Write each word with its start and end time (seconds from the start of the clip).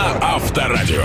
на 0.00 0.34
Авторадио. 0.36 1.04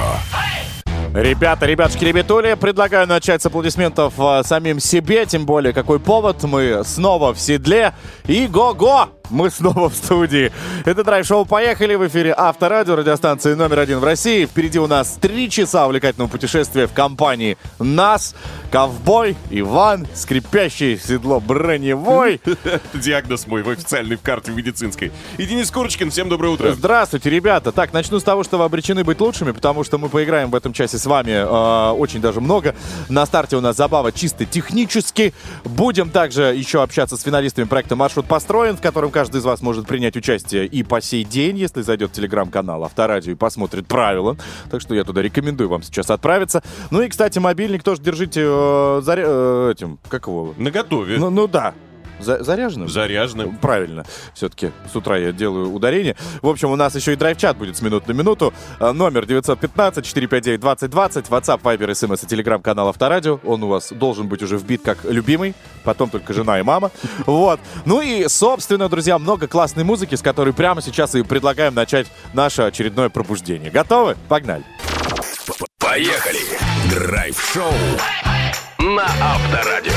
Ребята, 1.14 1.66
ребятушки, 1.66 2.06
ребятули, 2.06 2.56
предлагаю 2.60 3.08
начать 3.08 3.42
с 3.42 3.46
аплодисментов 3.46 4.14
э, 4.18 4.44
самим 4.44 4.80
себе, 4.80 5.26
тем 5.26 5.46
более 5.46 5.74
какой 5.74 6.00
повод, 6.00 6.44
мы 6.44 6.82
снова 6.86 7.34
в 7.34 7.40
седле, 7.40 7.94
и 8.26 8.48
го-го! 8.48 9.10
Мы 9.30 9.50
снова 9.50 9.90
в 9.90 9.96
студии. 9.96 10.52
Это 10.86 11.04
драйв-шоу 11.04 11.46
«Поехали» 11.46 11.96
в 11.96 12.08
эфире 12.08 12.34
Авторадио, 12.38 12.96
радиостанции 12.96 13.54
номер 13.54 13.80
один 13.80 14.00
в 14.00 14.04
России. 14.04 14.46
Впереди 14.46 14.80
у 14.80 14.88
нас 14.88 15.18
три 15.20 15.50
часа 15.50 15.86
увлекательного 15.86 16.30
путешествия 16.30 16.88
в 16.88 16.94
компании 16.94 17.58
нас, 17.80 18.36
ковбой, 18.72 19.36
Иван, 19.50 20.08
скрипящий 20.14 20.98
седло 20.98 21.40
броневой. 21.40 22.40
Диагноз 22.94 23.48
мой 23.48 23.64
в 23.64 23.70
официальной 23.70 24.18
карте 24.18 24.52
медицинской. 24.52 25.12
И 25.38 25.46
Денис 25.46 25.72
Курочкин, 25.72 26.12
всем 26.12 26.30
доброе 26.30 26.50
утро. 26.50 26.74
Здравствуйте, 26.74 27.30
ребята. 27.30 27.72
Так, 27.72 27.94
начну 27.94 28.20
с 28.20 28.24
того, 28.24 28.44
что 28.44 28.58
вы 28.58 28.66
обречены 28.66 29.04
быть 29.04 29.20
лучшими, 29.20 29.52
потому 29.52 29.84
что 29.84 29.98
мы 29.98 30.10
поиграем 30.10 30.52
в 30.52 30.56
этом 30.56 30.74
часе 30.74 30.98
с 30.98 31.06
вами 31.06 31.32
э, 31.32 31.92
очень 31.94 32.22
даже 32.22 32.42
много. 32.42 32.76
На 33.10 33.26
старте 33.26 33.56
у 33.56 33.62
нас 33.62 33.76
забава 33.76 34.12
чисто 34.12 34.46
технически. 34.46 35.34
Будем 35.64 36.10
также 36.10 36.44
еще 36.56 36.84
общаться 36.84 37.18
с 37.18 37.22
финалистами 37.22 37.66
проекта 37.66 37.96
«Маршрут 37.96 38.28
построен», 38.28 38.78
в 38.78 38.82
котором 38.82 39.12
каждый 39.16 39.38
из 39.38 39.46
вас 39.46 39.62
может 39.62 39.88
принять 39.88 40.18
участие 40.18 40.66
и 40.66 40.84
по 40.84 41.00
сей 41.00 41.24
день, 41.24 41.58
если 41.58 41.82
зайдет 41.84 42.10
в 42.10 42.14
телеграм-канал 42.14 42.84
Авторадио 42.84 43.32
и 43.32 43.36
посмотрит 43.36 43.88
правила. 43.88 44.36
Так 44.70 44.82
что 44.82 44.94
я 44.94 45.06
туда 45.06 45.22
рекомендую 45.22 45.70
вам 45.70 45.84
сейчас 45.84 46.10
отправиться. 46.10 46.62
Ну 46.92 47.02
и, 47.02 47.08
кстати, 47.08 47.40
мобильник 47.40 47.82
тоже 47.82 48.02
держите 48.02 48.42
э, 48.44 49.02
заря... 49.02 49.24
э, 49.26 49.72
этим, 49.72 50.00
как 50.10 50.28
его? 50.28 50.54
На 50.58 50.70
готове. 50.70 51.18
Ну, 51.18 51.30
ну 51.30 51.48
да, 51.48 51.74
За- 52.20 52.44
заряженным? 52.44 52.90
Заряженным. 52.90 53.58
Правильно. 53.58 54.06
Все-таки 54.34 54.72
с 54.92 54.96
утра 54.96 55.18
я 55.18 55.32
делаю 55.32 55.72
ударение. 55.74 56.16
В 56.42 56.48
общем, 56.48 56.72
у 56.72 56.76
нас 56.76 56.96
еще 56.96 57.14
и 57.14 57.16
драйв-чат 57.16 57.58
будет 57.58 57.78
с 57.78 57.82
минут 57.82 58.08
на 58.08 58.14
минуту. 58.14 58.54
А, 58.80 58.94
Номер 58.94 59.24
915-459-2020. 59.26 61.30
WhatsApp, 61.30 61.62
Viber, 61.62 61.92
SMS 61.92 62.26
и 62.26 62.28
телеграм-канал 62.28 62.90
Авторадио. 62.90 63.40
Он 63.44 63.64
у 63.64 63.68
вас 63.68 63.92
должен 63.92 64.28
быть 64.28 64.42
уже 64.44 64.58
вбит 64.58 64.82
как 64.84 65.04
любимый. 65.04 65.54
Потом 65.84 66.10
только 66.10 66.34
жена 66.34 66.60
и 66.60 66.64
мама. 66.64 66.92
Вот. 67.26 67.60
Ну 67.86 68.02
и, 68.02 68.28
собственно, 68.28 68.90
друзья, 68.90 69.18
много 69.20 69.48
классной 69.48 69.84
музыки, 69.84 70.16
с 70.16 70.22
которой 70.22 70.54
прямо 70.54 70.82
сейчас 70.82 71.16
и 71.16 71.24
предлагаем 71.24 71.74
начать 71.76 72.08
наше 72.34 72.64
очередное 72.64 73.10
пробуждение. 73.10 73.72
Готовы? 73.72 74.18
Погнали. 74.28 74.64
Поехали! 75.80 76.40
Драйв-шоу 76.90 77.72
на 78.80 79.06
Авторадио. 79.06 79.92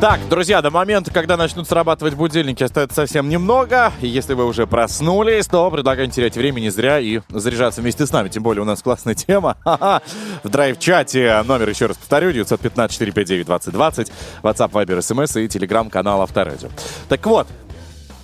Так, 0.00 0.20
друзья, 0.28 0.60
до 0.60 0.70
момента, 0.70 1.10
когда 1.10 1.36
начнут 1.38 1.66
срабатывать 1.66 2.14
будильники, 2.14 2.62
остается 2.62 2.96
совсем 2.96 3.28
немного. 3.30 3.90
И 4.02 4.06
если 4.06 4.34
вы 4.34 4.44
уже 4.44 4.66
проснулись, 4.66 5.46
то 5.46 5.70
предлагаю 5.70 6.08
не 6.08 6.12
терять 6.12 6.36
времени 6.36 6.68
зря 6.68 7.00
и 7.00 7.20
заряжаться 7.30 7.80
вместе 7.80 8.04
с 8.04 8.12
нами. 8.12 8.28
Тем 8.28 8.42
более 8.42 8.62
у 8.62 8.66
нас 8.66 8.82
классная 8.82 9.14
тема. 9.14 9.56
Ха-ха. 9.64 10.02
В 10.42 10.48
драйв-чате 10.50 11.42
номер, 11.46 11.70
еще 11.70 11.86
раз 11.86 11.96
повторю, 11.96 12.32
915-459-2020, 12.32 14.12
WhatsApp, 14.42 14.70
Viber, 14.72 14.98
SMS 14.98 15.42
и 15.42 15.48
телеграм-канал 15.48 16.20
Авторадио. 16.20 16.68
Так 17.08 17.24
вот, 17.24 17.46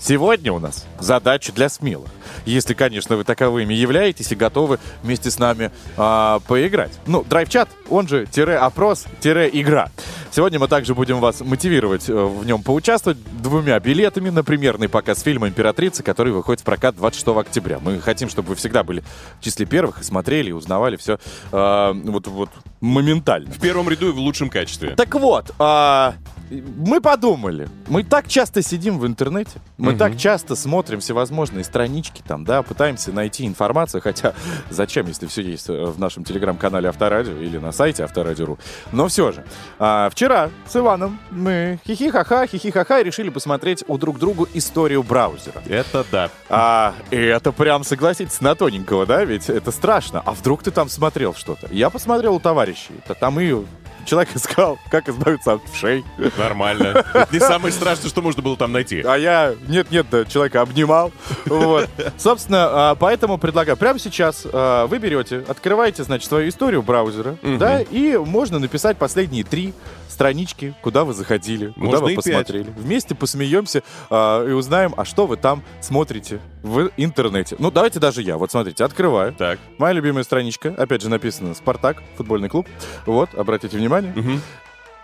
Сегодня 0.00 0.52
у 0.52 0.58
нас 0.58 0.86
задача 0.98 1.52
для 1.52 1.68
смелых. 1.68 2.10
Если, 2.46 2.72
конечно, 2.72 3.16
вы 3.16 3.24
таковыми 3.24 3.74
являетесь 3.74 4.32
и 4.32 4.34
готовы 4.34 4.78
вместе 5.02 5.30
с 5.30 5.38
нами 5.38 5.70
а, 5.96 6.40
поиграть. 6.48 6.92
Ну, 7.06 7.22
драйв-чат, 7.22 7.68
он 7.90 8.08
же 8.08 8.26
тире-опрос, 8.26 9.04
тире-игра. 9.20 9.90
Сегодня 10.30 10.58
мы 10.58 10.68
также 10.68 10.94
будем 10.94 11.20
вас 11.20 11.40
мотивировать 11.40 12.08
э, 12.08 12.14
в 12.14 12.46
нем 12.46 12.62
поучаствовать 12.62 13.18
двумя 13.42 13.78
билетами 13.80 14.30
на 14.30 14.44
премьерный 14.44 14.88
показ 14.88 15.22
фильма 15.22 15.48
«Императрица», 15.48 16.02
который 16.04 16.32
выходит 16.32 16.60
в 16.60 16.64
прокат 16.64 16.94
26 16.96 17.28
октября. 17.28 17.78
Мы 17.80 17.98
хотим, 18.00 18.28
чтобы 18.28 18.50
вы 18.50 18.54
всегда 18.54 18.84
были 18.84 19.02
в 19.40 19.44
числе 19.44 19.66
первых 19.66 20.00
и 20.00 20.04
смотрели, 20.04 20.50
и 20.50 20.52
узнавали 20.52 20.96
все 20.96 21.18
вот, 21.50 22.26
вот 22.28 22.50
моментально. 22.80 23.50
В 23.50 23.60
первом 23.60 23.88
ряду 23.88 24.08
и 24.08 24.12
в 24.12 24.18
лучшем 24.18 24.50
качестве. 24.50 24.94
Так 24.94 25.14
вот, 25.16 25.50
а, 25.58 26.14
мы 26.50 27.00
подумали, 27.00 27.68
мы 27.88 28.02
так 28.02 28.26
часто 28.28 28.62
сидим 28.62 28.98
в 28.98 29.06
интернете, 29.06 29.60
мы 29.78 29.94
так 29.94 30.16
часто 30.16 30.56
смотрим 30.56 31.00
всевозможные 31.00 31.64
странички 31.64 32.22
там, 32.26 32.44
да, 32.44 32.62
пытаемся 32.62 33.12
найти 33.12 33.46
информацию, 33.46 34.00
хотя 34.00 34.34
зачем, 34.70 35.06
если 35.06 35.26
все 35.26 35.42
есть 35.42 35.68
э, 35.68 35.84
в 35.84 35.98
нашем 35.98 36.24
телеграм-канале 36.24 36.88
Авторадио 36.88 37.36
или 37.36 37.58
на 37.58 37.72
сайте 37.72 38.04
Авторадио.ру. 38.04 38.58
Но 38.92 39.08
все 39.08 39.32
же, 39.32 39.44
а, 39.78 40.10
вчера 40.10 40.50
с 40.66 40.76
Иваном 40.76 41.18
мы 41.30 41.78
хихи-ха-ха, 41.86 42.46
хихи-ха-ха 42.46 43.02
решили 43.02 43.30
посмотреть 43.30 43.84
у 43.86 43.96
друг 43.96 44.18
другу 44.18 44.48
историю 44.54 45.02
браузера. 45.02 45.62
Это 45.68 46.04
да. 46.10 46.30
А, 46.48 46.94
и 47.10 47.16
это 47.16 47.52
прям, 47.52 47.84
согласитесь, 47.84 48.40
на 48.40 48.54
тоненького, 48.54 49.06
да? 49.06 49.24
Ведь 49.24 49.48
это 49.48 49.70
страшно. 49.70 50.22
А 50.24 50.32
вдруг 50.32 50.62
ты 50.62 50.70
там 50.70 50.88
смотрел 50.88 51.34
что-то? 51.34 51.68
Я 51.70 51.90
посмотрел 51.90 52.34
у 52.34 52.40
товарищей. 52.40 52.94
Там 53.20 53.38
и 53.40 53.64
человек 54.10 54.34
искал, 54.34 54.78
как 54.90 55.08
избавиться 55.08 55.52
от 55.52 55.62
вшей. 55.72 56.04
Нормально. 56.36 57.04
Это 57.14 57.28
не 57.32 57.38
самое 57.38 57.72
страшное, 57.72 58.08
что 58.08 58.20
можно 58.22 58.42
было 58.42 58.56
там 58.56 58.72
найти. 58.72 59.02
А 59.02 59.14
я 59.16 59.54
нет-нет, 59.68 60.06
да, 60.10 60.24
человека 60.24 60.62
обнимал. 60.62 61.12
Вот. 61.46 61.88
Собственно, 62.18 62.90
а, 62.90 62.94
поэтому 62.96 63.38
предлагаю 63.38 63.76
прямо 63.76 63.98
сейчас 63.98 64.46
а, 64.52 64.86
вы 64.88 64.98
берете, 64.98 65.44
открываете, 65.46 66.02
значит, 66.02 66.28
свою 66.28 66.48
историю 66.48 66.82
браузера, 66.82 67.36
да, 67.42 67.80
и 67.80 68.16
можно 68.16 68.58
написать 68.58 68.98
последние 68.98 69.44
три 69.44 69.72
странички, 70.08 70.74
куда 70.82 71.04
вы 71.04 71.14
заходили, 71.14 71.68
куда 71.68 71.86
Можно 71.86 72.06
вы 72.06 72.14
посмотрели. 72.14 72.66
Вместе 72.76 73.14
посмеемся 73.14 73.82
а, 74.10 74.44
и 74.44 74.52
узнаем, 74.52 74.92
а 74.96 75.04
что 75.04 75.26
вы 75.26 75.36
там 75.36 75.62
смотрите 75.80 76.40
в 76.62 76.90
интернете. 76.96 77.56
Ну, 77.58 77.70
давайте 77.70 78.00
даже 78.00 78.22
я. 78.22 78.36
Вот 78.36 78.50
смотрите, 78.50 78.84
открываю. 78.84 79.32
Так. 79.32 79.58
Моя 79.78 79.94
любимая 79.94 80.24
страничка, 80.24 80.74
опять 80.76 81.02
же 81.02 81.08
написано 81.08 81.54
«Спартак», 81.54 82.02
футбольный 82.16 82.48
клуб. 82.48 82.68
Вот, 83.06 83.34
обратите 83.34 83.78
внимание. 83.78 83.99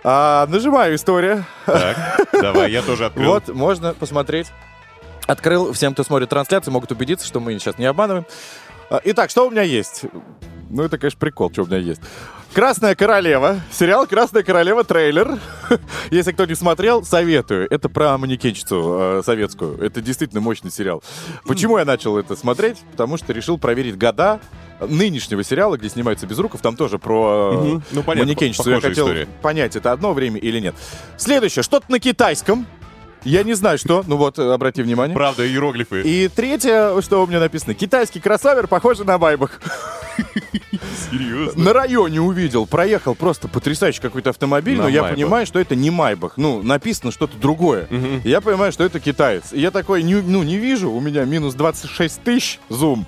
А, 0.09 0.47
нажимаю 0.47 0.95
«История». 0.95 1.45
Так, 1.65 1.97
давай, 2.33 2.71
я 2.71 2.83
тоже 2.83 3.07
открыл. 3.07 3.33
Вот, 3.33 3.49
можно 3.49 3.93
посмотреть. 3.93 4.53
Открыл. 5.27 5.73
Всем, 5.73 5.95
кто 5.95 6.05
смотрит 6.05 6.29
трансляцию, 6.29 6.73
могут 6.73 6.93
убедиться, 6.93 7.27
что 7.27 7.41
мы 7.41 7.59
сейчас 7.59 7.77
не 7.79 7.87
обманываем. 7.87 8.25
А, 8.89 9.01
Итак, 9.05 9.31
что 9.31 9.49
у 9.49 9.51
меня 9.51 9.63
есть? 9.63 10.05
Ну, 10.71 10.85
это, 10.85 10.99
конечно, 10.99 11.19
прикол, 11.19 11.51
что 11.51 11.63
у 11.63 11.67
меня 11.67 11.79
есть. 11.79 12.01
«Красная 12.53 12.95
королева». 12.95 13.61
Сериал 13.71 14.07
«Красная 14.07 14.43
королева» 14.43 14.83
трейлер. 14.83 15.39
Если 16.11 16.33
кто 16.33 16.47
не 16.47 16.55
смотрел, 16.55 17.05
советую. 17.05 17.67
Это 17.71 17.89
про 17.89 18.17
манекенщицу 18.17 18.97
э, 18.99 19.23
советскую. 19.25 19.79
Это 19.83 20.01
действительно 20.01 20.41
мощный 20.41 20.71
сериал. 20.71 21.03
Почему 21.45 21.77
я 21.77 21.85
начал 21.85 22.17
это 22.17 22.35
смотреть? 22.35 22.79
Потому 22.93 23.19
что 23.19 23.33
решил 23.35 23.59
проверить 23.59 23.99
года 23.99 24.41
нынешнего 24.81 25.43
сериала, 25.43 25.77
где 25.77 25.89
снимается 25.89 26.27
Безруков. 26.27 26.61
Там 26.61 26.77
тоже 26.77 26.99
про 26.99 27.53
Мгм. 27.53 27.83
Ну, 27.93 28.03
понятно, 28.03 28.27
манекенщицу. 28.29 28.71
Я 28.71 28.81
хотел 28.81 29.07
история. 29.07 29.27
понять, 29.43 29.77
это 29.77 29.93
одно 29.93 30.13
время 30.13 30.39
или 30.39 30.61
нет. 30.61 30.75
Следующее. 31.17 31.63
Что-то 31.63 31.91
на 31.91 31.99
китайском. 31.99 32.67
Я 33.27 33.43
не 33.43 33.55
знаю, 33.55 33.77
что. 33.79 34.05
Ну 34.07 34.17
вот, 34.17 34.39
э, 34.39 34.53
обрати 34.53 34.83
внимание. 34.83 35.15
Правда, 35.17 35.47
иероглифы. 35.47 36.03
И 36.03 36.29
третье, 36.29 37.01
что 37.03 37.23
у 37.23 37.27
меня 37.27 37.41
написано. 37.41 37.75
Китайский 37.75 38.21
кроссовер, 38.21 38.67
похожий 38.69 39.05
на 39.05 39.19
байбах. 39.19 39.61
Серьезно. 41.11 41.65
На 41.65 41.73
районе 41.73 42.21
увидел, 42.21 42.67
проехал 42.67 43.15
просто 43.15 43.49
потрясающий 43.49 44.01
какой-то 44.01 44.31
автомобиль, 44.31 44.77
На 44.77 44.85
но 44.85 44.89
я 44.89 45.03
Майбах. 45.03 45.17
понимаю, 45.17 45.47
что 45.47 45.59
это 45.61 45.75
не 45.77 45.91
Майбах. 45.91 46.35
Ну, 46.37 46.63
написано 46.63 47.13
что-то 47.13 47.37
другое. 47.37 47.87
И 48.25 48.29
Я 48.29 48.41
понимаю, 48.41 48.73
что 48.73 48.85
это 48.85 48.99
китаец. 49.01 49.53
И 49.53 49.61
я 49.61 49.71
такой, 49.71 50.03
не- 50.03 50.15
ну, 50.15 50.43
не 50.43 50.57
вижу, 50.57 50.91
у 50.91 51.01
меня 51.01 51.25
минус 51.25 51.55
26 51.55 52.23
тысяч 52.23 52.61
зум. 52.69 53.07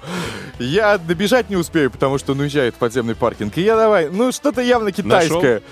Я 0.59 0.99
добежать 0.99 1.51
не 1.51 1.57
успею, 1.57 1.91
потому 1.91 2.19
что 2.19 2.33
он 2.33 2.41
уезжает 2.41 2.75
в 2.75 2.79
подземный 2.79 3.15
паркинг. 3.15 3.57
И 3.57 3.63
я 3.63 3.77
давай, 3.77 4.09
ну, 4.11 4.33
что-то 4.33 4.61
явно 4.61 4.93
китайское. 4.93 5.63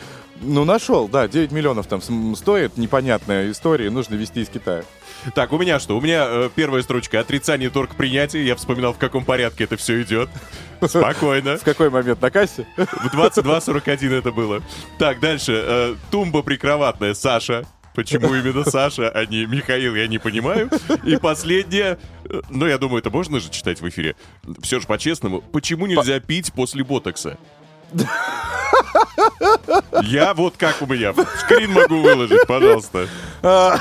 Ну, 0.41 0.65
нашел, 0.65 1.09
да, 1.09 1.29
9 1.29 1.53
миллионов 1.53 1.87
там 1.87 2.01
стоит, 2.35 2.77
непонятная 2.77 3.51
история, 3.51 3.91
нужно 3.91 4.15
везти 4.15 4.43
из 4.43 4.49
Китая. 4.49 4.85
Так, 5.35 5.53
у 5.53 5.59
меня 5.59 5.81
что? 5.81 5.97
У 5.97 6.01
меня 6.01 6.27
э, 6.29 6.51
первая 6.55 6.83
строчка 6.83 7.21
отрицание 7.21 7.71
торг-принятия. 7.71 8.45
Я 8.45 8.55
вспоминал, 8.55 8.93
в 8.93 8.99
каком 8.99 9.25
порядке 9.25 9.65
это 9.65 9.77
все 9.77 10.03
идет. 10.03 10.29
Спокойно. 10.87 11.57
В 11.57 11.63
какой 11.65 11.91
момент 11.91 12.21
на 12.21 12.31
кассе? 12.31 12.67
В 12.77 13.15
22.41 13.15 14.19
это 14.19 14.31
было. 14.31 14.63
Так, 14.99 15.21
дальше. 15.21 15.53
э, 15.67 15.95
тумба 16.11 16.43
прикроватная 16.43 17.15
Саша. 17.15 17.65
Почему 17.95 18.35
именно 18.35 18.63
Саша, 18.63 19.09
а 19.09 19.25
не 19.25 19.47
Михаил, 19.47 19.95
я 19.95 20.07
не 20.07 20.19
понимаю. 20.19 20.71
И 21.03 21.17
последнее, 21.17 21.99
э, 22.29 22.43
ну, 22.51 22.67
я 22.67 22.77
думаю, 22.77 22.99
это 23.01 23.09
можно 23.09 23.41
же 23.41 23.49
читать 23.51 23.81
в 23.81 23.89
эфире. 23.89 24.17
Все 24.61 24.81
же 24.81 24.87
по-честному. 24.87 25.41
Почему 25.41 25.87
нельзя 25.87 26.21
пить 26.21 26.53
после 26.53 26.85
ботокса? 26.85 27.39
Я 30.03 30.35
вот 30.35 30.55
как 30.57 30.83
у 30.83 30.87
меня. 30.87 31.15
Скрин 31.41 31.73
могу 31.73 32.01
выложить, 32.01 32.47
пожалуйста. 32.47 33.09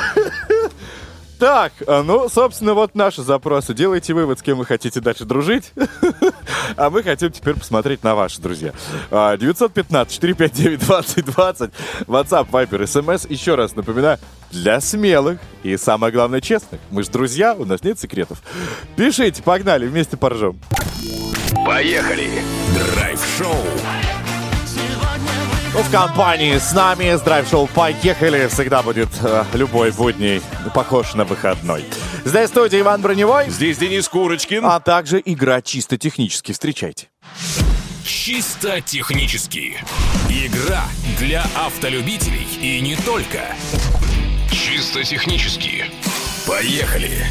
Так, 1.37 1.73
а, 1.85 2.01
ну, 2.01 2.29
собственно, 2.29 2.73
вот 2.73 2.95
наши 2.95 3.21
запросы. 3.21 3.73
Делайте 3.73 4.13
вывод, 4.13 4.39
с 4.39 4.41
кем 4.41 4.57
вы 4.57 4.65
хотите 4.65 5.01
дальше 5.01 5.25
дружить. 5.25 5.73
А 6.77 6.89
мы 6.89 7.03
хотим 7.03 7.31
теперь 7.31 7.53
посмотреть 7.55 8.03
на 8.03 8.15
ваши, 8.15 8.41
друзья. 8.41 8.73
А, 9.11 9.37
915-459-2020, 9.37 11.71
WhatsApp, 12.07 12.49
Viber, 12.49 12.83
SMS. 12.83 13.27
Еще 13.29 13.55
раз 13.55 13.75
напоминаю, 13.75 14.17
для 14.51 14.81
смелых 14.81 15.39
и, 15.63 15.77
самое 15.77 16.11
главное, 16.11 16.41
честных. 16.41 16.81
Мы 16.89 17.03
же 17.03 17.11
друзья, 17.11 17.53
у 17.53 17.65
нас 17.65 17.83
нет 17.83 17.99
секретов. 17.99 18.41
Пишите, 18.95 19.43
погнали, 19.43 19.85
вместе 19.87 20.17
поржем. 20.17 20.59
Поехали! 21.65 22.43
Драйв-шоу 22.73 23.55
Ну, 25.73 25.79
в 25.81 25.91
компании 25.91 26.57
с 26.57 26.71
нами 26.73 27.15
с 27.15 27.21
драйв-шоу 27.21 27.67
«Поехали» 27.67 28.47
всегда 28.47 28.81
будет 28.83 29.09
э, 29.21 29.43
любой 29.53 29.91
будний 29.91 30.41
похож 30.73 31.15
на 31.15 31.25
выходной. 31.25 31.83
Здесь 32.23 32.49
студия 32.49 32.79
Иван 32.81 33.01
Броневой, 33.01 33.49
Здесь 33.49 33.77
Денис 33.77 34.07
Курочкин. 34.07 34.63
а 34.65 34.79
также 34.79 35.21
игра 35.25 35.61
чисто 35.61 35.97
технически. 35.97 36.51
Встречайте. 36.51 37.07
Чисто 38.05 38.79
технически. 38.81 39.77
Игра 40.29 40.83
для 41.19 41.43
автолюбителей 41.55 42.47
и 42.61 42.79
не 42.79 42.95
только. 42.95 43.41
Чисто 44.51 45.03
технически. 45.03 45.85
Поехали! 46.47 47.25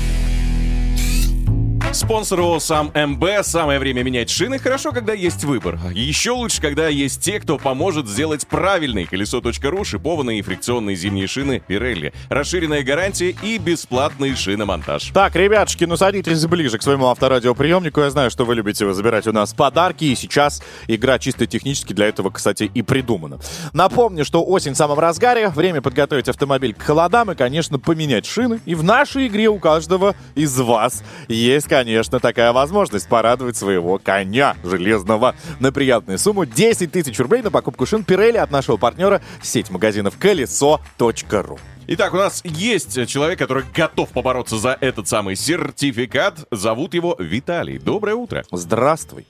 Спонсор 1.95 2.61
сам 2.61 2.91
МБ. 2.93 3.25
Самое 3.43 3.79
время 3.79 4.03
менять 4.03 4.29
шины. 4.29 4.59
Хорошо, 4.59 4.91
когда 4.91 5.13
есть 5.13 5.45
выбор. 5.45 5.79
Еще 5.93 6.33
лучше, 6.33 6.61
когда 6.61 6.89
есть 6.89 7.23
те, 7.23 7.39
кто 7.39 7.57
поможет 7.57 8.09
сделать 8.09 8.49
правильный. 8.49 9.05
Колесо.ру, 9.05 9.85
шипованные 9.85 10.41
и 10.41 10.43
фрикционные 10.43 10.97
зимние 10.97 11.29
шины 11.29 11.63
Pirelli. 11.69 12.13
Расширенная 12.31 12.83
гарантия 12.83 13.37
и 13.43 13.59
бесплатный 13.59 14.35
шиномонтаж. 14.35 15.13
Так, 15.15 15.37
ребятушки, 15.37 15.85
ну 15.85 15.97
садитесь 15.97 16.45
ближе 16.47 16.79
к 16.79 16.83
своему 16.83 17.07
авторадиоприемнику. 17.07 18.01
Я 18.01 18.11
знаю, 18.11 18.29
что 18.33 18.45
вы 18.45 18.57
любите 18.57 18.93
забирать 18.93 19.29
у 19.29 19.33
нас 19.33 19.55
подарки, 19.55 20.05
и 20.05 20.17
сейчас 20.17 20.65
игра 20.89 21.21
чисто 21.21 21.47
технически 21.47 21.93
для 21.93 22.09
этого, 22.09 22.31
кстати, 22.31 22.69
и 22.75 22.83
придумана. 22.83 23.39
Напомню, 23.73 24.25
что 24.25 24.45
осень 24.45 24.73
в 24.73 24.77
самом 24.77 24.99
разгаре, 24.99 25.49
время 25.49 25.81
подготовить 25.81 26.29
автомобиль 26.29 26.75
к 26.75 26.83
холодам 26.83 27.31
и, 27.31 27.37
конечно, 27.37 27.79
поменять 27.79 28.27
шины. 28.27 28.61
И 28.67 28.75
в 28.75 28.83
нашей 28.83 29.29
игре 29.29 29.49
у 29.49 29.61
каждого 29.61 30.17
из 30.35 30.59
вас 30.59 31.05
есть, 31.29 31.69
конечно, 31.69 31.84
такая 32.21 32.53
возможность 32.53 33.09
порадовать 33.09 33.57
своего 33.57 33.99
коня 33.99 34.57
железного 34.65 35.35
на 35.61 35.73
приятную 35.73 36.19
сумму 36.19 36.47
10 36.47 36.91
тысяч 36.91 37.19
рублей 37.19 37.43
на 37.43 37.51
покупку 37.51 37.87
шин 37.87 38.03
Pirelli 38.03 38.39
от 38.39 38.51
нашего 38.51 38.77
партнера 38.77 39.21
сеть 39.43 39.71
магазинов 39.71 40.19
колесо.ру. 40.19 41.59
Итак, 41.87 42.15
у 42.15 42.17
нас 42.17 42.41
есть 42.45 43.07
человек, 43.07 43.39
который 43.39 43.65
готов 43.75 44.09
побороться 44.11 44.57
за 44.57 44.77
этот 44.81 45.07
самый 45.07 45.37
сертификат. 45.37 46.47
Зовут 46.51 46.95
его 46.95 47.15
Виталий. 47.19 47.79
Доброе 47.79 48.15
утро. 48.15 48.43
Здравствуй. 48.51 49.27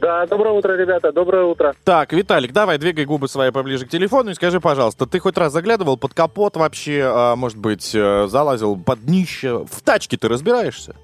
Да, 0.00 0.26
доброе 0.26 0.54
утро, 0.54 0.76
ребята, 0.76 1.12
доброе 1.12 1.44
утро. 1.44 1.74
Так, 1.84 2.12
Виталик, 2.12 2.52
давай, 2.52 2.78
двигай 2.78 3.04
губы 3.04 3.28
свои 3.28 3.50
поближе 3.50 3.86
к 3.86 3.90
телефону 3.90 4.30
и 4.30 4.34
скажи, 4.34 4.60
пожалуйста, 4.60 5.06
ты 5.06 5.20
хоть 5.20 5.38
раз 5.38 5.52
заглядывал 5.52 5.96
под 5.96 6.14
капот 6.14 6.56
вообще, 6.56 7.02
а, 7.04 7.36
может 7.36 7.58
быть, 7.58 7.94
э, 7.94 8.26
залазил 8.28 8.76
под 8.76 9.04
днище? 9.04 9.64
В 9.70 9.82
тачке 9.82 10.16
ты 10.16 10.28
разбираешься? 10.28 10.96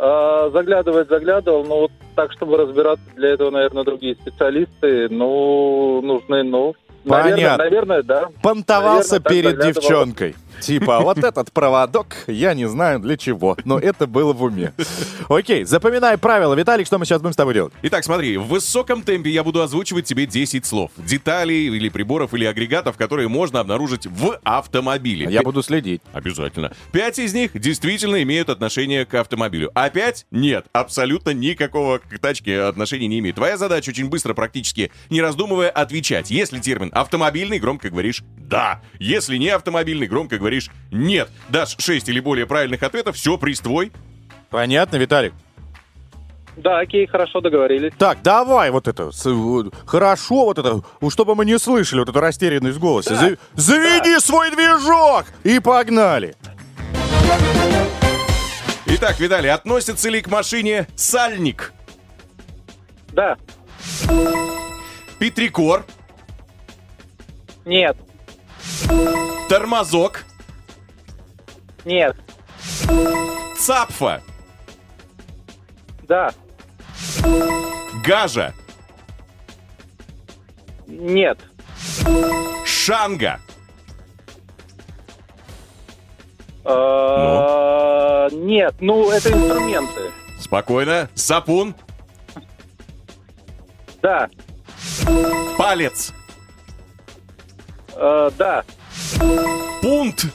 А, 0.00 0.50
заглядывать 0.50 1.08
заглядывал, 1.08 1.64
но 1.64 1.80
вот 1.80 1.92
так, 2.14 2.32
чтобы 2.32 2.56
разбираться, 2.56 3.04
для 3.16 3.30
этого, 3.30 3.50
наверное, 3.50 3.82
другие 3.82 4.14
специалисты, 4.14 5.08
ну, 5.08 6.00
нужны, 6.02 6.44
ну, 6.44 6.74
Понятно. 7.04 7.36
наверное, 7.36 7.56
наверное, 7.56 8.02
да. 8.02 8.28
Понтовался 8.42 9.20
Наверное, 9.20 9.52
перед 9.52 9.74
девчонкой. 9.74 10.36
Типа, 10.60 11.00
вот 11.00 11.18
этот 11.18 11.52
проводок, 11.52 12.24
я 12.26 12.54
не 12.54 12.68
знаю 12.68 13.00
для 13.00 13.16
чего, 13.16 13.56
но 13.64 13.78
это 13.78 14.06
было 14.06 14.32
в 14.32 14.42
уме. 14.42 14.72
Окей, 15.28 15.64
запоминай 15.64 16.18
правила. 16.18 16.54
Виталик, 16.54 16.86
что 16.86 16.98
мы 16.98 17.04
сейчас 17.04 17.20
будем 17.20 17.32
с 17.32 17.36
тобой 17.36 17.54
делать? 17.54 17.72
Итак, 17.82 18.04
смотри, 18.04 18.36
в 18.36 18.46
высоком 18.46 19.02
темпе 19.02 19.30
я 19.30 19.44
буду 19.44 19.62
озвучивать 19.62 20.06
тебе 20.06 20.26
10 20.26 20.64
слов. 20.64 20.90
Деталей 20.96 21.66
или 21.66 21.88
приборов 21.88 22.34
или 22.34 22.44
агрегатов, 22.44 22.96
которые 22.96 23.28
можно 23.28 23.60
обнаружить 23.60 24.06
в 24.06 24.38
автомобиле. 24.42 25.26
Я 25.30 25.42
буду 25.42 25.62
следить. 25.62 26.02
Обязательно. 26.12 26.72
Пять 26.92 27.18
из 27.18 27.34
них 27.34 27.58
действительно 27.58 28.22
имеют 28.22 28.48
отношение 28.48 29.04
к 29.04 29.14
автомобилю, 29.14 29.70
а 29.74 29.90
пять 29.90 30.26
нет. 30.30 30.66
Абсолютно 30.72 31.30
никакого 31.30 31.98
к 31.98 32.18
тачке 32.18 32.60
отношения 32.62 33.06
не 33.06 33.18
имеет. 33.20 33.36
Твоя 33.36 33.56
задача 33.56 33.90
очень 33.90 34.08
быстро, 34.08 34.34
практически 34.34 34.90
не 35.10 35.20
раздумывая, 35.20 35.70
отвечать. 35.70 36.30
Если 36.30 36.58
термин 36.58 36.90
автомобильный, 36.92 37.58
громко 37.58 37.90
говоришь 37.90 38.22
«да». 38.36 38.82
Если 38.98 39.36
не 39.36 39.50
автомобильный, 39.50 40.06
громко 40.06 40.38
говоришь 40.38 40.47
«нет». 40.90 41.28
Дашь 41.48 41.76
6 41.78 42.08
или 42.08 42.20
более 42.20 42.46
правильных 42.46 42.82
ответов, 42.82 43.16
все, 43.16 43.36
приз 43.38 43.60
твой. 43.60 43.92
Понятно, 44.50 44.96
Виталик? 44.96 45.32
Да, 46.56 46.80
окей, 46.80 47.06
хорошо 47.06 47.40
договорились. 47.40 47.92
Так, 47.98 48.20
давай 48.22 48.70
вот 48.70 48.88
это, 48.88 49.12
с- 49.12 49.24
вот, 49.30 49.72
хорошо 49.86 50.46
вот 50.46 50.58
это, 50.58 50.82
чтобы 51.10 51.34
мы 51.36 51.44
не 51.44 51.56
слышали 51.58 52.00
вот 52.00 52.08
эту 52.08 52.18
растерянность 52.20 52.76
в 52.78 52.80
голосе. 52.80 53.14
За- 53.14 53.36
заведи 53.54 54.18
свой 54.18 54.50
движок 54.50 55.26
и 55.44 55.60
погнали. 55.60 56.34
Итак, 58.86 59.20
Виталий, 59.20 59.50
относится 59.52 60.08
ли 60.08 60.20
к 60.20 60.28
машине 60.28 60.88
сальник, 60.96 61.72
Да, 63.12 63.36
петрикор, 65.18 65.84
нет, 67.64 67.96
тормозок, 69.48 70.24
нет, 71.88 72.14
цапфа, 73.58 74.20
да, 76.02 76.30
гажа, 78.04 78.52
нет, 80.86 81.38
шанга, 82.66 83.40
А, 86.64 88.28
нет, 88.32 88.74
ну, 88.80 89.10
это 89.10 89.30
инструменты. 89.32 90.12
спокойно, 90.38 91.08
сапун, 91.14 91.74
Да, 94.02 94.28
палец, 95.56 96.12
А, 97.96 98.30
да, 98.36 98.62
пункт. 99.80 100.26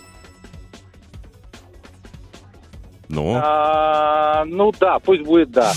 Ну, 3.13 3.39
А, 3.43 4.43
ну 4.45 4.71
да, 4.79 4.97
пусть 4.97 5.21
будет 5.21 5.51
да. 5.51 5.71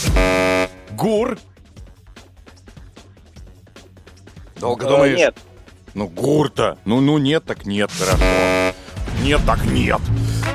гур, 0.93 1.37
Долго 4.59 5.03
А, 5.03 5.07
нет, 5.09 5.37
Ну, 5.93 6.09
гурта. 6.09 6.79
Ну, 6.87 7.03
ну 7.03 7.19
нет, 7.19 7.45
так 7.45 7.67
нет, 7.67 7.91
хорошо. 7.93 8.25
Нет, 9.23 9.41
так 9.47 9.63
нет. 9.67 10.01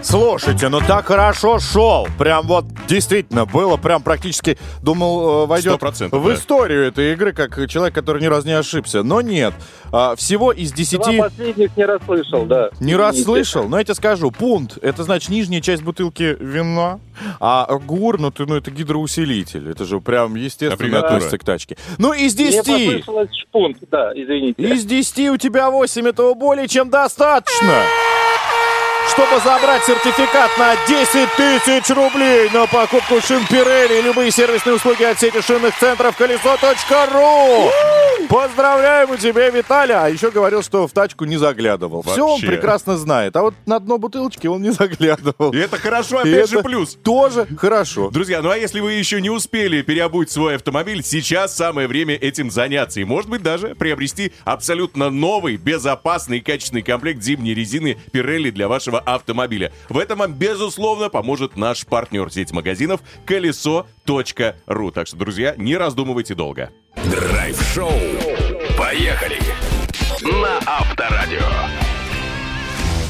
Слушайте, 0.02 0.70
ну 0.70 0.80
так 0.80 1.06
хорошо 1.06 1.60
шел. 1.60 2.08
Прям 2.18 2.48
вот 2.48 2.71
действительно 2.92 3.46
было 3.46 3.78
прям 3.78 4.04
практически, 4.04 4.58
думал, 4.82 5.44
э, 5.44 5.46
войдет 5.48 5.82
100%, 5.82 6.18
в 6.18 6.28
да. 6.28 6.34
историю 6.34 6.88
этой 6.88 7.14
игры, 7.14 7.32
как 7.32 7.68
человек, 7.70 7.96
который 7.96 8.22
ни 8.22 8.28
разу 8.28 8.48
не 8.48 8.54
ошибся. 8.54 9.02
Но 9.02 9.22
нет. 9.22 9.54
А, 9.94 10.16
всего 10.16 10.52
из 10.52 10.72
два 10.72 10.78
десяти... 10.78 11.18
последних 11.18 11.78
не 11.78 11.86
расслышал, 11.86 12.46
да. 12.46 12.70
Не 12.80 12.96
расслышал, 12.96 13.68
но 13.70 13.78
я 13.78 13.84
тебе 13.84 13.96
скажу, 13.96 14.32
пункт, 14.32 14.78
это 14.82 15.04
значит 15.04 15.30
нижняя 15.30 15.62
часть 15.62 15.84
бутылки 15.84 16.36
вина, 16.40 17.00
а 17.40 17.78
гур, 17.78 18.20
ну, 18.20 18.32
ты, 18.32 18.46
ну 18.46 18.56
это 18.56 18.72
гидроусилитель, 18.72 19.70
это 19.70 19.86
же 19.86 20.02
прям 20.02 20.36
естественно 20.36 21.00
относится 21.00 21.38
к 21.38 21.44
тачке. 21.44 21.78
Ну, 21.98 22.14
из 22.14 22.36
Мне 22.36 22.52
10, 22.52 22.66
послышалось 22.66 23.36
шпунт, 23.36 23.78
да, 23.90 24.12
извините. 24.14 24.62
из 24.64 24.84
10 24.86 25.30
у 25.30 25.38
тебя 25.38 25.70
8, 25.70 26.08
этого 26.08 26.34
более 26.34 26.68
чем 26.68 26.90
достаточно. 26.90 27.84
Чтобы 29.14 29.42
забрать 29.44 29.84
сертификат 29.84 30.52
на 30.58 30.76
10 30.88 31.30
тысяч 31.36 31.90
рублей 31.96 32.50
на 32.54 32.66
покупку 32.66 33.20
шин 33.22 33.42
Pirelli 33.50 34.00
и 34.00 34.02
любые 34.02 34.32
сервисные 34.32 34.76
услуги 34.76 35.04
от 35.04 35.20
сети 35.20 35.42
шинных 35.42 35.78
центров 35.78 36.16
колесо.ру. 36.16 37.72
Поздравляем 38.30 39.12
у 39.12 39.18
тебя, 39.18 39.50
Виталий. 39.50 39.94
А 39.94 40.08
еще 40.08 40.32
говорил, 40.32 40.64
что 40.64 40.88
в 40.88 40.92
тачку 40.94 41.26
не 41.26 41.36
заглядывал. 41.36 42.02
Все 42.04 42.24
он 42.24 42.32
Вообще. 42.32 42.48
прекрасно 42.48 42.98
знает. 42.98 43.36
А 43.36 43.42
вот 43.42 43.56
на 43.66 43.80
дно 43.80 43.98
бутылочки 43.98 44.48
он 44.48 44.62
не 44.62 44.70
заглядывал. 44.72 45.52
и 45.52 45.58
это 45.58 45.78
хорошо, 45.78 46.22
И 46.22 46.30
опять 46.30 46.50
же, 46.50 46.60
это 46.60 46.64
плюс. 46.64 46.98
Тоже 47.04 47.46
хорошо. 47.58 48.10
Друзья, 48.10 48.42
ну 48.42 48.50
а 48.50 48.58
если 48.58 48.80
вы 48.80 48.94
еще 48.94 49.20
не 49.20 49.30
успели 49.30 49.82
переобуть 49.82 50.32
свой 50.32 50.56
автомобиль, 50.56 51.04
сейчас 51.04 51.54
самое 51.56 51.90
время 51.90 52.16
этим 52.16 52.50
заняться. 52.50 53.02
И, 53.02 53.04
может 53.04 53.30
быть, 53.30 53.44
даже 53.44 53.76
приобрести 53.76 54.32
абсолютно 54.46 55.10
новый, 55.10 55.58
безопасный 55.58 56.38
и 56.38 56.42
качественный 56.42 56.84
комплект 56.84 57.22
зимней 57.22 57.54
резины 57.54 57.98
Pirelli 58.14 58.52
для 58.52 58.70
вашего 58.70 59.01
автомобиля. 59.06 59.72
В 59.90 59.98
этом 59.98 60.20
вам, 60.20 60.34
безусловно, 60.34 61.10
поможет 61.10 61.58
наш 61.58 61.86
партнер 61.86 62.32
сеть 62.32 62.52
магазинов 62.52 63.02
колесо.ру. 63.26 64.92
Так 64.92 65.08
что, 65.08 65.18
друзья, 65.18 65.56
не 65.58 65.78
раздумывайте 65.78 66.36
долго. 66.36 66.72
Драйв-шоу. 66.96 67.92
Поехали! 68.78 69.40
На 70.22 70.60
Авторадио. 70.66 71.40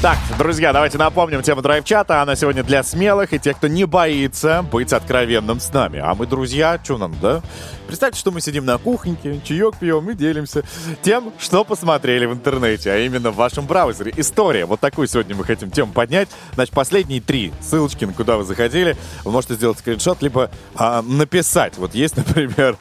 Так, 0.02 0.18
друзья, 0.36 0.72
давайте 0.72 0.98
напомним 0.98 1.42
тему 1.42 1.62
драйв-чата. 1.62 2.22
Она 2.22 2.34
сегодня 2.34 2.64
для 2.64 2.82
смелых 2.82 3.32
и 3.32 3.38
тех, 3.38 3.56
кто 3.56 3.68
не 3.68 3.84
боится 3.84 4.62
быть 4.62 4.92
откровенным 4.92 5.60
с 5.60 5.72
нами. 5.72 6.00
А 6.00 6.16
мы, 6.16 6.26
друзья, 6.26 6.80
что 6.82 6.98
нам, 6.98 7.14
да? 7.22 7.40
Представьте, 7.86 8.18
что 8.18 8.30
мы 8.30 8.40
сидим 8.40 8.64
на 8.64 8.78
кухоньке, 8.78 9.40
чаек 9.44 9.76
пьем 9.78 10.08
и 10.10 10.14
делимся 10.14 10.62
тем, 11.02 11.32
что 11.38 11.64
посмотрели 11.64 12.26
в 12.26 12.32
интернете, 12.32 12.90
а 12.90 12.98
именно 12.98 13.30
в 13.30 13.36
вашем 13.36 13.66
браузере. 13.66 14.12
История. 14.16 14.64
Вот 14.64 14.80
такую 14.80 15.08
сегодня 15.08 15.34
мы 15.34 15.44
хотим 15.44 15.70
тему 15.70 15.92
поднять. 15.92 16.28
Значит, 16.54 16.74
последние 16.74 17.20
три 17.20 17.52
ссылочки, 17.60 18.04
на 18.04 18.12
куда 18.12 18.36
вы 18.36 18.44
заходили, 18.44 18.96
вы 19.24 19.30
можете 19.32 19.54
сделать 19.54 19.78
скриншот, 19.78 20.22
либо 20.22 20.50
а, 20.74 21.02
написать. 21.02 21.76
Вот 21.76 21.94
есть, 21.94 22.16
например, 22.18 22.78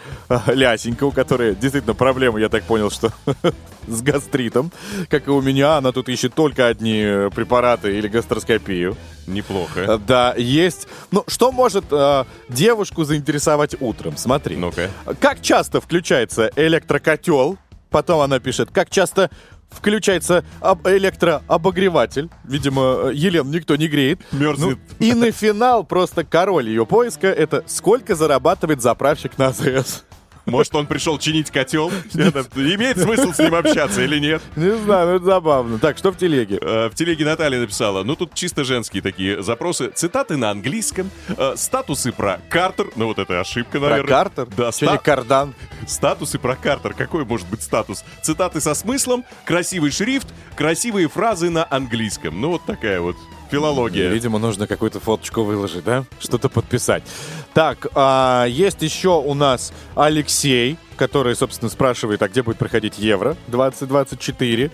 Лясенька, 0.48 1.04
у 1.06 1.12
которой 1.12 1.56
действительно 1.56 1.94
проблемы, 1.94 2.40
я 2.40 2.50
так 2.50 2.64
понял, 2.64 2.90
что 2.90 3.12
с 3.88 4.02
гастритом, 4.02 4.72
как 5.10 5.28
и 5.28 5.32
у 5.32 5.42
меня. 5.42 5.78
Она 5.78 5.92
тут 5.92 6.10
ищет 6.10 6.34
только 6.34 6.68
одни 6.68 7.30
препараты 7.34 7.98
или 7.98 8.08
гастроскопию. 8.08 8.96
Неплохо. 9.28 9.80
Э, 9.82 9.98
Да, 9.98 10.34
есть. 10.36 10.88
Ну, 11.12 11.24
что 11.28 11.52
может 11.52 11.86
э, 11.92 12.26
девушку 12.50 13.04
заинтересовать 13.04 13.76
утром? 13.80 14.18
Смотри. 14.18 14.56
Ну-ка. 14.56 14.90
Как 15.20 15.42
часто 15.42 15.80
включается 15.82 16.52
электрокотел? 16.56 17.58
Потом 17.90 18.22
она 18.22 18.40
пишет, 18.40 18.70
как 18.72 18.90
часто 18.90 19.30
включается 19.70 20.44
об- 20.60 20.88
электрообогреватель. 20.88 22.30
Видимо, 22.44 23.10
э, 23.10 23.12
Елен 23.14 23.50
никто 23.52 23.76
не 23.76 23.88
греет. 23.88 24.20
Мерзнет. 24.32 24.78
Ну, 25.00 25.06
и 25.06 25.14
на 25.14 25.32
финал 25.32 25.84
просто 25.84 26.24
король 26.24 26.68
ее 26.70 26.86
поиска 26.86 27.28
это 27.28 27.64
сколько 27.68 28.16
зарабатывает 28.16 28.82
заправщик 28.82 29.38
на 29.38 29.48
АЗС. 29.48 30.04
Может, 30.52 30.76
он 30.76 30.86
пришел 30.86 31.18
чинить 31.18 31.50
котел? 31.50 31.92
Это- 32.14 32.46
Имеет 32.56 33.00
смысл 33.00 33.32
с 33.32 33.40
ним 33.40 33.56
общаться 33.56 34.02
или 34.02 34.20
нет? 34.20 34.42
Не 34.58 34.76
знаю, 34.78 35.08
но 35.08 35.16
это 35.16 35.26
забавно. 35.26 35.80
Так, 35.80 35.98
что 35.98 36.12
в 36.12 36.18
телеге? 36.18 36.60
Э, 36.62 36.90
В 36.90 36.96
телеге 36.96 37.24
Наталья 37.26 37.60
написала, 37.60 38.04
ну 38.04 38.16
тут 38.18 38.34
чисто 38.34 38.64
женские 38.64 39.02
такие 39.02 39.42
запросы. 39.42 39.90
Цитаты 39.96 40.36
на 40.36 40.52
английском, 40.52 41.10
э, 41.30 41.54
статусы 41.56 42.12
про 42.12 42.40
Картер, 42.50 42.88
ну 42.98 43.06
вот 43.08 43.18
это 43.20 43.40
ошибка, 43.40 43.80
Про 43.80 43.90
наверное. 43.90 44.10
Картер? 44.10 44.48
Да, 44.58 44.66
не 44.66 44.72
ста- 44.74 44.98
кардан? 44.98 45.54
статусы 45.88 46.38
про 46.38 46.56
Картер. 46.56 46.94
Какой 46.94 47.24
может 47.24 47.48
быть 47.50 47.64
статус? 47.64 48.04
Цитаты 48.22 48.60
со 48.60 48.74
смыслом, 48.74 49.24
красивый 49.46 49.92
шрифт, 49.92 50.28
красивые 50.56 51.08
фразы 51.08 51.50
на 51.50 51.66
английском. 51.70 52.40
Ну 52.42 52.50
вот 52.52 52.66
такая 52.66 53.00
вот 53.00 53.16
филология. 53.50 54.10
Видимо, 54.10 54.40
нужно 54.40 54.66
какую-то 54.68 55.00
фоточку 55.00 55.44
выложить, 55.44 55.84
да? 55.84 56.06
Что-то 56.20 56.48
подписать. 56.50 57.04
Так, 57.54 57.88
а, 57.96 58.46
есть 58.46 58.82
еще 58.82 59.22
у 59.22 59.34
нас 59.34 59.74
Алексей, 59.96 60.78
который, 61.02 61.36
собственно, 61.36 61.72
спрашивает, 61.72 62.22
а 62.22 62.28
где 62.28 62.44
будет 62.44 62.60
проходить 62.60 63.00
Евро 63.00 63.36
2024. 63.48 64.70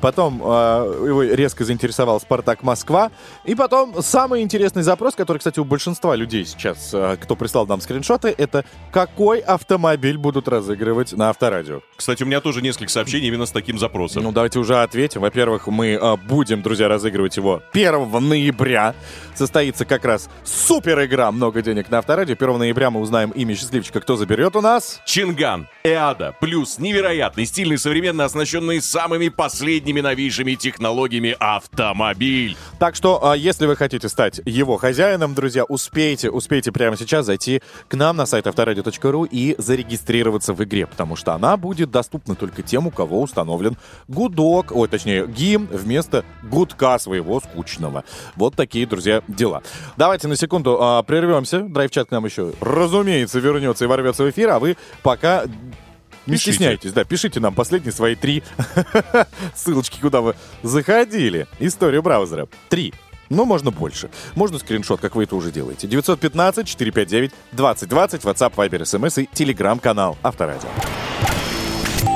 Потом 0.00 0.40
а, 0.44 0.84
его 1.04 1.24
резко 1.24 1.64
заинтересовал 1.64 2.20
Спартак 2.20 2.62
Москва. 2.62 3.10
И 3.44 3.56
потом 3.56 4.00
самый 4.00 4.42
интересный 4.42 4.84
запрос, 4.84 5.16
который, 5.16 5.38
кстати, 5.38 5.58
у 5.58 5.64
большинства 5.64 6.14
людей 6.14 6.44
сейчас, 6.44 6.92
а, 6.94 7.16
кто 7.16 7.34
прислал 7.34 7.66
нам 7.66 7.80
скриншоты, 7.80 8.32
это 8.38 8.64
какой 8.92 9.40
автомобиль 9.40 10.18
будут 10.18 10.46
разыгрывать 10.46 11.14
на 11.14 11.30
авторадио. 11.30 11.80
Кстати, 11.96 12.22
у 12.22 12.26
меня 12.26 12.40
тоже 12.40 12.62
несколько 12.62 12.92
сообщений 12.92 13.26
именно 13.26 13.46
с 13.46 13.50
таким 13.50 13.76
запросом. 13.76 14.22
Ну, 14.22 14.30
давайте 14.30 14.60
уже 14.60 14.80
ответим. 14.80 15.22
Во-первых, 15.22 15.66
мы 15.66 15.98
а, 16.00 16.16
будем, 16.16 16.62
друзья, 16.62 16.86
разыгрывать 16.86 17.36
его 17.36 17.60
1 17.72 18.28
ноября. 18.28 18.94
Состоится 19.34 19.84
как 19.84 20.04
раз 20.04 20.30
супер 20.44 21.04
игра 21.04 21.32
«Много 21.32 21.60
денег 21.60 21.90
на 21.90 21.98
авторадио». 21.98 22.36
1 22.38 22.58
ноября 22.58 22.90
мы 22.90 23.00
узнаем 23.00 23.30
имя 23.30 23.56
счастливчика, 23.56 24.00
кто 24.00 24.14
заберет 24.14 24.54
у 24.54 24.60
нас. 24.60 25.00
Чинган, 25.06 25.66
Эада, 25.84 26.34
плюс 26.38 26.78
невероятный, 26.78 27.44
стильный, 27.44 27.76
современно 27.76 28.24
оснащенный 28.24 28.80
самыми 28.80 29.28
последними 29.28 30.00
новейшими 30.00 30.54
технологиями 30.54 31.36
автомобиль. 31.40 32.56
Так 32.78 32.94
что, 32.94 33.24
а, 33.24 33.36
если 33.36 33.66
вы 33.66 33.74
хотите 33.74 34.08
стать 34.08 34.40
его 34.44 34.76
хозяином, 34.76 35.34
друзья, 35.34 35.64
успейте, 35.64 36.30
успейте 36.30 36.70
прямо 36.70 36.96
сейчас 36.96 37.26
зайти 37.26 37.62
к 37.88 37.94
нам 37.94 38.16
на 38.16 38.26
сайт 38.26 38.46
авторадио.ру 38.46 39.24
и 39.24 39.56
зарегистрироваться 39.58 40.54
в 40.54 40.62
игре, 40.62 40.86
потому 40.86 41.16
что 41.16 41.34
она 41.34 41.56
будет 41.56 41.90
доступна 41.90 42.36
только 42.36 42.62
тем, 42.62 42.86
у 42.86 42.92
кого 42.92 43.20
установлен 43.20 43.76
гудок, 44.06 44.70
ой, 44.70 44.86
точнее, 44.86 45.26
гимн 45.26 45.66
вместо 45.66 46.24
гудка 46.44 46.96
своего 47.00 47.40
скучного. 47.40 48.04
Вот 48.36 48.54
такие, 48.54 48.86
друзья, 48.86 49.22
дела. 49.26 49.62
Давайте 49.96 50.28
на 50.28 50.36
секунду 50.36 50.78
а, 50.80 51.02
прервемся. 51.02 51.60
Драйв-чат 51.60 52.08
к 52.08 52.10
нам 52.12 52.24
еще, 52.24 52.52
разумеется, 52.60 53.40
вернется 53.40 53.84
и 53.84 53.88
ворвется 53.88 54.22
в 54.22 54.30
эфир, 54.30 54.50
а 54.50 54.60
вы 54.60 54.76
пока 55.02 55.44
не 56.26 56.34
Пишите. 56.34 56.52
стесняйтесь, 56.52 56.92
да, 56.92 57.04
пишите 57.04 57.40
нам 57.40 57.54
последние 57.54 57.92
свои 57.92 58.14
три 58.14 58.42
ссылочки, 59.54 60.00
куда 60.00 60.20
вы 60.20 60.34
заходили. 60.62 61.46
Историю 61.58 62.02
браузера. 62.02 62.46
Три. 62.68 62.94
Ну, 63.28 63.44
можно 63.46 63.70
больше. 63.70 64.10
Можно 64.34 64.58
скриншот, 64.58 65.00
как 65.00 65.14
вы 65.16 65.24
это 65.24 65.34
уже 65.36 65.50
делаете. 65.50 65.86
915-459-2020, 65.88 67.32
WhatsApp, 67.56 68.54
Viber, 68.54 68.82
SMS 68.82 69.22
и 69.22 69.28
телеграм-канал 69.32 70.18
Авторадио. 70.22 70.68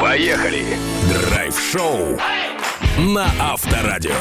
Поехали! 0.00 0.76
Драйв-шоу 1.09 2.19
на 2.99 3.26
Авторадио. 3.40 4.12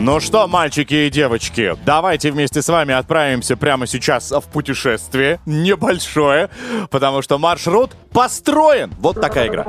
Ну 0.00 0.20
что, 0.20 0.46
мальчики 0.46 0.94
и 0.94 1.10
девочки, 1.10 1.76
давайте 1.84 2.30
вместе 2.30 2.62
с 2.62 2.68
вами 2.68 2.94
отправимся 2.94 3.56
прямо 3.56 3.88
сейчас 3.88 4.30
в 4.30 4.42
путешествие. 4.42 5.40
Небольшое, 5.44 6.50
потому 6.90 7.20
что 7.20 7.36
маршрут 7.36 7.96
построен. 8.12 8.94
Вот 9.00 9.20
такая 9.20 9.48
игра. 9.48 9.66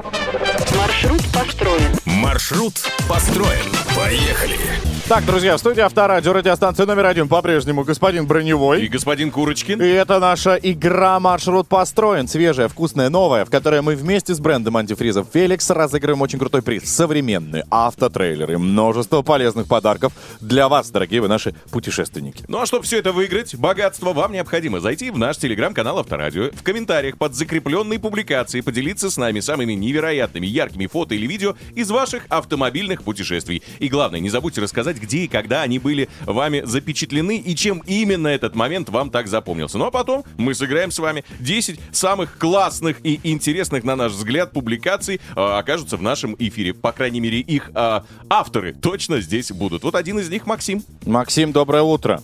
Маршрут 0.78 1.24
построен. 1.34 1.96
Маршрут 2.06 2.74
построен. 3.08 3.66
Поехали! 3.96 4.99
Так, 5.10 5.26
друзья, 5.26 5.58
в 5.58 5.60
студии 5.60 5.82
Авторадио, 5.82 6.34
радиостанция 6.34 6.86
номер 6.86 7.08
один 7.08 7.28
по-прежнему 7.28 7.84
господин 7.84 8.28
Броневой. 8.28 8.86
И 8.86 8.88
господин 8.88 9.32
Курочкин. 9.32 9.82
И 9.82 9.88
это 9.88 10.20
наша 10.20 10.54
игра 10.62 11.20
«Маршрут 11.20 11.68
построен». 11.68 12.28
Свежая, 12.28 12.68
вкусная, 12.68 13.10
новая, 13.10 13.44
в 13.44 13.50
которой 13.50 13.82
мы 13.82 13.96
вместе 13.96 14.36
с 14.36 14.40
брендом 14.40 14.78
антифризов 14.78 15.26
«Феликс» 15.34 15.68
разыгрываем 15.72 16.22
очень 16.22 16.38
крутой 16.38 16.62
приз. 16.62 16.84
Современные 16.84 17.66
автотрейлеры, 17.72 18.60
множество 18.60 19.24
полезных 19.24 19.68
подарков 19.68 20.14
для 20.42 20.70
вас, 20.70 20.92
дорогие 20.92 21.22
вы 21.22 21.28
наши 21.28 21.56
путешественники. 21.72 22.44
Ну 22.48 22.62
а 22.62 22.68
чтобы 22.68 22.84
все 22.84 23.00
это 23.00 23.12
выиграть, 23.12 23.56
богатство, 23.56 24.14
вам 24.14 24.32
необходимо 24.32 24.80
зайти 24.80 25.10
в 25.10 25.18
наш 25.18 25.38
телеграм-канал 25.38 25.98
Авторадио, 25.98 26.52
в 26.54 26.62
комментариях 26.62 27.18
под 27.18 27.34
закрепленной 27.34 27.98
публикацией 27.98 28.62
поделиться 28.64 29.10
с 29.10 29.18
нами 29.18 29.40
самыми 29.40 29.74
невероятными 29.74 30.46
яркими 30.46 30.86
фото 30.86 31.16
или 31.16 31.26
видео 31.26 31.56
из 31.74 31.90
ваших 31.90 32.28
автомобильных 32.30 33.02
путешествий. 33.02 33.64
И 33.80 33.88
главное, 33.88 34.20
не 34.20 34.30
забудьте 34.30 34.62
рассказать, 34.62 34.99
где 35.00 35.20
и 35.20 35.28
когда 35.28 35.62
они 35.62 35.80
были 35.80 36.10
вами 36.26 36.62
запечатлены 36.66 37.38
и 37.38 37.56
чем 37.56 37.84
именно 37.86 38.28
этот 38.28 38.56
момент 38.56 38.90
вам 38.90 39.10
так 39.10 39.28
запомнился. 39.28 39.78
Ну 39.78 39.86
а 39.86 39.92
потом 39.92 40.24
мы 40.38 40.54
сыграем 40.54 40.92
с 40.92 41.00
вами 41.00 41.24
10 41.40 41.80
самых 41.92 42.38
классных 42.38 42.98
и 43.04 43.20
интересных, 43.24 43.84
на 43.84 43.96
наш 43.96 44.12
взгляд, 44.12 44.52
публикаций 44.52 45.16
э, 45.36 45.40
окажутся 45.40 45.98
в 45.98 46.02
нашем 46.02 46.36
эфире. 46.40 46.74
По 46.74 46.92
крайней 46.92 47.20
мере, 47.20 47.40
их 47.40 47.72
э, 47.74 48.02
авторы 48.30 48.74
точно 48.74 49.22
здесь 49.22 49.52
будут. 49.52 49.84
Вот 49.84 49.96
один 49.96 50.20
из 50.20 50.30
них 50.30 50.46
Максим. 50.46 50.84
Максим, 51.06 51.52
доброе 51.52 51.84
утро. 51.84 52.22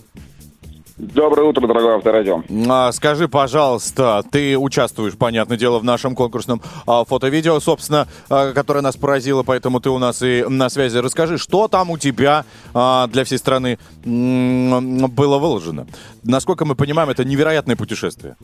Доброе 0.98 1.42
утро, 1.42 1.66
дорогой 1.66 1.96
авторадио. 1.96 2.42
А, 2.70 2.90
скажи, 2.92 3.28
пожалуйста, 3.28 4.24
ты 4.30 4.56
участвуешь, 4.56 5.14
понятное 5.14 5.58
дело, 5.58 5.78
в 5.78 5.84
нашем 5.84 6.14
конкурсном 6.14 6.62
а, 6.86 7.04
фото-видео, 7.04 7.60
собственно, 7.60 8.08
а, 8.30 8.54
которое 8.54 8.80
нас 8.80 8.96
поразило, 8.96 9.42
поэтому 9.42 9.80
ты 9.80 9.90
у 9.90 9.98
нас 9.98 10.22
и 10.22 10.44
на 10.48 10.70
связи. 10.70 10.96
Расскажи, 10.96 11.36
что 11.36 11.68
там 11.68 11.90
у 11.90 11.98
тебя 11.98 12.46
а, 12.72 13.08
для 13.08 13.24
всей 13.24 13.36
страны 13.36 13.78
м, 14.06 15.10
было 15.10 15.36
выложено? 15.36 15.86
Насколько 16.22 16.64
мы 16.64 16.74
понимаем, 16.74 17.10
это 17.10 17.26
невероятное 17.26 17.76
путешествие. 17.76 18.36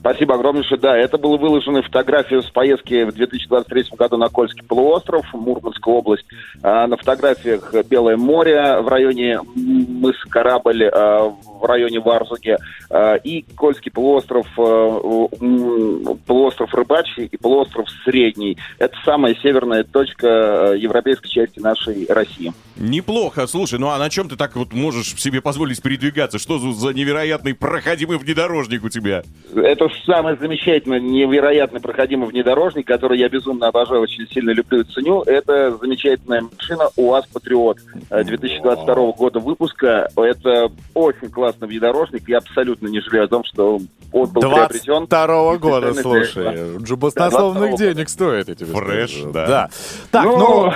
Спасибо 0.00 0.34
огромнейшее. 0.34 0.78
Да, 0.78 0.96
это 0.96 1.18
было 1.18 1.36
выложено 1.36 1.82
фотографию 1.82 2.42
с 2.42 2.50
поездки 2.50 3.04
в 3.04 3.12
2023 3.12 3.84
году 3.96 4.16
на 4.16 4.28
Кольский 4.28 4.64
полуостров, 4.64 5.26
Мурманская 5.32 5.94
область. 5.94 6.24
А, 6.62 6.86
на 6.86 6.96
фотографиях 6.96 7.74
Белое 7.88 8.16
море 8.16 8.80
в 8.80 8.88
районе 8.88 9.40
мыс 9.54 10.16
Корабль, 10.30 10.84
а, 10.84 11.34
в 11.58 11.64
районе 11.64 12.00
Варзуги, 12.00 12.56
а, 12.90 13.16
и 13.16 13.42
Кольский 13.56 13.90
полуостров, 13.90 14.46
м, 14.58 16.18
полуостров 16.26 16.72
Рыбачий 16.74 17.26
и 17.26 17.36
полуостров 17.36 17.88
Средний. 18.04 18.56
Это 18.78 18.96
самая 19.04 19.34
северная 19.36 19.84
точка 19.84 20.28
а, 20.28 20.74
европейской 20.74 21.28
части 21.28 21.58
нашей 21.58 22.06
России. 22.08 22.52
Неплохо. 22.76 23.46
Слушай, 23.46 23.78
ну 23.78 23.88
а 23.88 23.98
на 23.98 24.08
чем 24.08 24.28
ты 24.28 24.36
так 24.36 24.54
вот 24.56 24.72
можешь 24.72 25.14
себе 25.20 25.40
позволить 25.40 25.82
передвигаться? 25.82 26.38
Что 26.38 26.58
за, 26.58 26.94
невероятный 26.94 27.54
проходимый 27.54 28.18
внедорожник 28.18 28.84
у 28.84 28.88
тебя? 28.88 29.22
Это 29.54 29.88
самый 30.06 30.36
замечательный, 30.36 31.00
невероятно 31.00 31.80
проходимый 31.80 32.28
внедорожник, 32.28 32.86
который 32.86 33.18
я 33.18 33.28
безумно 33.28 33.68
обожаю, 33.68 34.02
очень 34.02 34.28
сильно 34.28 34.50
люблю 34.50 34.80
и 34.80 34.84
ценю. 34.84 35.22
Это 35.22 35.76
замечательная 35.76 36.42
машина 36.42 36.88
УАЗ 36.96 37.26
Патриот 37.32 37.78
э, 38.10 38.24
2022 38.24 39.12
года 39.12 39.40
выпуска. 39.40 40.08
Это 40.16 40.70
очень 40.94 41.30
классный 41.48 41.68
внедорожник. 41.68 42.28
Я 42.28 42.38
абсолютно 42.38 42.88
не 42.88 43.00
жалею 43.00 43.24
о 43.24 43.28
том, 43.28 43.44
что 43.44 43.80
отбыл 44.12 44.42
приобретен. 44.42 45.06
22 45.06 45.56
года, 45.56 45.94
слушай. 45.94 46.76
Уже 46.76 46.96
баснословных 46.96 47.70
22-го. 47.70 47.76
денег 47.76 48.08
стоит, 48.08 48.48
я 48.48 48.54
тебе 48.54 48.72
Фреш, 48.72 49.10
скажу. 49.10 49.32
да. 49.32 49.70
Так, 50.10 50.24
ну, 50.24 50.38
Ну, 50.38 50.72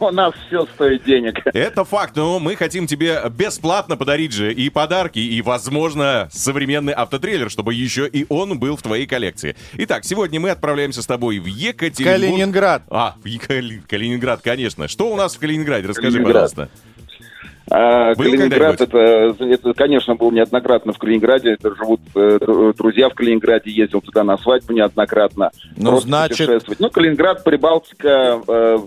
у 0.06 0.10
нас 0.10 0.34
все 0.46 0.66
стоит 0.74 1.04
денег. 1.04 1.40
Это 1.46 1.84
факт, 1.84 2.16
но 2.16 2.38
мы 2.38 2.56
хотим 2.56 2.86
тебе 2.86 3.20
бесплатно 3.30 3.96
подарить 3.96 4.32
же 4.32 4.52
и 4.52 4.70
подарки, 4.70 5.18
и, 5.18 5.42
возможно, 5.42 6.28
современный 6.32 6.92
автотрейлер, 6.92 7.50
чтобы 7.50 7.74
еще 7.74 8.06
и 8.06 8.26
он 8.28 8.58
был 8.58 8.76
в 8.76 8.82
твоей 8.82 9.06
коллекции. 9.06 9.56
Итак, 9.74 10.04
сегодня 10.04 10.40
мы 10.40 10.50
отправляемся 10.50 11.02
с 11.02 11.06
тобой 11.06 11.38
в 11.38 11.46
Екатеринбург. 11.46 12.20
Калининград. 12.20 12.82
А, 12.90 13.14
в 13.22 13.86
Калининград, 13.88 14.40
конечно. 14.42 14.88
Что 14.88 15.10
у 15.12 15.16
нас 15.16 15.34
в 15.34 15.38
Калининграде? 15.38 15.88
Расскажи, 15.88 16.18
Калининград. 16.18 16.50
пожалуйста. 16.54 16.68
А, 17.70 18.14
Был 18.16 18.24
Калининград, 18.24 18.80
это, 18.80 18.98
это, 19.38 19.74
конечно, 19.74 20.16
был 20.16 20.32
неоднократно 20.32 20.92
в 20.92 20.98
Калининграде. 20.98 21.52
Это 21.52 21.74
живут 21.76 22.00
э, 22.16 22.38
дру- 22.40 22.74
друзья 22.76 23.08
в 23.08 23.14
Калининграде. 23.14 23.70
Ездил 23.70 24.00
туда 24.00 24.24
на 24.24 24.36
свадьбу 24.38 24.72
неоднократно. 24.72 25.50
Ну, 25.76 25.90
Просто 25.90 26.08
значит- 26.08 26.38
путешествовать. 26.38 26.80
Ну, 26.80 26.90
Калининград, 26.90 27.44
Прибалтика, 27.44 28.40
э, 28.46 28.78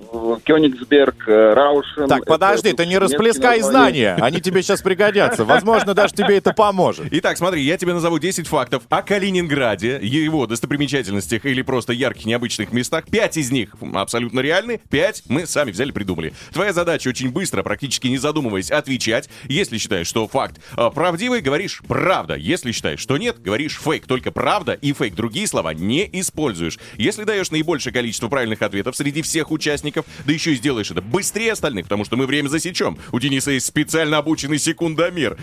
Кёнигсберг, 0.43 1.27
э, 1.29 1.53
Раушен. 1.53 2.07
так, 2.07 2.19
Это 2.23 2.25
подожди, 2.27 2.69
тут 2.69 2.77
ты 2.77 2.85
не 2.85 2.97
расплескай 2.97 3.59
названия. 3.61 4.15
знания. 4.15 4.17
Они 4.21 4.41
тебе 4.41 4.61
сейчас 4.61 4.81
пригодятся. 4.81 5.45
Возможно, 5.45 5.93
даже 5.93 6.13
тебе 6.13 6.37
это 6.37 6.51
поможет. 6.53 7.07
Итак, 7.11 7.37
смотри, 7.37 7.61
я 7.61 7.77
тебе 7.77 7.93
назову 7.93 8.19
10 8.19 8.47
фактов 8.47 8.83
о 8.89 9.01
Калининграде, 9.01 9.99
его 10.01 10.45
достопримечательностях 10.45 11.45
или 11.45 11.61
просто 11.61 11.93
ярких 11.93 12.25
необычных 12.25 12.73
местах. 12.73 13.05
Пять 13.09 13.37
из 13.37 13.49
них 13.51 13.69
абсолютно 13.93 14.41
реальны, 14.41 14.81
пять 14.89 15.23
мы 15.29 15.45
сами 15.45 15.71
взяли, 15.71 15.91
придумали. 15.91 16.33
Твоя 16.53 16.73
задача 16.73 17.07
очень 17.07 17.31
быстро, 17.31 17.63
практически 17.63 18.07
не 18.07 18.17
задумываясь, 18.17 18.71
отвечать. 18.73 19.29
Если 19.47 19.77
считаешь, 19.77 20.07
что 20.07 20.27
факт 20.27 20.59
а, 20.75 20.89
правдивый, 20.89 21.41
говоришь 21.41 21.81
правда. 21.87 22.35
Если 22.35 22.71
считаешь, 22.71 22.99
что 22.99 23.17
нет, 23.17 23.41
говоришь 23.41 23.79
фейк. 23.79 24.05
Только 24.05 24.31
правда 24.31 24.73
и 24.73 24.93
фейк. 24.93 25.15
Другие 25.15 25.47
слова 25.47 25.73
не 25.73 26.09
используешь. 26.19 26.79
Если 26.97 27.23
даешь 27.23 27.51
наибольшее 27.51 27.93
количество 27.93 28.27
правильных 28.27 28.61
ответов 28.61 28.95
среди 28.95 29.21
всех 29.21 29.51
участников, 29.51 30.05
да 30.25 30.33
еще 30.33 30.53
и 30.53 30.55
сделаешь 30.55 30.91
это 30.91 31.01
быстрее 31.01 31.53
остальных, 31.53 31.85
потому 31.85 32.05
что 32.05 32.17
мы 32.17 32.25
время 32.25 32.47
засечем. 32.47 32.97
У 33.11 33.19
Дениса 33.19 33.51
есть 33.51 33.65
специально 33.65 34.17
обученный 34.17 34.59
секундомер 34.59 35.37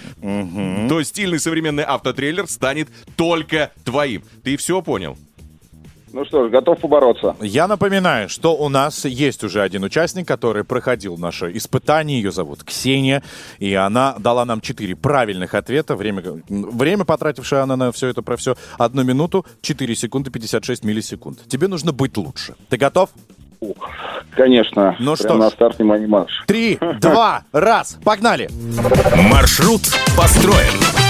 то 0.89 1.03
стильный 1.03 1.39
современный 1.39 1.85
автотрейлер 1.85 2.47
станет 2.47 2.89
только 3.17 3.73
твоим. 3.85 4.23
Ты 4.43 4.57
все 4.57 4.83
понял? 4.83 5.17
Ну 6.13 6.25
что 6.25 6.47
ж, 6.47 6.51
готов 6.51 6.81
побороться. 6.81 7.37
Я 7.41 7.69
напоминаю, 7.69 8.29
что 8.29 8.57
у 8.57 8.69
нас 8.69 9.05
есть 9.05 9.45
уже 9.45 9.63
один 9.63 9.85
участник, 9.85 10.27
который 10.27 10.65
проходил 10.65 11.17
наше 11.17 11.57
испытание. 11.57 12.21
Ее 12.21 12.33
зовут 12.33 12.65
Ксения. 12.65 13.23
И 13.59 13.75
она 13.75 14.15
дала 14.19 14.45
нам 14.45 14.61
четыре 14.61 14.97
правильных 14.97 15.55
ответа. 15.55 15.95
Время, 15.97 16.23
время 16.49 17.05
потратившее 17.05 17.63
она 17.63 17.77
на 17.77 17.93
все 17.93 18.09
это 18.09 18.23
про 18.23 18.37
все, 18.37 18.57
одну 18.79 19.05
минуту, 19.05 19.47
4 19.63 19.95
секунды, 19.95 20.31
56 20.31 20.85
миллисекунд. 20.85 21.47
Тебе 21.49 21.69
нужно 21.69 21.93
быть 21.93 22.17
лучше. 22.17 22.55
Ты 22.69 22.77
готов? 22.77 23.11
Конечно. 24.31 24.97
Ну 24.99 25.17
что 25.17 25.35
ж. 25.35 25.39
на 25.39 25.51
старт 25.51 25.79
внимание 25.79 26.09
марш. 26.09 26.45
Три, 26.47 26.79
два, 27.01 27.43
раз, 27.53 27.99
погнали! 28.05 28.49
Маршрут 29.31 29.83
построен. 30.17 31.10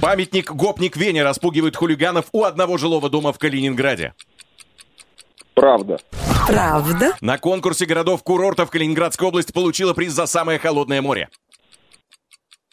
Памятник 0.00 0.52
Гопник 0.52 0.96
Вене 0.96 1.24
распугивает 1.24 1.76
хулиганов 1.76 2.26
у 2.32 2.44
одного 2.44 2.78
жилого 2.78 3.10
дома 3.10 3.32
в 3.32 3.38
Калининграде. 3.38 4.14
Правда. 5.54 5.98
Правда? 6.46 7.16
На 7.20 7.36
конкурсе 7.38 7.84
городов-курортов 7.84 8.70
Калининградская 8.70 9.28
область 9.28 9.52
получила 9.52 9.94
приз 9.94 10.12
за 10.12 10.26
самое 10.26 10.58
холодное 10.60 11.02
море. 11.02 11.28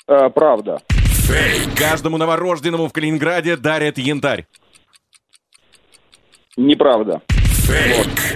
А, 0.08 0.30
правда. 0.30 0.82
Каждому 1.76 2.18
новорожденному 2.18 2.88
в 2.88 2.94
Калининграде 2.94 3.58
дарят 3.58 3.98
янтарь. 3.98 4.46
Неправда. 6.56 7.22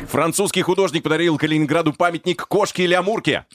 Французский 0.07 0.63
художник 0.63 1.03
подарил 1.03 1.37
Калининграду 1.37 1.93
памятник 1.93 2.47
кошке 2.47 2.85
или 2.85 2.95
амурке. 2.95 3.45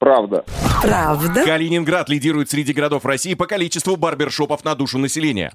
Правда. 0.00 0.44
Правда? 0.84 1.44
Калининград 1.44 2.08
лидирует 2.08 2.50
среди 2.50 2.72
городов 2.72 3.04
России 3.06 3.34
по 3.34 3.46
количеству 3.46 3.96
барбершопов 3.96 4.64
на 4.64 4.74
душу 4.74 4.98
населения. 4.98 5.52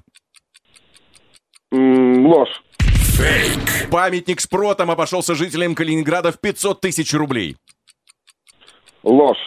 М, 1.72 2.26
ложь. 2.26 2.62
Памятник 3.90 4.40
с 4.40 4.46
протом 4.46 4.90
обошелся 4.90 5.34
жителям 5.34 5.74
Калининграда 5.74 6.32
в 6.32 6.40
500 6.40 6.80
тысяч 6.80 7.12
рублей. 7.14 7.56
Ложь. 9.02 9.38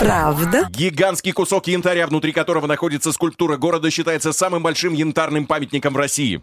Правда? 0.00 0.66
Гигантский 0.70 1.32
кусок 1.32 1.66
янтаря, 1.66 2.06
внутри 2.06 2.32
которого 2.32 2.66
находится 2.66 3.12
скульптура 3.12 3.56
города, 3.56 3.90
считается 3.90 4.32
самым 4.32 4.62
большим 4.62 4.92
янтарным 4.92 5.46
памятником 5.46 5.94
в 5.94 5.96
России. 5.96 6.42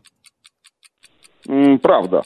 М, 1.48 1.80
правда. 1.80 2.24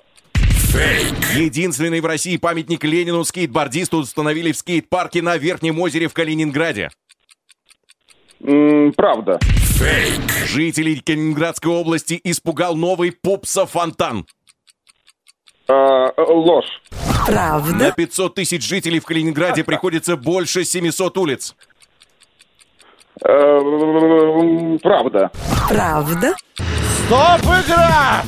Единственный 1.35 1.99
в 1.99 2.05
России 2.05 2.37
памятник 2.37 2.83
Ленину 2.83 3.23
скейтбордисту 3.23 3.97
установили 3.97 4.51
в 4.51 4.57
скейт-парке 4.57 5.21
на 5.21 5.37
Верхнем 5.37 5.79
озере 5.79 6.07
в 6.07 6.13
Калининграде. 6.13 6.89
М, 8.41 8.93
правда. 8.93 9.39
Жителей 10.45 11.01
Калининградской 11.01 11.71
области 11.71 12.19
испугал 12.23 12.75
новый 12.75 13.11
пупса-фонтан. 13.11 14.25
А, 15.67 16.07
э, 16.15 16.21
ложь. 16.21 16.81
На 16.91 17.25
Правда? 17.25 17.93
500 17.95 18.35
тысяч 18.35 18.67
жителей 18.67 18.99
в 18.99 19.05
Калининграде 19.05 19.63
приходится 19.63 20.17
больше 20.17 20.63
700 20.65 21.17
улиц. 21.17 21.55
Э, 23.23 23.59
правда. 24.81 25.31
Правда? 25.67 26.35
Стоп, 27.09 27.41
игра! 27.41 28.23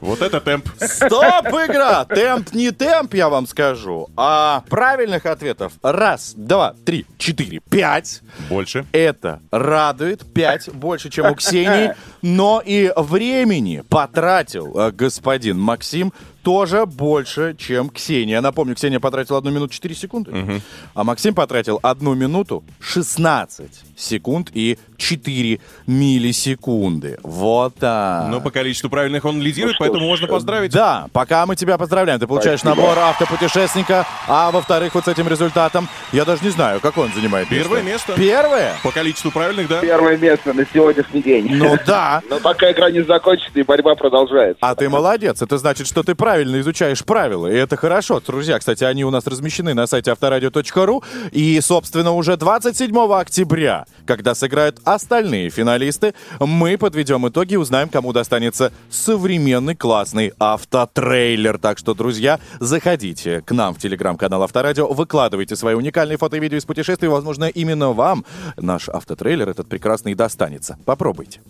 Вот 0.00 0.20
это 0.20 0.40
темп. 0.40 0.68
Стоп, 0.80 1.46
игра! 1.46 2.04
Темп 2.04 2.52
не 2.52 2.72
темп, 2.72 3.14
я 3.14 3.28
вам 3.28 3.46
скажу. 3.46 4.08
А 4.16 4.64
правильных 4.68 5.24
ответов 5.24 5.74
раз, 5.84 6.34
два, 6.36 6.74
три, 6.84 7.06
четыре, 7.16 7.60
пять. 7.60 8.22
Больше. 8.48 8.86
Это 8.90 9.40
радует. 9.52 10.26
Пять 10.34 10.68
больше, 10.68 11.10
чем 11.10 11.26
у 11.30 11.36
Ксении. 11.36 11.94
Но 12.28 12.60
и 12.60 12.92
времени 12.96 13.84
потратил 13.88 14.76
э, 14.76 14.90
господин 14.90 15.60
Максим 15.60 16.12
тоже 16.42 16.86
больше, 16.86 17.56
чем 17.58 17.88
Ксения. 17.88 18.40
Напомню, 18.40 18.76
Ксения 18.76 19.00
потратила 19.00 19.38
1 19.38 19.52
минуту 19.52 19.72
4 19.74 19.94
секунды, 19.96 20.62
а 20.94 21.02
Максим 21.02 21.34
потратил 21.34 21.80
1 21.82 22.16
минуту 22.16 22.62
16 22.78 23.68
секунд 23.96 24.50
и 24.54 24.78
4 24.96 25.58
миллисекунды. 25.88 27.18
Вот 27.24 27.74
так. 27.76 28.28
Но 28.28 28.40
по 28.40 28.52
количеству 28.52 28.88
правильных 28.88 29.24
он 29.24 29.42
лидирует, 29.42 29.76
поэтому 29.78 30.06
можно 30.06 30.28
поздравить. 30.28 30.70
Да, 30.70 31.08
пока 31.12 31.46
мы 31.46 31.56
тебя 31.56 31.78
поздравляем. 31.78 32.20
Ты 32.20 32.28
получаешь 32.28 32.62
набор 32.62 32.96
автопутешественника, 32.96 34.06
а 34.28 34.52
во-вторых, 34.52 34.94
вот 34.94 35.06
с 35.06 35.08
этим 35.08 35.26
результатом, 35.26 35.88
я 36.12 36.24
даже 36.24 36.44
не 36.44 36.50
знаю, 36.50 36.78
какой 36.80 37.06
он 37.06 37.12
занимает 37.12 37.48
Первое 37.48 37.82
место. 37.82 38.14
Первое? 38.16 38.74
По 38.84 38.92
количеству 38.92 39.32
правильных, 39.32 39.66
да. 39.66 39.80
Первое 39.80 40.16
место 40.16 40.52
на 40.52 40.64
сегодняшний 40.72 41.22
день. 41.22 41.48
Ну 41.50 41.76
да. 41.84 42.15
Но 42.28 42.40
пока 42.40 42.72
игра 42.72 42.90
не 42.90 43.02
закончится, 43.02 43.58
и 43.58 43.62
борьба 43.62 43.94
продолжается. 43.94 44.58
А 44.60 44.74
ты 44.74 44.88
молодец. 44.88 45.42
Это 45.42 45.58
значит, 45.58 45.86
что 45.86 46.02
ты 46.02 46.14
правильно 46.14 46.60
изучаешь 46.60 47.04
правила. 47.04 47.46
И 47.46 47.54
это 47.54 47.76
хорошо. 47.76 48.20
Друзья, 48.20 48.58
кстати, 48.58 48.84
они 48.84 49.04
у 49.04 49.10
нас 49.10 49.26
размещены 49.26 49.74
на 49.74 49.86
сайте 49.86 50.10
авторадио.ру. 50.12 51.02
И, 51.32 51.60
собственно, 51.60 52.12
уже 52.12 52.36
27 52.36 52.96
октября, 53.12 53.86
когда 54.06 54.34
сыграют 54.34 54.78
остальные 54.84 55.50
финалисты, 55.50 56.14
мы 56.40 56.78
подведем 56.78 57.28
итоги 57.28 57.54
и 57.54 57.56
узнаем, 57.56 57.88
кому 57.88 58.12
достанется 58.12 58.72
современный 58.90 59.74
классный 59.74 60.32
автотрейлер. 60.38 61.58
Так 61.58 61.78
что, 61.78 61.94
друзья, 61.94 62.40
заходите 62.60 63.42
к 63.42 63.52
нам 63.52 63.74
в 63.74 63.78
телеграм-канал 63.78 64.42
Авторадио, 64.42 64.86
выкладывайте 64.88 65.56
свои 65.56 65.74
уникальные 65.74 66.18
фото 66.18 66.36
и 66.36 66.40
видео 66.40 66.58
из 66.58 66.64
путешествий. 66.64 67.08
Возможно, 67.08 67.44
именно 67.44 67.92
вам 67.92 68.24
наш 68.56 68.88
автотрейлер 68.88 69.48
этот 69.48 69.68
прекрасный 69.68 70.14
достанется. 70.14 70.78
Попробуйте. 70.84 71.40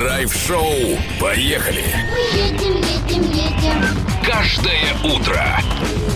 Драйв-шоу. 0.00 0.96
Поехали. 1.20 1.84
Мы 2.10 2.38
едем, 2.40 2.76
едем, 2.76 3.22
едем. 3.32 3.84
Каждое 4.24 4.94
утро. 5.04 5.44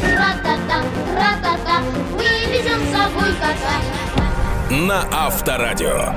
Ра-та-та, 0.02 0.80
ра-та-та. 1.14 1.82
Вывезем 2.12 2.80
с 2.80 2.96
собой 2.96 3.30
кота. 3.38 4.74
На 4.74 5.04
Авторадио. 5.12 6.14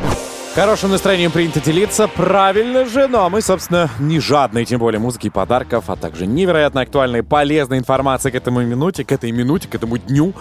Хорошим 0.55 0.91
настроением 0.91 1.31
принято 1.31 1.59
делиться, 1.59 2.07
правильно 2.07 2.85
же, 2.85 3.07
ну 3.09 3.19
а 3.19 3.29
мы, 3.29 3.41
собственно, 3.41 3.89
не 3.99 4.21
жадные, 4.21 4.63
тем 4.63 4.79
более 4.79 4.99
музыки 4.99 5.27
и 5.27 5.29
подарков, 5.29 5.89
а 5.89 5.97
также 5.97 6.25
невероятно 6.25 6.81
актуальной 6.81 7.19
и 7.19 7.21
полезной 7.21 7.79
информации 7.79 8.31
к 8.31 8.35
этому 8.35 8.61
минуте, 8.61 9.03
к 9.03 9.11
этой 9.11 9.31
минуте, 9.31 9.67
к 9.67 9.75
этому 9.75 9.97
дню. 9.97 10.33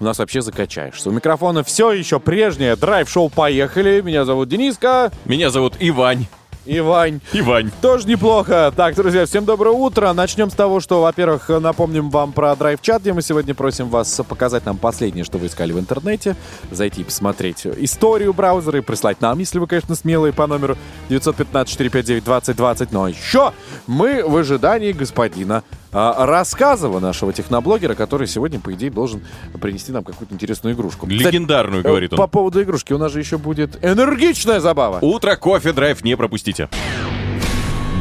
У 0.00 0.04
нас 0.04 0.18
вообще 0.18 0.42
закачаешься. 0.42 1.08
У 1.08 1.12
микрофона 1.12 1.64
все 1.64 1.92
еще 1.92 2.20
прежнее. 2.20 2.76
Драйв-шоу 2.76 3.30
«Поехали». 3.30 4.02
Меня 4.02 4.26
зовут 4.26 4.50
Дениска. 4.50 5.10
Меня 5.24 5.48
зовут 5.48 5.76
Ивань. 5.80 6.26
И 6.66 6.80
Вань. 6.80 7.20
И 7.32 7.42
Вань. 7.42 7.70
Тоже 7.82 8.08
неплохо. 8.08 8.72
Так, 8.74 8.94
друзья, 8.94 9.26
всем 9.26 9.44
доброе 9.44 9.74
утро. 9.74 10.12
Начнем 10.14 10.50
с 10.50 10.54
того, 10.54 10.80
что, 10.80 11.02
во-первых, 11.02 11.48
напомним 11.48 12.08
вам 12.08 12.32
про 12.32 12.56
драйв-чат, 12.56 13.02
где 13.02 13.12
мы 13.12 13.20
сегодня 13.20 13.54
просим 13.54 13.88
вас 13.88 14.20
показать 14.26 14.64
нам 14.64 14.78
последнее, 14.78 15.24
что 15.24 15.36
вы 15.36 15.48
искали 15.48 15.72
в 15.72 15.78
интернете, 15.78 16.36
зайти 16.70 17.02
и 17.02 17.04
посмотреть 17.04 17.66
историю 17.66 18.32
браузера 18.32 18.78
и 18.78 18.82
прислать 18.82 19.20
нам, 19.20 19.38
если 19.38 19.58
вы, 19.58 19.66
конечно, 19.66 19.94
смелые, 19.94 20.32
по 20.32 20.46
номеру 20.46 20.78
915-459-2020. 21.10 22.88
Но 22.92 23.08
еще 23.08 23.52
мы 23.86 24.26
в 24.26 24.34
ожидании 24.36 24.92
господина 24.92 25.62
Рассказова, 25.94 26.98
нашего 26.98 27.32
техноблогера, 27.32 27.94
который 27.94 28.26
сегодня, 28.26 28.58
по 28.58 28.72
идее, 28.74 28.90
должен 28.90 29.22
принести 29.60 29.92
нам 29.92 30.02
какую-то 30.04 30.34
интересную 30.34 30.74
игрушку. 30.74 31.06
Кстати, 31.06 31.22
Легендарную, 31.34 31.82
э, 31.82 31.86
говорит 31.86 32.12
он. 32.12 32.18
По 32.18 32.26
поводу 32.26 32.60
игрушки 32.62 32.92
у 32.92 32.98
нас 32.98 33.12
же 33.12 33.20
еще 33.20 33.38
будет 33.38 33.82
энергичная 33.82 34.60
забава. 34.60 34.98
Утро, 35.00 35.36
кофе, 35.36 35.72
драйв, 35.72 36.02
не 36.02 36.16
пропустите. 36.16 36.68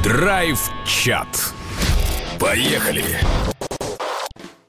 Драйв-чат. 0.04 1.54
Поехали. 2.40 3.06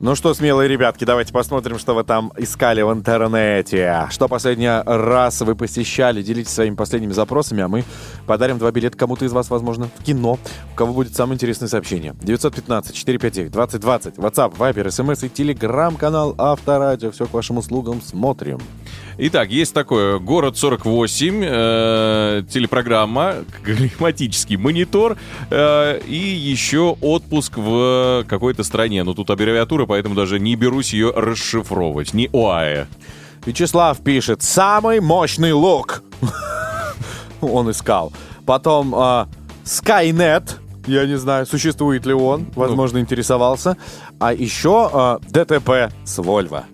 Ну 0.05 0.15
что, 0.15 0.35
смелые 0.35 0.69
ребятки, 0.69 1.05
давайте 1.05 1.33
посмотрим, 1.33 1.79
что 1.79 1.95
вы 1.95 2.05
там 2.05 2.31
искали 2.37 2.83
в 2.83 2.93
интернете. 2.93 4.07
Что 4.11 4.29
последний 4.29 4.69
раз 4.69 5.41
вы 5.41 5.57
посещали. 5.57 6.21
Делитесь 6.21 6.53
своими 6.53 6.75
последними 6.75 7.13
запросами, 7.13 7.63
а 7.63 7.69
мы 7.69 7.85
подарим 8.27 8.59
два 8.59 8.71
билета 8.71 8.99
кому-то 8.99 9.25
из 9.25 9.33
вас, 9.33 9.49
возможно, 9.49 9.89
в 9.99 10.05
кино. 10.05 10.39
У 10.75 10.77
кого 10.77 10.93
будет 10.93 11.17
самое 11.17 11.37
интересное 11.37 11.71
сообщение. 11.71 12.13
915-459-2020. 12.21 14.17
WhatsApp, 14.17 14.55
Viber, 14.59 14.89
SMS 14.89 15.25
и 15.25 15.31
телеграм-канал 15.31 16.35
Авторадио. 16.37 17.11
Все 17.11 17.25
к 17.25 17.33
вашим 17.33 17.57
услугам. 17.57 18.03
Смотрим. 18.03 18.61
Итак, 19.17 19.51
есть 19.51 19.73
такое 19.73 20.19
«Город 20.19 20.57
48», 20.57 21.45
э, 21.47 22.43
телепрограмма, 22.51 23.37
климатический 23.63 24.57
монитор 24.57 25.17
э, 25.51 26.01
и 26.07 26.17
еще 26.17 26.97
отпуск 27.01 27.57
в 27.57 28.25
какой-то 28.29 28.65
стране. 28.65 29.05
Ну, 29.05 29.15
тут 29.15 29.31
аббревиатура, 29.31 29.87
поэтому 29.87 30.15
даже 30.15 30.41
не 30.41 30.57
берусь 30.57 30.93
ее 30.93 31.13
расшифровывать. 31.15 32.13
Не 32.13 32.29
ОАЭ. 32.33 32.87
Вячеслав 33.47 34.03
пишет 34.03 34.43
«Самый 34.43 35.01
мощный 35.01 35.53
лук». 35.53 36.03
Он 37.41 37.71
искал. 37.71 38.13
Потом 38.47 38.95
Skynet. 39.65 40.57
Я 40.87 41.07
не 41.07 41.17
знаю, 41.17 41.47
существует 41.47 42.05
ли 42.05 42.13
он. 42.13 42.47
Возможно, 42.55 42.99
интересовался. 42.99 43.77
А 44.19 44.35
еще 44.35 44.91
а, 44.93 45.19
ДТП 45.31 45.91
с 46.05 46.19
Вольво. 46.19 46.65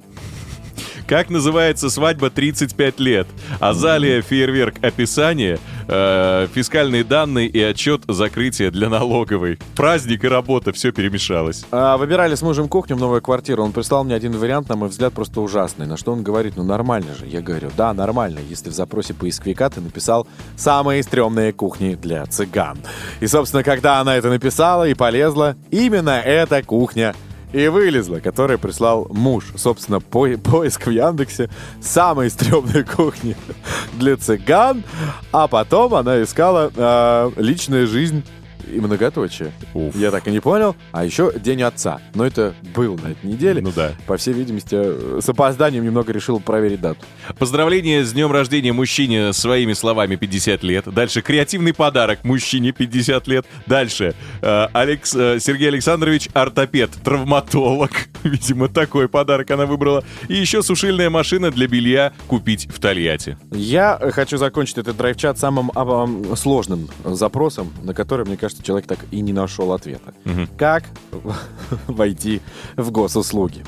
Как 1.11 1.29
называется 1.29 1.91
свадьба 1.91 2.31
35 2.31 3.01
лет? 3.01 3.27
Азалия, 3.59 4.23
фейерверк, 4.23 4.77
описание, 4.81 5.59
э, 5.89 6.47
фискальные 6.55 7.03
данные 7.03 7.49
и 7.49 7.61
отчет 7.61 8.03
закрытия 8.07 8.71
для 8.71 8.89
налоговой. 8.89 9.59
Праздник 9.75 10.23
и 10.23 10.29
работа, 10.29 10.73
все 10.73 10.93
перемешалось. 10.93 11.67
А, 11.73 11.97
Выбирали 11.97 12.37
с 12.37 12.43
мужем 12.43 12.69
кухню 12.69 12.95
в 12.95 13.01
новую 13.01 13.21
квартиру. 13.23 13.65
Он 13.65 13.73
прислал 13.73 14.05
мне 14.05 14.15
один 14.15 14.39
вариант, 14.39 14.69
на 14.69 14.77
мой 14.77 14.89
взгляд, 14.89 15.13
просто 15.13 15.41
ужасный. 15.41 15.89
На 15.89 15.97
что 15.97 16.13
он 16.13 16.23
говорит, 16.23 16.53
ну 16.57 16.63
нормально 16.63 17.13
же. 17.17 17.27
Я 17.27 17.41
говорю, 17.41 17.73
да, 17.77 17.93
нормально, 17.93 18.39
если 18.49 18.71
в 18.71 18.73
запросе 18.73 19.13
поисковика 19.13 19.69
ты 19.69 19.81
написал 19.81 20.29
«самые 20.57 21.03
стрёмные 21.03 21.53
кухни 21.53 21.97
для 21.97 22.25
цыган». 22.27 22.79
И, 23.19 23.27
собственно, 23.27 23.65
когда 23.65 23.99
она 23.99 24.15
это 24.15 24.29
написала 24.29 24.87
и 24.87 24.95
полезла, 24.95 25.57
именно 25.73 26.21
эта 26.21 26.63
кухня 26.63 27.17
и 27.53 27.69
вылезла, 27.69 28.21
которая 28.21 28.59
прислал 28.59 29.07
муж. 29.11 29.45
Собственно, 29.57 30.01
по- 30.01 30.29
поиск 30.39 30.87
в 30.87 30.91
Яндексе 30.91 31.51
самой 31.81 32.31
стрёмной 32.31 32.85
кухни 32.85 33.37
для 33.95 34.17
цыган. 34.17 34.85
А 35.33 35.49
потом 35.49 35.95
она 35.95 36.23
искала 36.23 36.71
э, 36.75 37.31
личная 37.37 37.87
жизнь 37.87 38.25
и 38.69 38.81
многоточие. 38.81 39.53
Уф. 39.75 39.95
Я 39.97 40.11
так 40.11 40.27
и 40.27 40.31
не 40.31 40.41
понял. 40.41 40.77
А 40.93 41.05
еще 41.05 41.33
День 41.39 41.63
отца. 41.63 42.01
Но 42.15 42.27
это 42.27 42.55
был 42.75 42.97
на 42.97 43.09
этой 43.09 43.27
неделе. 43.27 43.61
Ну 43.61 43.73
да. 43.75 43.93
По 44.07 44.17
всей 44.17 44.35
видимости, 44.35 44.75
э, 44.75 45.21
с 45.23 45.29
опозданием 45.29 45.85
немного 45.85 46.13
решил 46.13 46.41
проверить 46.41 46.81
дату. 46.81 47.01
Поздравление 47.39 48.05
с 48.05 48.13
днем 48.13 48.33
рождения 48.33 48.73
мужчине 48.73 49.33
своими 49.33 49.73
словами 49.73 50.17
50 50.17 50.63
лет. 50.63 50.93
Дальше 50.93 51.23
креативный 51.23 51.73
подарок 51.73 52.25
мужчине 52.25 52.73
50 52.73 53.27
лет. 53.29 53.47
Дальше 53.67 54.15
э, 54.43 54.69
Алекс, 54.73 55.15
э, 55.15 55.39
Сергей 55.41 55.69
Александрович 55.69 56.29
ортопед, 56.35 56.91
травматолог. 57.03 58.10
Видимо, 58.25 58.69
такой 58.69 59.09
подарок 59.09 59.51
она 59.51 59.67
выбрала. 59.67 60.05
И 60.29 60.35
еще 60.35 60.63
сушильная 60.63 61.11
машина 61.11 61.51
для 61.51 61.67
белья 61.67 62.13
купить 62.27 62.69
в 62.71 62.79
Тольятти. 62.79 63.37
Я 63.51 63.99
хочу 64.13 64.37
закончить 64.37 64.79
этот 64.79 64.97
драйв-чат 64.97 65.39
самым 65.39 65.71
а, 65.75 66.05
ам, 66.05 66.37
сложным 66.37 66.89
запросом, 67.05 67.73
на 67.83 67.95
который, 67.95 68.27
мне 68.27 68.37
кажется, 68.37 68.63
человек 68.63 68.87
так 68.87 68.99
и 69.11 69.21
не 69.21 69.33
нашел 69.33 69.73
ответа. 69.73 70.15
Как 70.57 70.85
войти 71.87 72.41
в 72.77 72.91
госуслуги? 72.91 73.65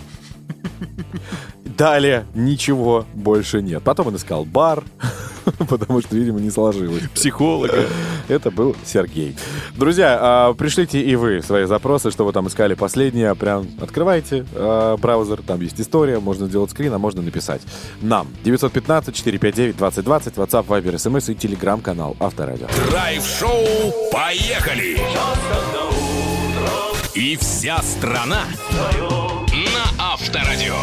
Далее 1.65 2.27
ничего 2.35 3.07
больше 3.15 3.63
нет. 3.63 3.83
Потом 3.83 4.09
он 4.09 4.17
искал 4.17 4.45
бар, 4.45 4.85
потому 5.69 6.01
что, 6.01 6.15
видимо, 6.17 6.41
не 6.41 6.51
сложилось. 6.51 7.03
Психолога. 7.15 7.87
Это 8.29 8.51
был 8.51 8.77
Сергей. 8.85 9.37
Друзья, 9.75 10.19
а, 10.21 10.55
пришлите 10.55 11.01
и 11.01 11.17
вы 11.17 11.43
свои 11.43 11.65
запросы, 11.65 12.11
что 12.11 12.25
вы 12.25 12.33
там 12.33 12.49
искали 12.49 12.75
последнее. 12.75 13.35
Прям 13.35 13.67
открывайте 13.81 14.45
а, 14.55 14.97
браузер, 14.97 15.41
там 15.43 15.61
есть 15.61 15.81
история, 15.81 16.21
можно 16.21 16.47
сделать 16.47 16.71
скрин, 16.71 16.93
а 16.93 16.99
можно 16.99 17.23
написать. 17.23 17.63
Нам 18.01 18.29
915-459-2020, 18.45 19.75
WhatsApp, 20.35 20.67
Viber, 20.67 20.95
SMS 20.95 21.33
и 21.33 21.35
телеграм-канал 21.35 22.17
Авторадио. 22.21 22.67
Драйв-шоу 22.91 23.67
«Поехали!» 24.13 24.99
И 27.15 27.37
вся 27.37 27.83
страна 27.83 28.45
на 28.73 29.32
Авторадио. 30.23 30.77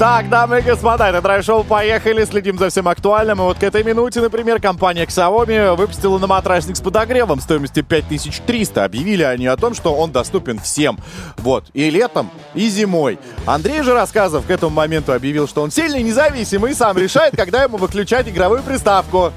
Так, 0.00 0.28
дамы 0.28 0.58
и 0.58 0.62
господа, 0.62 1.08
это 1.08 1.22
драйв-шоу 1.22 1.62
«Поехали», 1.62 2.24
следим 2.24 2.58
за 2.58 2.68
всем 2.70 2.88
актуальным. 2.88 3.38
И 3.38 3.42
вот 3.42 3.58
к 3.58 3.62
этой 3.62 3.84
минуте, 3.84 4.20
например, 4.20 4.60
компания 4.60 5.04
Xiaomi 5.04 5.76
выпустила 5.76 6.18
на 6.18 6.26
матрасник 6.26 6.76
с 6.76 6.80
подогревом 6.80 7.40
стоимостью 7.40 7.84
5300. 7.84 8.84
Объявили 8.84 9.22
они 9.22 9.46
о 9.46 9.56
том, 9.56 9.72
что 9.72 9.94
он 9.94 10.10
доступен 10.10 10.58
всем. 10.58 10.98
Вот, 11.36 11.66
и 11.74 11.90
летом, 11.90 12.28
и 12.54 12.68
зимой. 12.68 13.20
Андрей 13.46 13.82
же 13.82 13.94
Рассказов 13.94 14.46
к 14.46 14.50
этому 14.50 14.74
моменту 14.74 15.12
объявил, 15.12 15.46
что 15.46 15.62
он 15.62 15.70
сильный, 15.70 16.02
независимый 16.02 16.72
и 16.72 16.74
сам 16.74 16.98
решает, 16.98 17.36
когда 17.36 17.62
ему 17.62 17.76
выключать 17.76 18.26
игровую 18.26 18.64
приставку. 18.64 19.32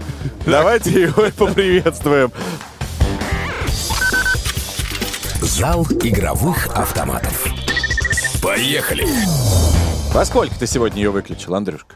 Давайте 0.47 1.03
его 1.03 1.25
поприветствуем. 1.37 2.31
Зал 5.41 5.85
игровых 6.01 6.67
автоматов. 6.75 7.62
Поехали! 8.43 9.07
Во 10.13 10.25
сколько 10.25 10.53
ты 10.59 10.67
сегодня 10.67 11.01
ее 11.01 11.11
выключил, 11.11 11.55
Андрюшка? 11.55 11.95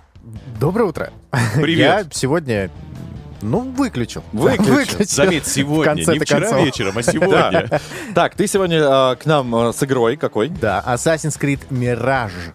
Доброе 0.57 0.85
утро. 0.85 1.11
Привет. 1.55 1.77
Я 1.77 2.05
сегодня, 2.09 2.71
ну, 3.41 3.69
выключил. 3.71 4.23
Выключил. 4.31 5.03
Заметь, 5.03 5.43
В 5.43 5.53
сегодня, 5.53 5.95
не 5.95 6.19
вчера 6.19 6.39
концов. 6.39 6.63
вечером, 6.65 6.97
а 6.97 7.03
сегодня. 7.03 7.81
Так, 8.15 8.35
ты 8.35 8.47
сегодня 8.47 8.77
э, 8.77 9.15
к 9.17 9.25
нам 9.25 9.53
э, 9.53 9.73
с 9.73 9.83
игрой 9.83 10.15
какой? 10.15 10.47
Да, 10.47 10.81
Assassin's 10.87 11.37
Creed 11.37 11.59
Mirage. 11.69 12.53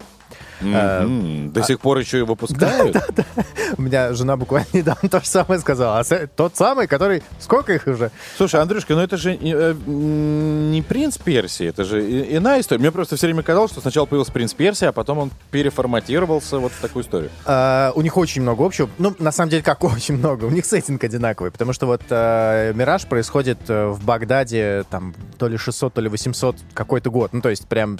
Э, 0.64 1.03
М, 1.05 1.51
До 1.53 1.62
сих 1.62 1.81
пор 1.81 1.98
еще 1.98 2.18
и 2.20 2.22
выпускают? 2.22 2.96
У 3.79 3.83
меня 3.83 4.12
жена 4.12 4.37
буквально 4.37 4.66
недавно 4.72 5.09
то 5.09 5.20
же 5.20 5.27
самое 5.27 5.61
сказала. 5.61 6.01
А 6.01 6.27
Тот 6.27 6.57
самый, 6.57 6.87
который... 6.87 7.22
Сколько 7.40 7.72
их 7.72 7.87
уже? 7.87 8.11
Слушай, 8.37 8.61
Андрюшка, 8.61 8.94
ну 8.94 9.01
это 9.01 9.16
же 9.16 9.33
э, 9.35 9.75
м, 9.87 10.70
не 10.70 10.83
принц 10.83 11.18
Персии, 11.18 11.66
это 11.66 11.85
же 11.85 12.01
иная 12.37 12.61
история. 12.61 12.81
Мне 12.81 12.92
просто 12.92 13.16
все 13.16 13.27
время 13.27 13.42
казалось, 13.42 13.70
что 13.72 13.81
сначала 13.81 14.07
появился 14.07 14.33
принц 14.33 14.53
Персии, 14.55 14.87
а 14.87 14.92
потом 14.92 15.18
он 15.18 15.31
переформатировался 15.51 16.59
вот 16.59 16.72
в 16.72 16.81
такую 16.81 17.05
историю. 17.05 17.31
А, 17.44 17.92
у 17.94 18.03
них 18.03 18.16
очень 18.16 18.42
много 18.42 18.64
общего. 18.64 18.88
Ну, 18.98 19.14
на 19.18 19.33
самом 19.33 19.51
деле, 19.51 19.62
как 19.62 19.83
очень 19.85 20.16
много. 20.16 20.44
У 20.44 20.51
них 20.51 20.64
сеттинг 20.64 21.03
одинаковый. 21.05 21.51
Потому 21.51 21.72
что 21.72 21.87
вот 21.87 22.03
э, 22.11 22.72
Мираж 22.75 23.07
происходит 23.07 23.59
э, 23.68 23.87
в 23.88 24.05
Багдаде 24.05 24.85
там 24.90 25.14
то 25.38 25.48
ли 25.48 25.57
600, 25.57 25.94
то 25.94 26.01
ли 26.01 26.09
800 26.09 26.57
какой-то 26.75 27.11
год. 27.11 27.33
Ну, 27.33 27.40
то 27.40 27.48
есть 27.51 27.66
прям 27.66 27.98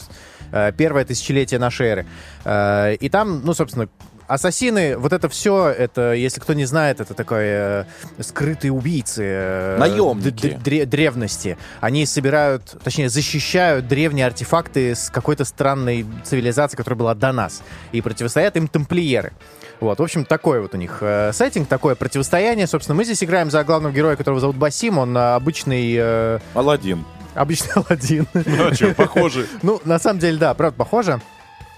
э, 0.53 0.72
первое 0.77 1.05
тысячелетие 1.05 1.59
нашей 1.59 1.87
эры. 1.88 2.07
Э, 2.52 2.94
и 2.94 3.08
там, 3.08 3.42
ну, 3.44 3.54
собственно, 3.54 3.88
Ассасины, 4.28 4.96
вот 4.96 5.12
это 5.12 5.28
все, 5.28 5.66
это, 5.68 6.12
если 6.14 6.40
кто 6.40 6.54
не 6.54 6.64
знает, 6.64 7.00
это 7.00 7.12
такой 7.12 7.42
э, 7.44 7.84
скрытые 8.20 8.72
убийцы. 8.72 9.22
э, 9.26 9.76
Наемники. 9.78 10.58
дре- 10.62 10.86
древности. 10.86 11.58
Они 11.80 12.06
собирают, 12.06 12.76
точнее, 12.82 13.08
защищают 13.10 13.88
древние 13.88 14.26
артефакты 14.26 14.94
с 14.94 15.10
какой-то 15.10 15.44
странной 15.44 16.06
цивилизации, 16.24 16.76
которая 16.76 16.98
была 16.98 17.14
до 17.14 17.32
нас. 17.32 17.62
И 17.90 18.00
противостоят 18.00 18.56
им 18.56 18.68
тамплиеры. 18.68 19.32
Вот, 19.80 19.98
в 19.98 20.02
общем, 20.02 20.24
такой 20.24 20.60
вот 20.62 20.72
у 20.74 20.78
них 20.78 20.98
э, 21.00 21.32
сеттинг, 21.34 21.68
такое 21.68 21.94
противостояние. 21.96 22.66
Собственно, 22.68 22.96
мы 22.96 23.04
здесь 23.04 23.22
играем 23.24 23.50
за 23.50 23.64
главного 23.64 23.92
героя, 23.92 24.16
которого 24.16 24.40
зовут 24.40 24.56
Басим. 24.56 24.96
Он 24.98 25.14
э, 25.16 25.34
обычный, 25.34 25.94
э, 25.98 26.38
Аладдин. 26.54 27.04
обычный 27.34 27.72
Аладдин. 27.74 28.26
Ну, 28.32 28.68
а 28.68 28.72
что, 28.74 28.94
похоже. 28.94 29.46
Ну, 29.62 29.80
на 29.84 29.98
самом 29.98 30.20
деле, 30.20 30.38
да, 30.38 30.54
правда, 30.54 30.76
похоже. 30.78 31.20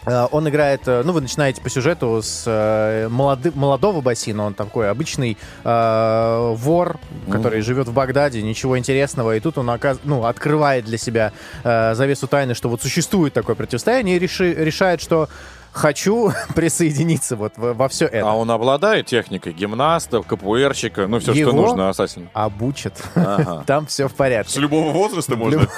Э, 0.07 0.27
Он 0.31 0.49
играет, 0.49 0.83
э, 0.87 1.03
ну, 1.05 1.13
вы 1.13 1.21
начинаете 1.21 1.61
по 1.63 1.71
сюжету 1.71 2.21
с 2.23 2.45
э, 2.47 3.09
молоды- 3.09 3.53
молодого 3.55 4.01
бассейна, 4.01 4.45
он 4.45 4.55
такой 4.55 4.91
обычный 4.91 5.39
э, 5.65 6.55
вор, 6.57 6.99
который 7.31 7.61
живет 7.63 7.89
в 7.89 7.93
Багдаде, 7.93 8.43
ничего 8.43 8.79
интересного, 8.79 9.37
и 9.37 9.41
тут 9.41 9.59
он 9.59 9.71
оказ- 9.71 9.99
ну, 10.05 10.25
открывает 10.25 10.85
для 10.85 10.99
себя 10.99 11.33
э, 11.63 11.95
завесу 11.95 12.27
тайны, 12.27 12.55
что 12.55 12.69
вот 12.69 12.83
существует 12.83 13.33
такое 13.33 13.57
противостояние, 13.57 14.17
и 14.17 14.21
реши- 14.21 14.55
решает, 14.55 15.01
что 15.01 15.29
хочу 15.75 16.33
присоединиться 16.55 17.37
вот 17.37 17.55
во, 17.57 17.75
во 17.75 17.89
все 17.89 18.07
это. 18.07 18.29
А 18.31 18.33
он 18.35 18.51
обладает 18.51 19.07
техникой 19.07 19.53
гимнаста, 19.53 20.23
капуэрщика, 20.23 21.07
ну 21.07 21.19
все, 21.19 21.33
Его? 21.33 21.51
что 21.51 21.61
нужно 21.61 21.89
ассасину. 21.91 22.31
Обучат. 22.33 23.03
Ага. 23.15 23.65
Там 23.67 23.87
все 23.87 24.09
в 24.09 24.13
С 24.13 24.15
порядке. 24.15 24.61
любого 24.61 24.93
возраста 24.93 25.37
можно. 25.37 25.63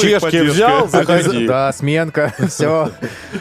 Чешки 0.00 0.42
взял, 0.42 0.86
заходи. 0.88 1.46
Да, 1.46 1.72
сменка, 1.72 2.34
все. 2.48 2.90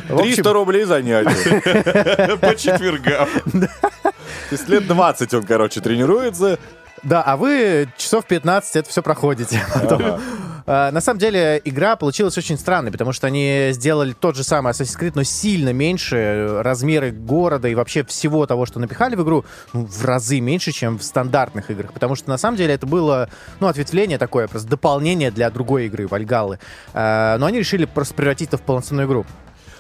300 0.08 0.54
рублей 0.54 0.86
занятие. 0.86 2.38
По 2.38 2.56
четвергам. 2.56 3.28
То 3.52 4.56
есть 4.56 4.68
лет 4.70 4.88
20 4.88 5.34
он, 5.34 5.44
короче, 5.44 5.82
тренируется. 5.82 6.58
Да, 7.04 7.22
а 7.22 7.38
вы 7.38 7.88
часов 7.98 8.26
15 8.26 8.76
это 8.78 8.90
все 8.90 9.02
проходите. 9.02 9.62
Потом, 9.74 10.02
а, 10.04 10.20
На 10.70 11.02
самом 11.02 11.18
деле, 11.18 11.60
игра 11.66 11.96
получилась 11.96 12.38
очень 12.38 12.56
странной, 12.56 12.92
потому 12.92 13.12
что 13.12 13.26
они 13.26 13.70
сделали 13.72 14.14
тот 14.14 14.36
же 14.36 14.44
самый 14.44 14.72
Assassin's 14.72 15.00
Creed, 15.00 15.14
но 15.16 15.24
сильно 15.24 15.74
меньше. 15.74 16.62
Размеры 16.62 17.10
города 17.10 17.68
и 17.68 17.74
вообще 17.74 18.04
всего 18.04 18.46
того, 18.46 18.68
что 18.68 18.80
напихали 18.80 19.16
в 19.16 19.24
игру, 19.24 19.46
ну, 19.74 19.88
в 19.88 20.06
разы 20.06 20.40
меньше, 20.40 20.72
чем 20.72 21.00
в 21.00 21.04
стандартных 21.04 21.72
играх. 21.72 21.92
Потому 21.92 22.14
что, 22.14 22.30
на 22.30 22.38
самом 22.38 22.56
деле, 22.56 22.76
это 22.76 22.86
было, 22.86 23.30
ну, 23.60 23.66
ответвление 23.66 24.20
такое, 24.20 24.48
просто 24.48 24.70
дополнение 24.70 25.32
для 25.32 25.50
другой 25.50 25.88
игры, 25.88 26.06
Вальгаллы. 26.06 26.60
А, 26.94 27.40
Но 27.40 27.48
они 27.48 27.58
решили 27.58 27.86
просто 27.86 28.14
превратить 28.14 28.50
это 28.50 28.58
в 28.58 28.62
полноценную 28.62 29.08
игру. 29.08 29.26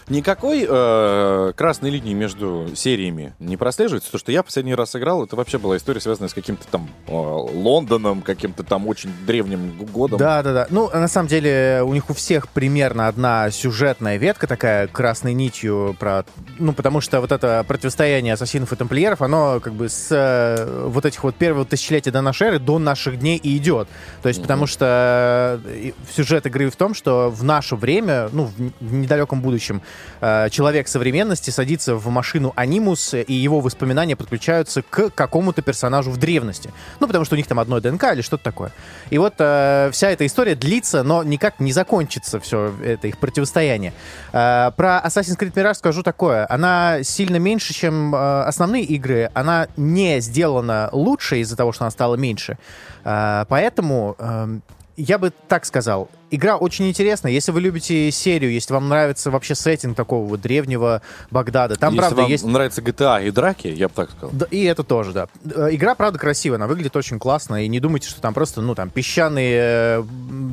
Никакой 0.09 0.65
э, 0.67 1.53
красной 1.55 1.91
линии 1.91 2.15
между 2.15 2.69
сериями 2.75 3.35
не 3.37 3.57
прослеживается. 3.57 4.11
То, 4.11 4.17
что 4.17 4.31
я 4.31 4.41
последний 4.41 4.73
раз 4.73 4.95
играл, 4.95 5.23
это 5.23 5.35
вообще 5.35 5.59
была 5.59 5.77
история, 5.77 6.01
связанная 6.01 6.29
с 6.29 6.33
каким-то 6.33 6.67
там 6.67 6.89
э, 7.05 7.11
Лондоном, 7.11 8.23
каким-то 8.23 8.63
там 8.63 8.87
очень 8.87 9.11
древним 9.27 9.71
годом. 9.93 10.17
Да, 10.17 10.41
да, 10.41 10.53
да. 10.53 10.67
Ну, 10.71 10.89
на 10.91 11.07
самом 11.07 11.27
деле, 11.27 11.83
у 11.85 11.93
них 11.93 12.09
у 12.09 12.15
всех 12.15 12.49
примерно 12.49 13.07
одна 13.07 13.51
сюжетная 13.51 14.17
ветка 14.17 14.47
такая 14.47 14.87
красной 14.87 15.35
нитью 15.35 15.95
про... 15.99 16.25
Ну, 16.57 16.73
потому 16.73 17.01
что 17.01 17.21
вот 17.21 17.31
это 17.31 17.63
противостояние 17.67 18.33
ассасинов 18.33 18.73
и 18.73 18.75
тамплиеров, 18.75 19.21
оно 19.21 19.59
как 19.59 19.73
бы 19.73 19.89
с 19.89 20.07
э, 20.09 20.87
вот 20.87 21.05
этих 21.05 21.23
вот 21.23 21.35
первого 21.35 21.65
тысячелетия 21.65 22.09
до 22.09 22.21
нашей 22.21 22.47
эры 22.47 22.59
до 22.59 22.79
наших 22.79 23.19
дней 23.19 23.37
и 23.37 23.55
идет. 23.57 23.87
То 24.23 24.29
есть, 24.29 24.41
потому 24.41 24.65
что 24.65 25.61
э, 25.65 25.91
сюжет 26.15 26.47
игры 26.47 26.71
в 26.71 26.75
том, 26.75 26.95
что 26.95 27.29
в 27.29 27.43
наше 27.43 27.75
время, 27.75 28.29
ну, 28.31 28.49
в 28.79 28.93
недалеком 28.93 29.41
будущем, 29.41 29.83
э, 30.21 30.49
человек 30.49 30.87
современности 30.87 31.49
садится 31.49 31.95
в 31.95 32.07
машину 32.09 32.53
Анимус, 32.55 33.13
и 33.13 33.33
его 33.33 33.59
воспоминания 33.59 34.15
подключаются 34.15 34.81
к 34.81 35.09
какому-то 35.09 35.61
персонажу 35.61 36.11
в 36.11 36.17
древности. 36.17 36.71
Ну, 36.99 37.07
потому 37.07 37.25
что 37.25 37.35
у 37.35 37.37
них 37.37 37.47
там 37.47 37.59
одно 37.59 37.79
ДНК 37.79 38.05
или 38.13 38.21
что-то 38.21 38.43
такое. 38.43 38.71
И 39.09 39.17
вот 39.17 39.35
э, 39.39 39.89
вся 39.91 40.09
эта 40.09 40.25
история 40.25 40.55
длится, 40.55 41.03
но 41.03 41.23
никак 41.23 41.59
не 41.59 41.71
закончится 41.71 42.39
все 42.39 42.73
это 42.83 43.07
их 43.07 43.17
противостояние. 43.17 43.93
Э, 44.31 44.71
про 44.75 45.01
Assassin's 45.05 45.37
Creed 45.37 45.53
Mirage 45.53 45.75
скажу 45.75 46.03
такое. 46.03 46.45
Она 46.49 47.03
сильно 47.03 47.37
меньше, 47.37 47.73
чем 47.73 48.13
э, 48.13 48.43
основные 48.43 48.83
игры. 48.83 49.29
Она 49.33 49.67
не 49.77 50.19
сделана 50.21 50.89
лучше 50.91 51.39
из-за 51.39 51.55
того, 51.55 51.71
что 51.71 51.85
она 51.85 51.91
стала 51.91 52.15
меньше. 52.15 52.57
Э, 53.03 53.45
поэтому 53.47 54.15
эм, 54.19 54.61
я 54.97 55.17
бы 55.17 55.31
так 55.47 55.65
сказал. 55.65 56.09
Игра 56.31 56.57
очень 56.57 56.87
интересная. 56.87 57.31
Если 57.31 57.51
вы 57.51 57.61
любите 57.61 58.11
серию, 58.11 58.51
если 58.51 58.73
вам 58.73 58.87
нравится 58.87 59.31
вообще 59.31 59.55
сеттинг 59.55 59.95
такого 59.97 60.27
вот 60.27 60.41
древнего 60.41 61.01
Багдада, 61.31 61.75
там, 61.75 61.93
Если 61.93 61.99
правда, 61.99 62.21
вам 62.21 62.31
есть... 62.31 62.45
нравится 62.45 62.81
GTA 62.81 63.27
и 63.27 63.31
драки, 63.31 63.67
я 63.67 63.87
бы 63.87 63.93
так 63.95 64.11
сказал. 64.11 64.29
Да, 64.33 64.45
и 64.51 64.63
это 64.63 64.83
тоже, 64.83 65.11
да. 65.11 65.27
Э, 65.43 65.69
Игра, 65.71 65.95
правда, 65.95 66.19
красивая, 66.19 66.57
она 66.57 66.67
выглядит 66.67 66.95
очень 66.95 67.17
классно, 67.17 67.63
и 67.63 67.67
не 67.67 67.79
думайте, 67.79 68.09
что 68.09 68.21
там 68.21 68.33
просто, 68.33 68.61
ну, 68.61 68.75
там, 68.75 68.89
песчаные 68.91 69.59
э, 69.61 70.03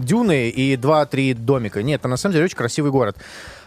дюны 0.02 0.48
и 0.48 0.76
два-три 0.76 1.34
домика. 1.34 1.82
Нет, 1.82 2.00
там, 2.00 2.10
на 2.10 2.16
самом 2.16 2.32
деле, 2.32 2.46
очень 2.46 2.56
красивый 2.56 2.90
город. 2.90 3.18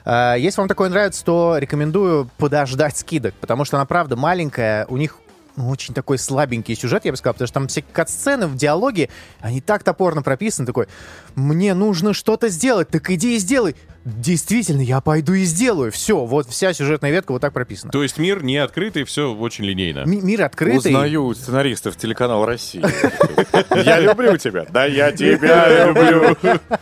Э, 0.04 0.34
Если 0.38 0.60
вам 0.60 0.68
такое 0.68 0.90
нравится, 0.90 1.24
то 1.24 1.58
рекомендую 1.60 2.28
подождать 2.38 2.98
скидок, 2.98 3.36
потому 3.36 3.66
что 3.66 3.78
она, 3.78 3.86
правда, 3.86 4.16
маленькая, 4.16 4.88
у 4.88 4.98
них 4.98 5.18
ну, 5.60 5.68
очень 5.68 5.94
такой 5.94 6.18
слабенький 6.18 6.74
сюжет, 6.74 7.04
я 7.04 7.12
бы 7.12 7.18
сказал, 7.18 7.34
потому 7.34 7.48
что 7.48 7.54
там 7.54 7.68
все 7.68 7.82
кат-сцены 7.82 8.48
в 8.48 8.56
диалоге, 8.56 9.10
они 9.42 9.60
так 9.60 9.84
топорно 9.84 10.22
прописаны, 10.22 10.66
такой, 10.66 10.88
мне 11.36 11.74
нужно 11.74 12.14
что-то 12.14 12.48
сделать, 12.48 12.88
так 12.88 13.10
иди 13.10 13.36
и 13.36 13.40
сделай. 13.40 13.76
Действительно, 14.18 14.82
я 14.82 15.02
пойду 15.02 15.34
и 15.34 15.44
сделаю. 15.44 15.92
Все, 15.92 16.26
вот 16.26 16.48
вся 16.50 16.74
сюжетная 16.74 17.12
ветка 17.12 17.32
вот 17.32 17.42
так 17.42 17.54
прописана. 17.54 17.92
То 17.92 18.04
есть 18.04 18.18
мир 18.18 18.44
не 18.44 18.58
открытый, 18.58 19.04
все 19.04 19.34
очень 19.34 19.66
линейно. 19.66 20.04
Ми- 20.06 20.22
Мир 20.22 20.44
открытый. 20.44 20.92
Узнаю 20.92 21.34
сценаристов 21.36 21.96
телеканала 21.96 22.46
России. 22.46 22.84
Я 23.86 24.00
люблю 24.00 24.38
тебя. 24.38 24.66
Да 24.70 24.86
я 24.86 25.12
тебя 25.12 25.86
люблю. 25.86 26.38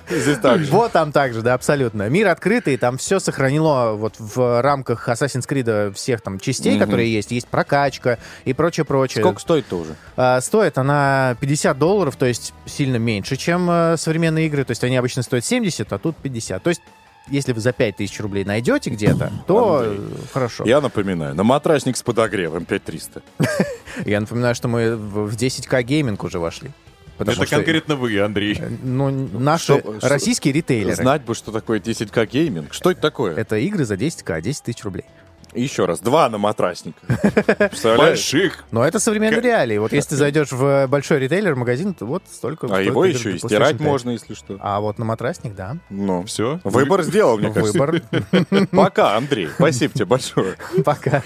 Здесь 0.09 0.37
так 0.39 0.63
же. 0.63 0.71
Вот 0.71 0.91
там 0.91 1.11
также, 1.11 1.41
да, 1.41 1.53
абсолютно. 1.53 2.09
Мир 2.09 2.27
открытый, 2.27 2.77
там 2.77 2.97
все 2.97 3.19
сохранено 3.19 3.93
вот 3.93 4.15
в 4.19 4.61
рамках 4.61 5.07
Assassin's 5.09 5.47
Creed 5.47 5.93
всех 5.93 6.21
там 6.21 6.39
частей, 6.39 6.77
которые 6.79 7.11
есть. 7.11 7.31
Есть 7.31 7.47
прокачка 7.47 8.17
и 8.45 8.53
прочее-прочее. 8.53 9.23
Сколько 9.23 9.41
стоит-то 9.41 9.79
уже? 9.79 9.95
А, 10.15 10.41
стоит 10.41 10.77
она 10.77 11.35
50 11.39 11.77
долларов, 11.77 12.15
то 12.15 12.25
есть 12.25 12.53
сильно 12.65 12.97
меньше, 12.97 13.35
чем 13.35 13.69
э, 13.69 13.95
современные 13.97 14.47
игры. 14.47 14.63
То 14.63 14.71
есть 14.71 14.83
они 14.83 14.97
обычно 14.97 15.23
стоят 15.23 15.45
70, 15.45 15.91
а 15.91 15.97
тут 15.97 16.15
50. 16.17 16.61
То 16.63 16.69
есть 16.69 16.81
если 17.29 17.51
вы 17.53 17.59
за 17.61 17.71
5000 17.73 18.19
рублей 18.21 18.43
найдете 18.45 18.89
где-то, 18.89 19.31
то 19.47 19.79
Андрей, 19.79 19.99
хорошо. 20.33 20.65
Я 20.65 20.81
напоминаю, 20.81 21.35
на 21.35 21.43
матрасник 21.43 21.97
с 21.97 22.03
подогревом 22.03 22.65
5300. 22.65 23.21
Я 24.05 24.19
напоминаю, 24.21 24.55
что 24.55 24.67
мы 24.67 24.95
в 24.95 25.27
в 25.29 25.35
10к 25.35 25.81
гейминг 25.83 26.23
уже 26.23 26.39
вошли. 26.39 26.71
Потому 27.17 27.35
Это 27.37 27.47
что, 27.47 27.55
конкретно 27.55 27.95
вы, 27.95 28.19
Андрей. 28.19 28.55
э, 28.59 28.69
Ну, 28.83 29.09
наши 29.09 29.63
Что- 29.79 29.97
что- 29.99 30.07
российские 30.09 30.53
ритейлеры. 30.53 30.95
Знать 30.95 31.23
бы, 31.23 31.33
что 31.33 31.51
такое 31.51 31.79
10к 31.79 32.25
gaming. 32.27 32.73
Что 32.73 32.91
это 32.91 33.01
такое? 33.01 33.35
Это 33.35 33.55
игры 33.57 33.85
за 33.85 33.95
10к, 33.95 34.39
10 34.39 34.63
тысяч 34.63 34.83
рублей. 34.83 35.05
Еще 35.53 35.86
раз, 35.86 35.99
два 35.99 36.29
наматрасника. 36.30 36.99
Представляешь? 37.07 37.97
Больших. 38.19 38.65
Но 38.71 38.86
это 38.86 38.99
современные 38.99 39.41
реалии. 39.41 39.77
Вот 39.77 39.93
если 39.93 40.10
ты 40.12 40.15
зайдешь 40.17 40.51
в 40.51 40.88
большой 40.88 41.19
ритейлер, 41.19 41.55
магазин, 41.55 41.93
то 41.93 42.05
вот 42.05 42.23
столько. 42.31 42.67
А 42.69 42.81
его 42.81 43.05
еще 43.05 43.36
и 43.36 43.38
стирать 43.39 43.77
5. 43.77 43.79
можно, 43.81 44.10
если 44.12 44.33
что. 44.33 44.57
А 44.60 44.79
вот 44.79 44.99
наматрасник, 44.99 45.56
да. 45.55 45.77
Ну, 45.89 46.23
Все. 46.23 46.60
выбор 46.63 47.03
сделал, 47.03 47.38
мне 47.38 47.51
кажется. 47.51 47.77
Выбор. 47.79 48.01
Пока, 48.71 49.15
Андрей. 49.15 49.49
Спасибо 49.55 49.93
тебе 49.93 50.05
большое. 50.05 50.55
Пока. 50.86 51.23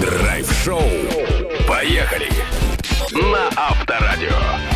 Драйв-шоу. 0.00 0.82
Поехали. 1.68 2.28
На 3.12 3.48
Авторадио. 3.56 4.71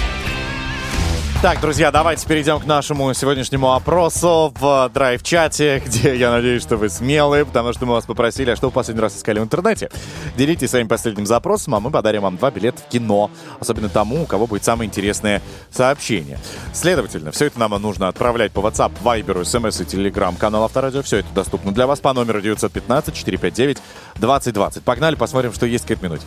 Так, 1.43 1.61
друзья, 1.61 1.91
давайте 1.91 2.27
перейдем 2.27 2.59
к 2.59 2.65
нашему 2.65 3.13
сегодняшнему 3.13 3.75
опросу 3.75 4.55
в 4.59 4.91
драйв-чате, 4.93 5.83
где 5.87 6.17
я 6.17 6.31
надеюсь, 6.31 6.63
что 6.63 6.79
вы 6.79 6.89
смелые, 6.89 7.45
потому 7.45 7.75
что 7.75 7.85
мы 7.85 7.93
вас 7.93 8.07
попросили, 8.07 8.51
а 8.51 8.57
что 8.57 8.71
в 8.71 8.73
последний 8.73 9.03
раз 9.03 9.19
искали 9.19 9.39
в 9.39 9.43
интернете. 9.43 9.91
Делитесь 10.37 10.71
своим 10.71 10.89
последним 10.89 11.27
запросом, 11.27 11.75
а 11.75 11.81
мы 11.81 11.91
подарим 11.91 12.23
вам 12.23 12.39
два 12.39 12.51
билета 12.51 12.81
в 12.81 12.89
кино, 12.89 13.31
особенно 13.61 13.91
тому, 13.91 14.23
у 14.23 14.27
кого 14.27 14.47
будет 14.47 14.65
самое 14.65 14.89
интересное 14.89 15.43
сообщение. 15.71 16.39
Следовательно, 16.73 17.33
все 17.33 17.45
это 17.47 17.61
нам 17.61 17.73
нужно 17.83 18.09
отправлять 18.09 18.53
по 18.53 18.61
WhatsApp, 18.61 18.93
Viber, 19.05 19.43
SMS 19.43 19.83
и 19.83 19.85
Telegram 19.85 20.35
канал 20.39 20.65
Авторадио. 20.65 21.03
Все 21.03 21.19
это 21.19 21.29
доступно 21.35 21.73
для 21.73 21.87
вас 21.87 22.01
по 22.01 22.15
номеру 22.15 22.41
915-459-2020. 22.41 24.81
Погнали, 24.81 25.17
посмотрим, 25.17 25.53
что 25.53 25.67
есть 25.67 25.87
к 25.87 25.91
этой 25.91 26.05
минуте. 26.05 26.25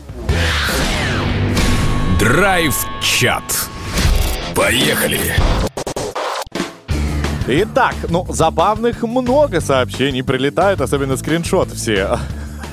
Драйв-чат. 2.20 3.44
Поехали. 4.56 5.34
Итак, 7.48 7.96
ну, 8.10 8.26
забавных 8.30 9.02
много 9.04 9.60
сообщений 9.60 10.24
прилетает, 10.24 10.82
особенно 10.82 11.18
скриншот 11.18 11.72
все. 11.72 12.20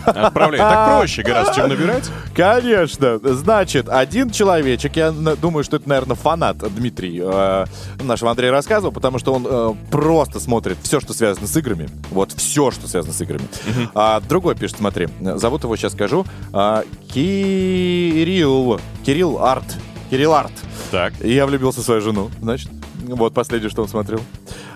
Отправляй. 0.05 0.59
Так 0.59 0.99
проще 0.99 1.23
гораздо, 1.23 1.55
чем 1.55 1.69
набирать. 1.69 2.11
Конечно. 2.35 3.19
Значит, 3.23 3.89
один 3.89 4.31
человечек, 4.31 4.97
я 4.97 5.11
думаю, 5.11 5.65
что 5.65 5.77
это, 5.77 5.89
наверное, 5.89 6.17
фанат 6.17 6.59
Дмитрий 6.59 7.21
э, 7.23 7.65
нашего 8.03 8.31
Андрея 8.31 8.53
рассказывал, 8.53 8.93
потому 8.93 9.19
что 9.19 9.33
он 9.35 9.47
э, 9.49 9.75
просто 9.91 10.39
смотрит 10.41 10.77
все, 10.83 11.01
что 11.01 11.13
связано 11.13 11.47
с 11.47 11.57
играми. 11.57 11.89
Вот 12.11 12.33
все, 12.33 12.71
что 12.71 12.87
связано 12.87 13.15
с 13.15 13.21
играми. 13.21 13.49
А 13.95 14.21
другой 14.21 14.55
пишет, 14.55 14.77
смотри, 14.79 15.09
зовут 15.21 15.65
его 15.65 15.75
сейчас 15.77 15.93
скажу, 15.93 16.25
а, 16.53 16.85
Кирилл. 17.13 18.81
Кирилл 19.05 19.43
Арт. 19.43 19.65
Кирилл 20.11 20.35
Арт. 20.35 20.53
Так. 20.91 21.13
И 21.21 21.33
я 21.33 21.47
влюбился 21.47 21.81
в 21.81 21.85
свою 21.85 22.01
жену, 22.01 22.31
значит. 22.41 22.71
Вот 23.03 23.35
последнее, 23.35 23.71
что 23.71 23.83
он 23.83 23.89
смотрел. 23.89 24.21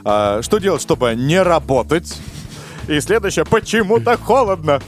А, 0.05 0.43
что 0.43 0.59
делать, 0.59 0.83
чтобы 0.83 1.15
не 1.15 1.43
работать? 1.43 2.17
И 2.89 3.01
следующее, 3.01 3.45
почему 3.45 4.01
так 4.01 4.21
холодно? 4.21 4.81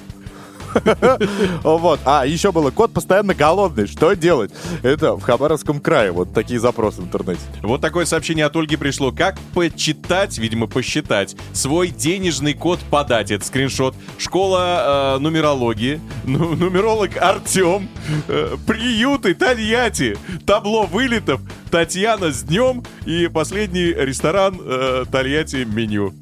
Вот. 1.63 2.01
А, 2.05 2.27
еще 2.27 2.53
было, 2.53 2.71
кот 2.71 2.93
постоянно 2.93 3.35
голодный. 3.35 3.87
Что 3.87 4.15
делать? 4.15 4.53
Это 4.83 5.15
в 5.15 5.23
Хабаровском 5.23 5.81
крае. 5.81 6.13
Вот 6.13 6.33
такие 6.33 6.61
запросы 6.61 7.01
в 7.01 7.05
интернете. 7.05 7.41
Вот 7.63 7.81
такое 7.81 8.05
сообщение 8.05 8.47
от 8.47 8.57
Ольги 8.57 8.77
пришло. 8.77 9.13
Как 9.13 9.39
почитать, 9.55 10.39
видимо, 10.39 10.67
посчитать, 10.67 11.37
свой 11.53 11.89
денежный 11.89 12.55
код 12.55 12.81
подать? 12.91 13.31
Это 13.31 13.45
скриншот. 13.45 13.95
Школа 14.19 15.17
э, 15.17 15.19
нумерологии. 15.19 16.01
Ну, 16.25 16.55
нумеролог 16.55 17.17
Артем. 17.21 17.89
Э, 18.29 18.57
приюты 18.67 19.35
Тольятти. 19.35 20.17
Табло 20.47 20.85
вылетов. 20.85 21.41
Татьяна 21.73 22.31
с 22.33 22.43
днем. 22.43 22.85
И 23.07 23.29
последний 23.29 23.95
ресторан 23.95 24.61
э, 24.63 25.05
Тольятти 25.11 25.65
меню. 25.65 26.13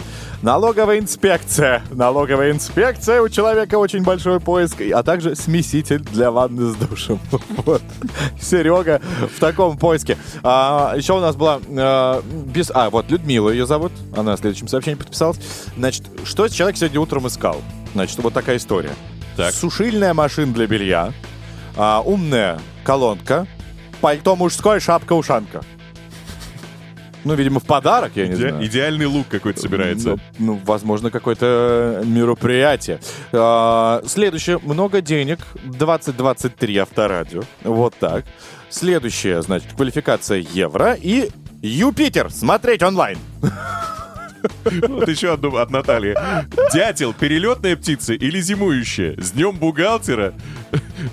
Налоговая 0.43 1.01
инспекция. 1.01 1.83
Налоговая 1.91 2.53
инспекция. 2.53 3.21
У 3.21 3.29
человека 3.29 3.75
очень 3.75 4.05
большой 4.05 4.39
поиск. 4.39 4.81
А 4.81 5.03
также 5.03 5.35
смеситель 5.35 5.99
для 6.05 6.31
ванны 6.31 6.71
с 6.73 6.77
душем. 6.77 7.19
Вот. 7.67 7.83
Серега 8.41 9.03
в 9.37 9.41
таком 9.41 9.77
поиске. 9.77 10.17
А, 10.45 10.95
еще 10.97 11.15
у 11.15 11.21
нас 11.21 11.35
была... 11.35 11.59
э, 11.67 12.23
без... 12.47 12.71
А, 12.73 12.89
вот 12.89 13.11
Людмила 13.11 13.51
ее 13.51 13.67
зовут. 13.67 13.91
Она 14.17 14.37
в 14.37 14.39
следующем 14.39 14.69
сообщении 14.69 14.97
подписалась. 14.97 15.41
Значит, 15.77 16.05
что 16.25 16.47
человек 16.47 16.77
сегодня 16.79 17.01
утром 17.01 17.27
искал? 17.27 17.61
Значит, 17.95 18.19
вот 18.21 18.33
такая 18.33 18.57
история. 18.57 18.93
Так. 19.37 19.53
Сушильная 19.53 20.15
машина 20.15 20.55
для 20.55 20.69
белья. 20.69 21.13
а, 21.77 22.03
умная 22.05 22.61
колонка. 22.85 23.49
Пальто 24.01 24.37
мужское, 24.37 24.81
шапка-ушанка. 24.81 25.63
Ну, 27.23 27.35
видимо, 27.35 27.61
в 27.61 27.65
подарок, 27.65 28.13
я 28.15 28.27
не 28.29 28.33
Иде- 28.35 28.49
знаю. 28.49 28.67
идеальный 28.67 29.05
лук 29.05 29.27
какой-то 29.29 29.61
собирается. 29.61 30.11
Ну, 30.11 30.19
ну, 30.55 30.61
возможно, 30.65 31.11
какое-то 31.11 32.01
мероприятие. 32.07 32.99
А, 33.33 34.03
Следующее. 34.07 34.59
Много 34.63 35.03
денег. 35.03 35.41
2023 35.65 36.79
авторадио. 36.79 37.43
Вот 37.63 37.95
так. 38.01 38.25
Следующее, 38.71 39.43
значит, 39.43 39.71
квалификация 39.77 40.39
евро. 40.39 40.95
И 40.95 41.29
Юпитер. 41.61 42.31
Смотреть 42.33 42.83
онлайн. 42.83 43.19
Вот 44.89 45.09
еще 45.09 45.33
одну 45.33 45.57
от 45.57 45.71
Натальи. 45.71 46.17
Дятел, 46.73 47.13
перелетная 47.13 47.77
птица 47.77 48.15
или 48.15 48.41
зимующая? 48.41 49.21
С 49.21 49.33
днем 49.33 49.57
бухгалтера. 49.57 50.35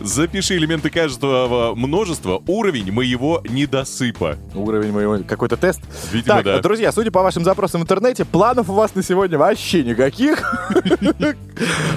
Запиши 0.01 0.57
элементы 0.57 0.89
каждого 0.89 1.73
множества, 1.73 2.41
уровень 2.47 2.91
моего 2.91 3.41
недосыпа. 3.47 4.37
Уровень 4.53 4.91
моего... 4.91 5.19
Какой-то 5.27 5.57
тест. 5.57 5.81
Видимо, 6.11 6.35
так, 6.35 6.45
да. 6.45 6.59
друзья, 6.59 6.91
судя 6.91 7.09
по 7.11 7.23
вашим 7.23 7.43
запросам 7.43 7.81
в 7.81 7.83
интернете, 7.85 8.25
планов 8.25 8.69
у 8.69 8.73
вас 8.73 8.95
на 8.95 9.03
сегодня 9.03 9.37
вообще 9.37 9.83
никаких. 9.83 10.43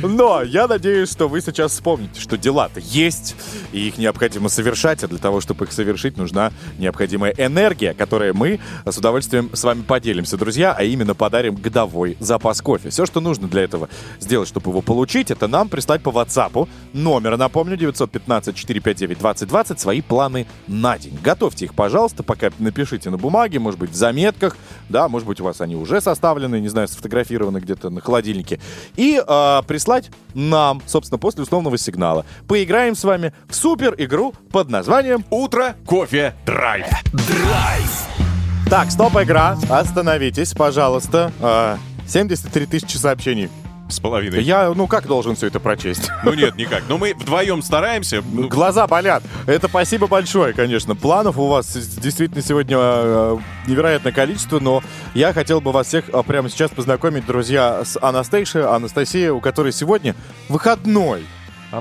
Но 0.02 0.42
я 0.42 0.66
надеюсь, 0.68 1.10
что 1.10 1.28
вы 1.28 1.40
сейчас 1.40 1.72
вспомните, 1.72 2.20
что 2.20 2.38
дела-то 2.38 2.80
есть, 2.80 3.36
и 3.72 3.88
их 3.88 3.98
необходимо 3.98 4.48
совершать, 4.48 5.04
а 5.04 5.08
для 5.08 5.18
того, 5.18 5.40
чтобы 5.40 5.64
их 5.64 5.72
совершить, 5.72 6.16
нужна 6.16 6.52
необходимая 6.78 7.34
энергия, 7.36 7.92
которой 7.92 8.32
мы 8.32 8.60
с 8.84 8.96
удовольствием 8.96 9.50
с 9.52 9.64
вами 9.64 9.82
поделимся, 9.82 10.36
друзья, 10.36 10.74
а 10.76 10.82
именно 10.82 11.14
подарим 11.20 11.54
годовой 11.54 12.16
запас 12.18 12.62
кофе. 12.62 12.88
Все, 12.88 13.04
что 13.04 13.20
нужно 13.20 13.46
для 13.46 13.60
этого 13.60 13.90
сделать, 14.20 14.48
чтобы 14.48 14.70
его 14.70 14.80
получить, 14.80 15.30
это 15.30 15.48
нам 15.48 15.68
прислать 15.68 16.02
по 16.02 16.08
WhatsApp 16.08 16.66
номер, 16.94 17.36
напомню, 17.36 17.76
915-459-2020, 17.76 19.78
свои 19.78 20.00
планы 20.00 20.46
на 20.66 20.98
день. 20.98 21.18
Готовьте 21.22 21.66
их, 21.66 21.74
пожалуйста, 21.74 22.22
пока 22.22 22.48
напишите 22.58 23.10
на 23.10 23.18
бумаге, 23.18 23.58
может 23.58 23.78
быть, 23.78 23.90
в 23.90 23.94
заметках, 23.94 24.56
да, 24.88 25.08
может 25.08 25.28
быть, 25.28 25.42
у 25.42 25.44
вас 25.44 25.60
они 25.60 25.76
уже 25.76 26.00
составлены, 26.00 26.58
не 26.58 26.68
знаю, 26.68 26.88
сфотографированы 26.88 27.58
где-то 27.58 27.90
на 27.90 28.00
холодильнике. 28.00 28.58
И 28.96 29.22
а, 29.26 29.60
прислать 29.60 30.10
нам, 30.32 30.80
собственно, 30.86 31.18
после 31.18 31.42
условного 31.42 31.76
сигнала. 31.76 32.24
Поиграем 32.48 32.94
с 32.94 33.04
вами 33.04 33.34
в 33.46 33.54
супер 33.54 33.94
игру 33.98 34.32
под 34.50 34.70
названием 34.70 35.22
Утро, 35.28 35.76
кофе, 35.84 36.34
драйв. 36.46 36.86
Драйв. 37.12 38.29
Так, 38.70 38.92
стоп, 38.92 39.16
игра. 39.16 39.58
Остановитесь, 39.68 40.52
пожалуйста. 40.52 41.32
А, 41.40 41.76
73 42.06 42.66
тысячи 42.66 42.96
сообщений. 42.98 43.50
С 43.88 43.98
половиной. 43.98 44.44
Я, 44.44 44.72
ну 44.76 44.86
как 44.86 45.08
должен 45.08 45.34
все 45.34 45.48
это 45.48 45.58
прочесть? 45.58 46.08
Ну 46.22 46.34
нет, 46.34 46.54
никак. 46.54 46.84
Но 46.88 46.96
мы 46.96 47.12
вдвоем 47.12 47.62
стараемся. 47.62 48.22
Ну, 48.32 48.46
Глаза 48.46 48.86
болят. 48.86 49.24
Это 49.48 49.66
спасибо 49.66 50.06
большое, 50.06 50.52
конечно. 50.52 50.94
Планов 50.94 51.36
у 51.36 51.48
вас 51.48 51.66
действительно 51.72 52.42
сегодня 52.42 52.76
э, 52.78 53.38
невероятное 53.66 54.12
количество, 54.12 54.60
но 54.60 54.84
я 55.14 55.32
хотел 55.32 55.60
бы 55.60 55.72
вас 55.72 55.88
всех 55.88 56.08
э, 56.08 56.22
прямо 56.24 56.48
сейчас 56.48 56.70
познакомить, 56.70 57.26
друзья, 57.26 57.82
с 57.84 58.00
Анастейшей, 58.00 58.64
Анастасией, 58.64 59.30
у 59.30 59.40
которой 59.40 59.72
сегодня 59.72 60.14
выходной. 60.48 61.24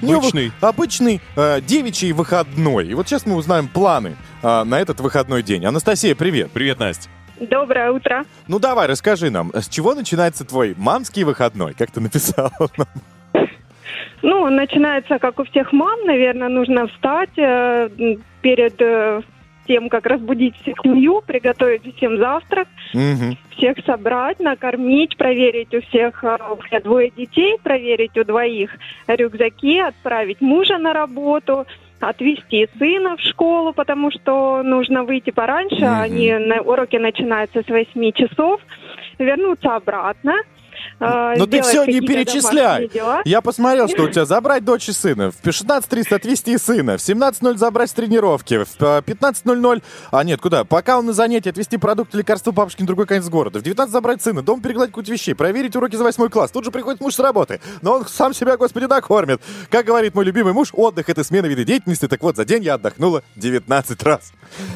Не 0.01 0.13
Обычный. 0.13 0.51
вы- 0.61 0.67
обычный 0.67 1.21
э, 1.35 1.61
девичий 1.61 2.11
выходной. 2.11 2.87
И 2.87 2.93
вот 2.93 3.07
сейчас 3.07 3.25
мы 3.25 3.35
узнаем 3.35 3.67
планы 3.67 4.15
э, 4.43 4.63
на 4.63 4.79
этот 4.79 4.99
выходной 4.99 5.41
день. 5.43 5.65
Анастасия, 5.65 6.15
привет. 6.15 6.51
Привет, 6.51 6.79
Настя. 6.79 7.09
Доброе 7.39 7.91
утро. 7.91 8.25
Ну 8.47 8.59
давай, 8.59 8.87
расскажи 8.87 9.29
нам, 9.29 9.51
с 9.53 9.67
чего 9.69 9.95
начинается 9.95 10.43
твой 10.45 10.75
мамский 10.77 11.23
выходной? 11.23 11.73
Как 11.73 11.89
ты 11.91 12.01
написал? 12.01 12.51
Ну, 14.21 14.49
начинается, 14.49 15.17
как 15.17 15.39
у 15.39 15.45
всех 15.45 15.71
мам, 15.71 16.03
наверное, 16.05 16.49
нужно 16.49 16.87
встать 16.87 17.37
э, 17.37 17.89
перед 18.41 18.75
э, 18.81 19.21
тем, 19.69 19.87
как 19.87 20.07
разбудить 20.07 20.55
всю 20.57 20.73
семью, 20.83 21.21
приготовить 21.25 21.95
всем 21.95 22.17
завтрак, 22.17 22.67
Мгм. 22.93 23.37
всех 23.55 23.77
собрать, 23.85 24.39
накормить, 24.39 25.15
проверить 25.15 25.73
у 25.75 25.81
всех, 25.81 26.23
э, 26.23 26.37
у 26.49 26.55
меня 26.55 26.81
двое 26.81 27.11
детей, 27.11 27.57
проверить 27.61 28.17
у 28.17 28.23
двоих 28.23 28.71
рюкзаки, 29.07 29.77
отправить 29.79 30.41
мужа 30.41 30.79
на 30.79 30.91
работу, 30.91 31.67
отвезти 31.99 32.67
сына 32.79 33.15
в 33.17 33.21
школу, 33.21 33.71
потому 33.73 34.09
что 34.09 34.63
нужно 34.63 35.03
выйти 35.03 35.29
пораньше, 35.29 35.85
Мгм. 35.85 36.01
они 36.01 36.33
на, 36.33 36.61
уроки 36.61 36.95
начинаются 36.95 37.61
с 37.61 37.67
8 37.67 38.11
часов, 38.13 38.59
вернуться 39.19 39.75
обратно. 39.75 40.33
Э, 40.99 41.35
Но 41.37 41.45
ты 41.45 41.61
все 41.61 41.85
не 41.85 42.01
перечисляй. 42.01 42.89
Я 43.25 43.41
посмотрел, 43.41 43.87
что 43.87 44.03
у 44.03 44.09
тебя 44.11 44.25
забрать 44.25 44.63
дочь 44.65 44.89
и 44.89 44.91
сына. 44.91 45.31
В 45.31 45.45
16.30 45.45 46.15
отвезти 46.15 46.57
сына. 46.57 46.97
В 46.97 47.01
17.00 47.01 47.57
забрать 47.57 47.89
с 47.89 47.93
тренировки. 47.93 48.63
В 48.63 48.81
э, 48.81 49.01
15.00... 49.01 49.83
А 50.11 50.23
нет, 50.23 50.41
куда? 50.41 50.63
Пока 50.63 50.97
он 50.97 51.05
на 51.05 51.13
занятии, 51.13 51.49
отвезти 51.49 51.77
продукты, 51.77 52.17
лекарства 52.17 52.51
бабушки 52.51 52.81
на 52.81 52.87
другой 52.87 53.05
конец 53.05 53.27
города. 53.29 53.59
В 53.59 53.63
19 53.63 53.91
забрать 53.91 54.21
сына. 54.21 54.41
Дом 54.41 54.61
перегладить 54.61 54.93
кучу 54.93 55.11
вещей. 55.11 55.33
Проверить 55.33 55.75
уроки 55.75 55.95
за 55.95 56.03
8 56.03 56.29
класс. 56.29 56.51
Тут 56.51 56.65
же 56.65 56.71
приходит 56.71 57.01
муж 57.01 57.15
с 57.15 57.19
работы. 57.19 57.59
Но 57.81 57.93
он 57.93 58.07
сам 58.07 58.33
себя, 58.33 58.57
господи, 58.57 58.85
накормит. 58.85 59.41
Как 59.69 59.85
говорит 59.85 60.15
мой 60.15 60.25
любимый 60.25 60.53
муж, 60.53 60.69
отдых— 60.73 61.05
это 61.09 61.23
смена 61.23 61.45
вида 61.47 61.63
деятельности. 61.63 62.07
Так 62.07 62.21
вот, 62.21 62.35
за 62.35 62.45
день 62.45 62.63
я 62.63 62.75
отдохнула 62.75 63.23
19 63.35 64.03
раз. 64.03 64.31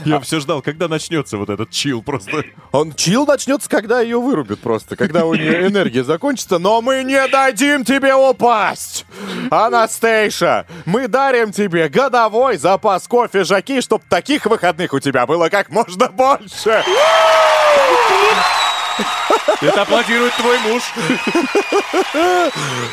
Я 0.06 0.20
все 0.20 0.40
ждал, 0.40 0.62
когда 0.62 0.88
начнется 0.88 1.38
вот 1.38 1.50
этот 1.50 1.70
чил 1.70 2.02
просто. 2.02 2.44
Он 2.72 2.94
чил 2.94 3.26
начнется, 3.26 3.70
когда 3.70 4.02
ее 4.02 4.20
вырубят 4.20 4.60
просто, 4.60 4.96
когда 4.96 5.26
у 5.26 5.34
нее 5.34 5.68
энергия 5.68 5.93
закончится. 6.02 6.60
Но 6.60 6.82
мы 6.82 7.04
не 7.04 7.28
дадим 7.28 7.84
тебе 7.84 8.16
упасть! 8.16 9.06
Анастейша, 9.52 10.66
мы 10.86 11.08
дарим 11.08 11.52
тебе 11.52 11.90
годовой 11.90 12.58
запас 12.58 13.08
кофе 13.08 13.44
Жаки, 13.44 13.82
чтоб 13.82 14.02
таких 14.10 14.46
выходных 14.46 14.94
у 14.94 15.00
тебя 15.00 15.26
было 15.26 15.50
как 15.50 15.70
можно 15.70 16.08
больше. 16.08 16.84
Это 19.62 19.84
аплодирует 19.84 20.34
твой 20.36 20.60
муж. 20.60 20.84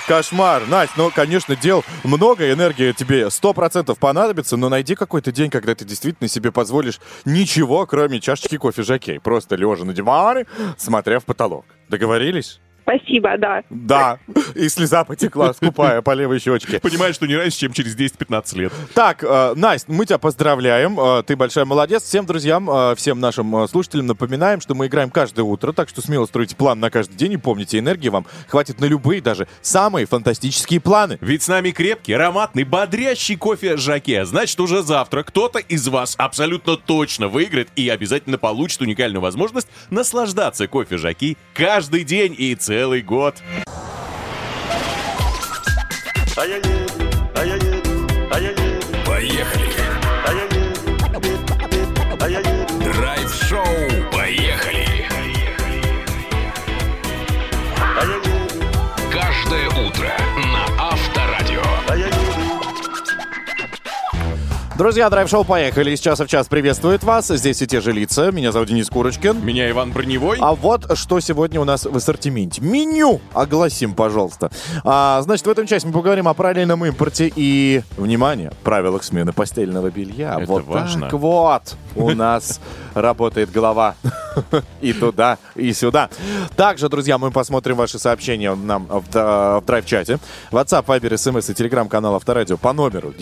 Кошмар. 0.07 0.67
Настя, 0.69 0.95
ну, 0.97 1.11
конечно, 1.11 1.57
дел 1.57 1.85
много, 2.05 2.51
энергия 2.51 2.93
тебе 2.93 3.25
100% 3.25 3.97
понадобится, 3.99 4.57
но 4.57 4.69
найди 4.69 4.95
какой-то 4.95 5.33
день, 5.33 5.51
когда 5.51 5.75
ты 5.75 5.85
действительно 5.85 6.29
себе 6.29 6.53
позволишь 6.53 7.01
ничего, 7.25 7.87
кроме 7.87 8.21
чашечки 8.21 8.57
кофе 8.57 8.83
Жакей. 8.83 9.21
Просто 9.21 9.57
лежа 9.57 9.85
на 9.85 9.93
диване, 9.93 10.47
смотря 10.79 11.19
в 11.19 11.25
потолок. 11.25 11.65
Договорились? 11.89 12.61
Спасибо, 12.83 13.37
да. 13.39 13.63
Да. 13.71 14.19
И 14.55 14.69
слеза 14.69 15.05
потекла, 15.05 15.53
скупая 15.55 16.03
по 16.03 16.13
левой 16.13 16.39
щечке. 16.41 16.81
Понимаешь, 16.81 17.15
что 17.15 17.27
не 17.27 17.37
раньше, 17.37 17.59
чем 17.59 17.73
через 17.73 17.97
10-15 17.97 18.59
лет. 18.59 18.73
Так, 18.95 19.23
э, 19.23 19.55
Настя, 19.55 19.93
мы 19.93 20.07
тебя 20.07 20.19
поздравляем. 20.19 20.99
Э, 20.99 21.23
ты 21.23 21.37
большая 21.37 21.65
молодец. 21.65 22.03
Всем 22.03 22.27
друзьям, 22.27 22.69
э, 22.71 22.95
всем 22.97 23.21
нашим 23.21 23.55
э, 23.57 23.69
слушателям 23.69 24.07
напоминаем, 24.07 24.61
что 24.61 24.75
мы 24.75 24.87
играем 24.87 25.11
каждое 25.11 25.43
утро, 25.43 25.73
так 25.73 25.89
что 25.89 26.01
смело 26.01 26.27
стройте 26.27 26.57
план 26.57 26.81
на 26.81 26.91
каждый 26.91 27.15
день 27.15 27.33
и 27.33 27.37
помните, 27.37 27.79
энергии 27.79 28.09
вам 28.09 28.27
хватит 28.49 28.81
на 28.81 28.87
любые, 28.87 29.23
даже 29.23 29.47
самые 29.63 30.07
фантастические 30.07 30.81
планы. 30.81 31.19
Ведь 31.21 31.43
с 31.43 31.49
нами 31.49 31.71
крепкий, 31.71 32.13
ароматный, 32.13 32.65
бодрящий 32.65 33.37
кофе 33.37 33.77
Жаке. 33.77 34.25
Значит, 34.25 34.59
уже 34.61 34.83
завтра 34.83 35.23
кто-то 35.23 35.59
из 35.59 35.87
вас 35.89 36.15
абсолютно 36.19 36.77
точно 36.77 37.29
выиграет 37.29 37.69
и 37.77 37.89
обязательно 37.89 38.39
получит 38.39 38.81
уникальную 38.81 39.21
возможность 39.21 39.69
наслаждаться 39.91 40.67
кофе 40.67 40.97
Жаки 40.97 41.37
каждый 41.55 42.05
день 42.05 42.35
и 42.37 42.55
целый 42.55 42.80
год. 43.03 43.37
Поехали. 49.05 49.75
Драйв-шоу. 52.83 53.65
Поехали. 54.11 55.09
Каждое 59.13 59.69
утро 59.69 60.30
Друзья, 64.81 65.11
драйв-шоу 65.11 65.45
«Поехали». 65.45 65.91
Из 65.91 66.01
часа 66.01 66.25
в 66.25 66.29
час 66.29 66.49
приветствует 66.49 67.05
вас. 67.05 67.29
Здесь 67.29 67.57
все 67.57 67.67
те 67.67 67.83
же 67.83 67.93
лица. 67.93 68.31
Меня 68.31 68.51
зовут 68.51 68.71
Денис 68.71 68.89
Курочкин. 68.89 69.45
Меня 69.45 69.69
Иван 69.69 69.93
Броневой. 69.93 70.39
А 70.41 70.55
вот 70.55 70.97
что 70.97 71.21
сегодня 71.21 71.61
у 71.61 71.65
нас 71.65 71.85
в 71.85 71.95
ассортименте. 71.95 72.63
Меню 72.63 73.21
огласим, 73.35 73.93
пожалуйста. 73.93 74.51
А, 74.83 75.21
значит, 75.21 75.47
в 75.47 75.51
этом 75.51 75.67
части 75.67 75.87
мы 75.87 75.93
поговорим 75.93 76.29
о 76.29 76.33
параллельном 76.33 76.83
импорте 76.87 77.31
и, 77.37 77.83
внимание, 77.99 78.53
правилах 78.65 79.05
смены 79.05 79.35
постельного 79.35 79.91
белья. 79.91 80.39
Это 80.39 80.47
вот 80.47 80.65
важно. 80.65 81.11
так 81.11 81.13
вот 81.13 81.77
у 81.95 82.11
нас 82.15 82.59
работает 82.95 83.53
голова. 83.53 83.97
И 84.81 84.93
туда, 84.93 85.39
и 85.57 85.73
сюда. 85.73 86.09
Также, 86.57 86.89
друзья, 86.89 87.19
мы 87.19 87.33
посмотрим 87.33 87.77
ваши 87.77 87.99
сообщения 87.99 88.55
нам 88.55 88.87
в, 88.87 89.63
драйв-чате. 89.67 90.21
WhatsApp, 90.53 90.87
Viber, 90.87 91.11
SMS 91.11 91.51
и 91.51 91.55
телеграм-канал 91.55 92.15
Авторадио 92.15 92.57
по 92.57 92.73
номеру 92.73 93.13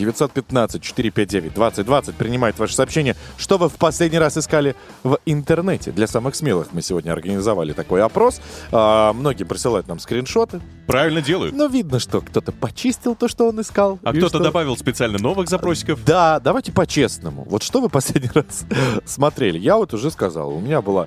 915-459-2020 1.48 2.12
принимает 2.14 2.58
ваши 2.58 2.74
сообщения. 2.74 3.16
Что 3.36 3.58
вы 3.58 3.68
в 3.68 3.74
последний 3.74 4.18
раз 4.18 4.36
искали 4.36 4.74
в 5.02 5.18
интернете? 5.26 5.90
Для 5.92 6.06
самых 6.06 6.34
смелых 6.34 6.68
мы 6.72 6.82
сегодня 6.82 7.12
организовали 7.12 7.72
такой 7.72 8.02
опрос. 8.02 8.40
А, 8.72 9.12
многие 9.12 9.44
присылают 9.44 9.88
нам 9.88 9.98
скриншоты. 9.98 10.60
Правильно 10.86 11.20
делают. 11.20 11.54
Но 11.54 11.66
видно, 11.66 11.98
что 11.98 12.20
кто-то 12.20 12.52
почистил 12.52 13.14
то, 13.14 13.28
что 13.28 13.48
он 13.48 13.60
искал. 13.60 13.98
А 14.02 14.12
кто-то 14.12 14.28
что- 14.28 14.38
добавил 14.40 14.76
специально 14.76 15.18
новых 15.18 15.48
запросиков. 15.48 16.04
да, 16.04 16.40
давайте 16.40 16.72
по-честному. 16.72 17.44
Вот 17.44 17.62
что 17.62 17.80
вы 17.80 17.88
последний 17.88 18.30
раз 18.34 18.64
смотрели? 19.04 19.58
Я 19.58 19.76
вот 19.76 19.92
уже 19.94 20.10
сказал, 20.10 20.50
у 20.54 20.60
меня 20.60 20.80
был 20.82 21.06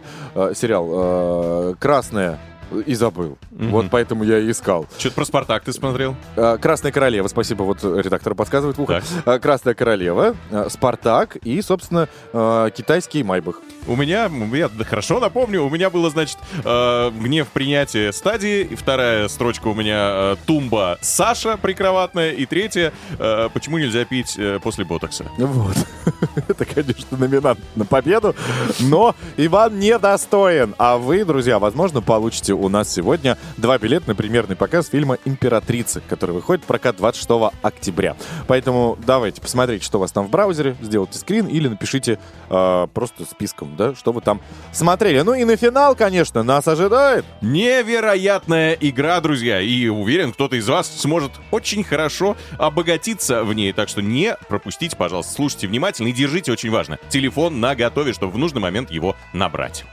сериал 0.56 0.88
э, 0.92 1.76
«Красная» 1.80 2.40
и 2.86 2.94
забыл. 2.96 3.38
Вот 3.52 3.88
поэтому 3.92 4.24
я 4.24 4.40
и 4.40 4.52
искал. 4.52 4.86
Что-то 4.98 5.16
про 5.16 5.26
Спартак 5.26 5.64
ты 5.64 5.74
смотрел? 5.74 6.16
Э, 6.36 6.58
«Красная 6.60 6.92
королева», 6.92 7.28
спасибо, 7.28 7.64
вот 7.64 7.84
редактор 7.84 8.36
подсказывает 8.36 8.78
в 8.78 8.82
ухо. 8.82 9.02
Так. 9.26 9.36
Э, 9.36 9.40
«Красная 9.40 9.74
королева», 9.74 10.36
э, 10.50 10.68
«Спартак» 10.70 11.38
и, 11.38 11.62
собственно, 11.62 12.08
э, 12.34 12.70
китайский 12.76 13.24
«Майбах». 13.24 13.62
У 13.88 13.96
меня, 13.96 14.30
я 14.54 14.70
хорошо 14.86 15.20
напомню, 15.20 15.64
у 15.64 15.70
меня 15.70 15.90
было, 15.90 16.10
значит, 16.10 16.38
э, 16.64 17.12
гнев 17.12 17.48
принятия 17.48 18.12
стадии, 18.14 18.62
и 18.62 18.76
вторая 18.76 19.28
строчка 19.28 19.68
у 19.68 19.74
меня 19.74 20.10
э, 20.12 20.36
тумба 20.46 21.00
Саша 21.02 21.58
прикроватная, 21.58 22.32
и 22.32 22.46
третья, 22.46 22.94
э, 23.18 23.50
почему 23.54 23.80
нельзя 23.80 24.06
пить 24.06 24.36
э, 24.38 24.60
после 24.62 24.86
ботокса. 24.86 25.26
Вот. 25.38 25.76
Это, 26.48 26.66
конечно, 26.66 27.18
номинант 27.18 27.60
на 27.76 27.86
победу, 27.86 28.36
но 28.80 29.16
Иван 29.38 29.80
недостоин. 29.80 30.76
А 30.78 30.98
вы, 30.98 31.26
друзья, 31.26 31.58
возможно, 31.58 32.02
получите 32.02 32.54
у 32.62 32.70
нас 32.70 32.92
сегодня 32.92 33.38
два 33.58 33.78
билета 33.78 34.10
на 34.10 34.16
премьерный 34.16 34.56
показ 34.56 34.88
фильма 34.88 35.18
«Императрица», 35.26 36.02
который 36.08 36.32
выходит 36.32 36.64
в 36.64 36.68
прокат 36.68 36.98
26 36.98 37.54
октября. 37.62 38.16
Поэтому 38.48 38.98
давайте 39.06 39.42
посмотрите, 39.42 39.84
что 39.84 39.98
у 39.98 40.02
вас 40.02 40.12
там 40.12 40.28
в 40.28 40.30
браузере, 40.30 40.76
сделайте 40.82 41.18
скрин 41.18 41.48
или 41.48 41.68
напишите 41.68 42.20
э, 42.50 42.88
просто 42.94 43.26
списком, 43.26 43.76
да, 43.76 43.96
что 43.96 44.12
вы 44.12 44.22
там 44.22 44.42
смотрели. 44.72 45.22
Ну 45.22 45.34
и 45.34 45.44
на 45.44 45.58
финал, 45.58 45.96
конечно, 45.96 46.44
нас 46.44 46.68
ожидает. 46.68 47.26
Невероятная 47.42 48.74
игра, 48.80 49.20
друзья, 49.22 49.60
и 49.60 49.88
уверен, 49.88 50.32
кто-то 50.34 50.56
из 50.56 50.68
вас 50.68 50.88
сможет 50.88 51.32
очень 51.50 51.84
хорошо 51.84 52.38
обогатиться 52.58 53.44
в 53.44 53.54
ней, 53.54 53.74
так 53.74 53.90
что 53.90 54.02
не 54.02 54.36
пропустите, 54.48 54.96
пожалуйста, 54.96 55.34
слушайте 55.34 55.68
внимательно 55.68 56.10
и 56.10 56.12
держите, 56.12 56.52
очень 56.52 56.70
важно, 56.70 57.00
телефон 57.10 57.60
на 57.60 57.76
готове, 57.76 58.14
чтобы 58.14 58.34
в 58.34 58.38
нужный 58.38 58.62
момент 58.62 58.92
его 58.92 59.16
набрать. 59.34 59.84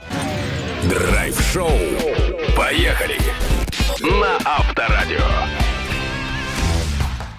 Драйв-шоу. 0.83 1.69
Поехали. 2.59 3.15
На 4.01 4.35
Авторадио. 4.43 5.21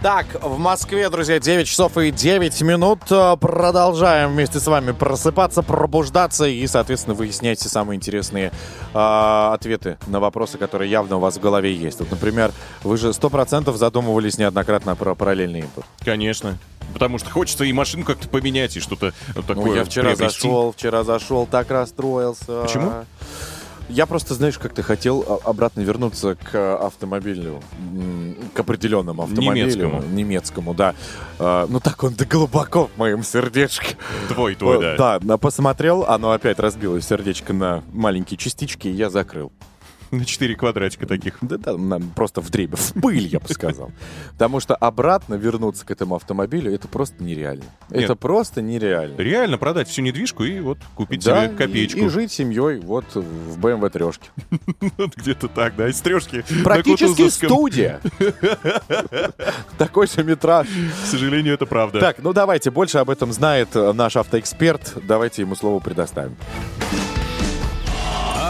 Так, 0.00 0.24
в 0.42 0.56
Москве, 0.56 1.10
друзья, 1.10 1.38
9 1.38 1.68
часов 1.68 1.98
и 1.98 2.10
9 2.10 2.62
минут. 2.62 3.00
Э, 3.10 3.36
Продолжаем 3.38 4.30
вместе 4.30 4.60
с 4.60 4.66
вами 4.66 4.92
просыпаться, 4.92 5.60
пробуждаться 5.60 6.46
и, 6.46 6.66
соответственно, 6.66 7.14
выяснять 7.14 7.58
все 7.58 7.68
самые 7.68 7.98
интересные 7.98 8.50
э, 8.94 9.50
ответы 9.52 9.98
на 10.06 10.20
вопросы, 10.20 10.56
которые 10.56 10.90
явно 10.90 11.18
у 11.18 11.20
вас 11.20 11.36
в 11.36 11.40
голове 11.40 11.74
есть. 11.74 12.00
Вот, 12.00 12.10
например, 12.10 12.50
вы 12.82 12.96
же 12.96 13.08
100% 13.10 13.76
задумывались 13.76 14.38
неоднократно 14.38 14.96
про 14.96 15.14
параллельный 15.14 15.60
импорт. 15.60 15.86
Конечно. 16.02 16.56
Потому 16.94 17.18
что 17.18 17.30
хочется 17.30 17.64
и 17.64 17.72
машину 17.74 18.06
как-то 18.06 18.26
поменять, 18.26 18.74
и 18.78 18.80
что-то 18.80 19.12
вот 19.36 19.44
такое 19.44 19.66
Ну, 19.66 19.74
я 19.74 19.84
вчера 19.84 20.14
приобрести. 20.14 20.40
зашел, 20.40 20.72
вчера 20.72 21.04
зашел, 21.04 21.46
так 21.46 21.70
расстроился. 21.70 22.62
Почему? 22.62 23.04
Я 23.90 24.06
просто, 24.06 24.34
знаешь, 24.34 24.58
как-то 24.58 24.82
хотел 24.82 25.24
а, 25.26 25.50
обратно 25.50 25.80
вернуться 25.80 26.36
к 26.36 26.76
автомобилю, 26.76 27.60
к 28.54 28.60
определенному 28.60 29.24
автомобилю. 29.24 29.66
Немецкому. 29.66 30.02
Немецкому, 30.02 30.74
да. 30.74 30.94
А, 31.38 31.66
Ну 31.68 31.80
так 31.80 32.02
он 32.04 32.14
да 32.14 32.24
глубоко 32.24 32.88
в 32.94 32.98
моем 32.98 33.22
сердечке. 33.22 33.96
Твой, 34.28 34.54
твой, 34.54 34.96
да. 34.96 35.18
Да, 35.18 35.36
посмотрел, 35.38 36.04
оно 36.04 36.30
опять 36.32 36.58
разбилось 36.58 37.06
сердечко 37.06 37.52
на 37.52 37.82
маленькие 37.92 38.38
частички, 38.38 38.88
и 38.88 38.92
я 38.92 39.10
закрыл. 39.10 39.52
На 40.20 40.24
четыре 40.24 40.56
квадратика 40.56 41.06
таких. 41.06 41.38
Да, 41.40 41.56
да, 41.56 41.76
нам 41.76 42.10
просто 42.10 42.40
в 42.40 42.50
дребе, 42.50 42.76
в 42.76 42.92
пыль, 43.00 43.26
я 43.26 43.38
бы 43.38 43.48
сказал. 43.48 43.92
Потому 44.32 44.60
что 44.60 44.74
обратно 44.74 45.34
вернуться 45.34 45.86
к 45.86 45.90
этому 45.90 46.16
автомобилю, 46.16 46.72
это 46.74 46.88
просто 46.88 47.22
нереально. 47.22 47.64
Нет. 47.90 48.04
Это 48.04 48.16
просто 48.16 48.60
нереально. 48.60 49.16
Реально 49.16 49.58
продать 49.58 49.88
всю 49.88 50.02
недвижку 50.02 50.44
и 50.44 50.60
вот 50.60 50.78
купить 50.94 51.24
Да, 51.24 51.46
себе 51.46 51.56
копеечку. 51.56 52.00
И, 52.00 52.04
и 52.04 52.08
жить 52.08 52.32
семьей 52.32 52.80
вот 52.80 53.04
в 53.14 53.58
BMW 53.58 53.90
трешке. 53.90 54.30
Вот 54.96 55.16
где-то 55.16 55.48
так, 55.48 55.76
да, 55.76 55.88
из 55.88 56.00
трешки. 56.00 56.44
Практически 56.64 57.28
студия. 57.28 58.00
Такой 59.78 60.06
же 60.06 60.24
метраж. 60.24 60.66
К 61.04 61.06
сожалению, 61.06 61.54
это 61.54 61.66
правда. 61.66 62.00
Так, 62.00 62.18
ну 62.18 62.32
давайте, 62.32 62.70
больше 62.70 62.98
об 62.98 63.10
этом 63.10 63.32
знает 63.32 63.74
наш 63.74 64.16
автоэксперт. 64.16 64.94
Давайте 65.06 65.42
ему 65.42 65.54
слово 65.54 65.80
предоставим. 65.80 66.36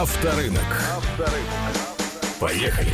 Авторынок. 0.01 0.65
Поехали. 2.39 2.91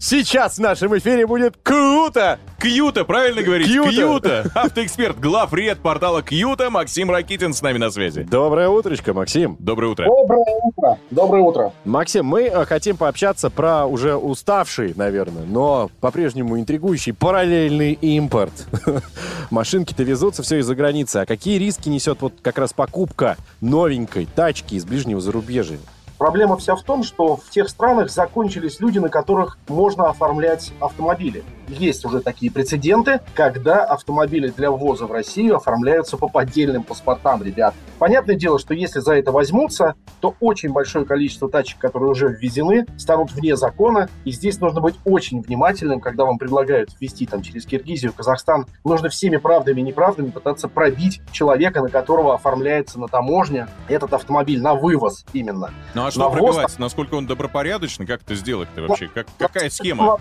Сейчас 0.00 0.58
в 0.58 0.60
нашем 0.60 0.96
эфире 0.96 1.26
будет 1.26 1.56
круто! 1.60 2.38
Кьюта, 2.60 3.04
правильно 3.04 3.42
говорить? 3.42 3.66
Кьюта. 3.66 3.90
Кьюта. 3.90 4.50
Автоэксперт, 4.54 5.18
главред 5.18 5.78
портала 5.78 6.22
Кьюта 6.22 6.70
Максим 6.70 7.10
Ракитин 7.10 7.52
с 7.52 7.62
нами 7.62 7.78
на 7.78 7.90
связи. 7.90 8.22
Доброе 8.22 8.68
утречко, 8.68 9.12
Максим. 9.12 9.56
Доброе 9.58 9.88
утро. 9.88 10.06
Доброе 10.06 10.44
утро. 10.62 10.98
Доброе 11.10 11.42
утро. 11.42 11.72
Максим, 11.84 12.26
мы 12.26 12.42
э, 12.42 12.64
хотим 12.64 12.96
пообщаться 12.96 13.50
про 13.50 13.86
уже 13.86 14.14
уставший, 14.14 14.92
наверное, 14.94 15.44
но 15.44 15.90
по-прежнему 16.00 16.58
интригующий 16.58 17.12
параллельный 17.12 17.92
импорт. 17.92 18.52
Машинки-то 19.50 20.04
везутся 20.04 20.44
все 20.44 20.58
из-за 20.58 20.74
границы. 20.76 21.18
А 21.18 21.26
какие 21.26 21.58
риски 21.58 21.88
несет 21.88 22.22
вот 22.22 22.34
как 22.40 22.58
раз 22.58 22.72
покупка 22.72 23.36
новенькой 23.60 24.26
тачки 24.26 24.74
из 24.74 24.84
ближнего 24.84 25.20
зарубежья? 25.20 25.78
Проблема 26.18 26.56
вся 26.56 26.74
в 26.74 26.82
том, 26.82 27.04
что 27.04 27.36
в 27.36 27.48
тех 27.48 27.68
странах 27.68 28.10
закончились 28.10 28.80
люди, 28.80 28.98
на 28.98 29.08
которых 29.08 29.56
можно 29.68 30.08
оформлять 30.10 30.72
автомобили. 30.80 31.44
Есть 31.68 32.04
уже 32.04 32.20
такие 32.20 32.50
прецеденты, 32.50 33.20
когда 33.34 33.84
автомобили 33.84 34.48
для 34.48 34.70
ввоза 34.70 35.06
в 35.06 35.12
Россию 35.12 35.56
оформляются 35.56 36.16
по 36.16 36.28
поддельным 36.28 36.82
паспортам, 36.82 37.42
ребят. 37.42 37.74
Понятное 37.98 38.36
дело, 38.36 38.58
что 38.58 38.74
если 38.74 39.00
за 39.00 39.14
это 39.14 39.32
возьмутся, 39.32 39.94
то 40.20 40.34
очень 40.40 40.72
большое 40.72 41.04
количество 41.04 41.48
тачек, 41.50 41.78
которые 41.78 42.10
уже 42.10 42.28
ввезены, 42.28 42.86
станут 42.96 43.32
вне 43.32 43.54
закона. 43.54 44.08
И 44.24 44.32
здесь 44.32 44.60
нужно 44.60 44.80
быть 44.80 44.96
очень 45.04 45.42
внимательным, 45.42 46.00
когда 46.00 46.24
вам 46.24 46.38
предлагают 46.38 46.90
ввести 46.98 47.26
там 47.26 47.42
через 47.42 47.66
Киргизию, 47.66 48.12
Казахстан. 48.12 48.66
Нужно 48.84 49.08
всеми 49.08 49.36
правдами 49.36 49.80
и 49.80 49.84
неправдами 49.84 50.30
пытаться 50.30 50.68
пробить 50.68 51.20
человека, 51.32 51.82
на 51.82 51.90
которого 51.90 52.34
оформляется 52.34 52.98
на 52.98 53.08
таможне 53.08 53.68
этот 53.88 54.14
автомобиль 54.14 54.62
на 54.62 54.74
вывоз 54.74 55.24
именно. 55.32 55.70
Ну 56.16 56.26
а 56.26 56.30
что 56.30 56.30
пробивать? 56.30 56.78
Насколько 56.78 57.14
он 57.14 57.26
добропорядочный? 57.26 58.06
Как 58.06 58.22
это 58.22 58.34
сделать-то 58.34 58.82
вообще? 58.82 59.08
Как, 59.08 59.26
какая 59.38 59.70
схема? 59.70 60.18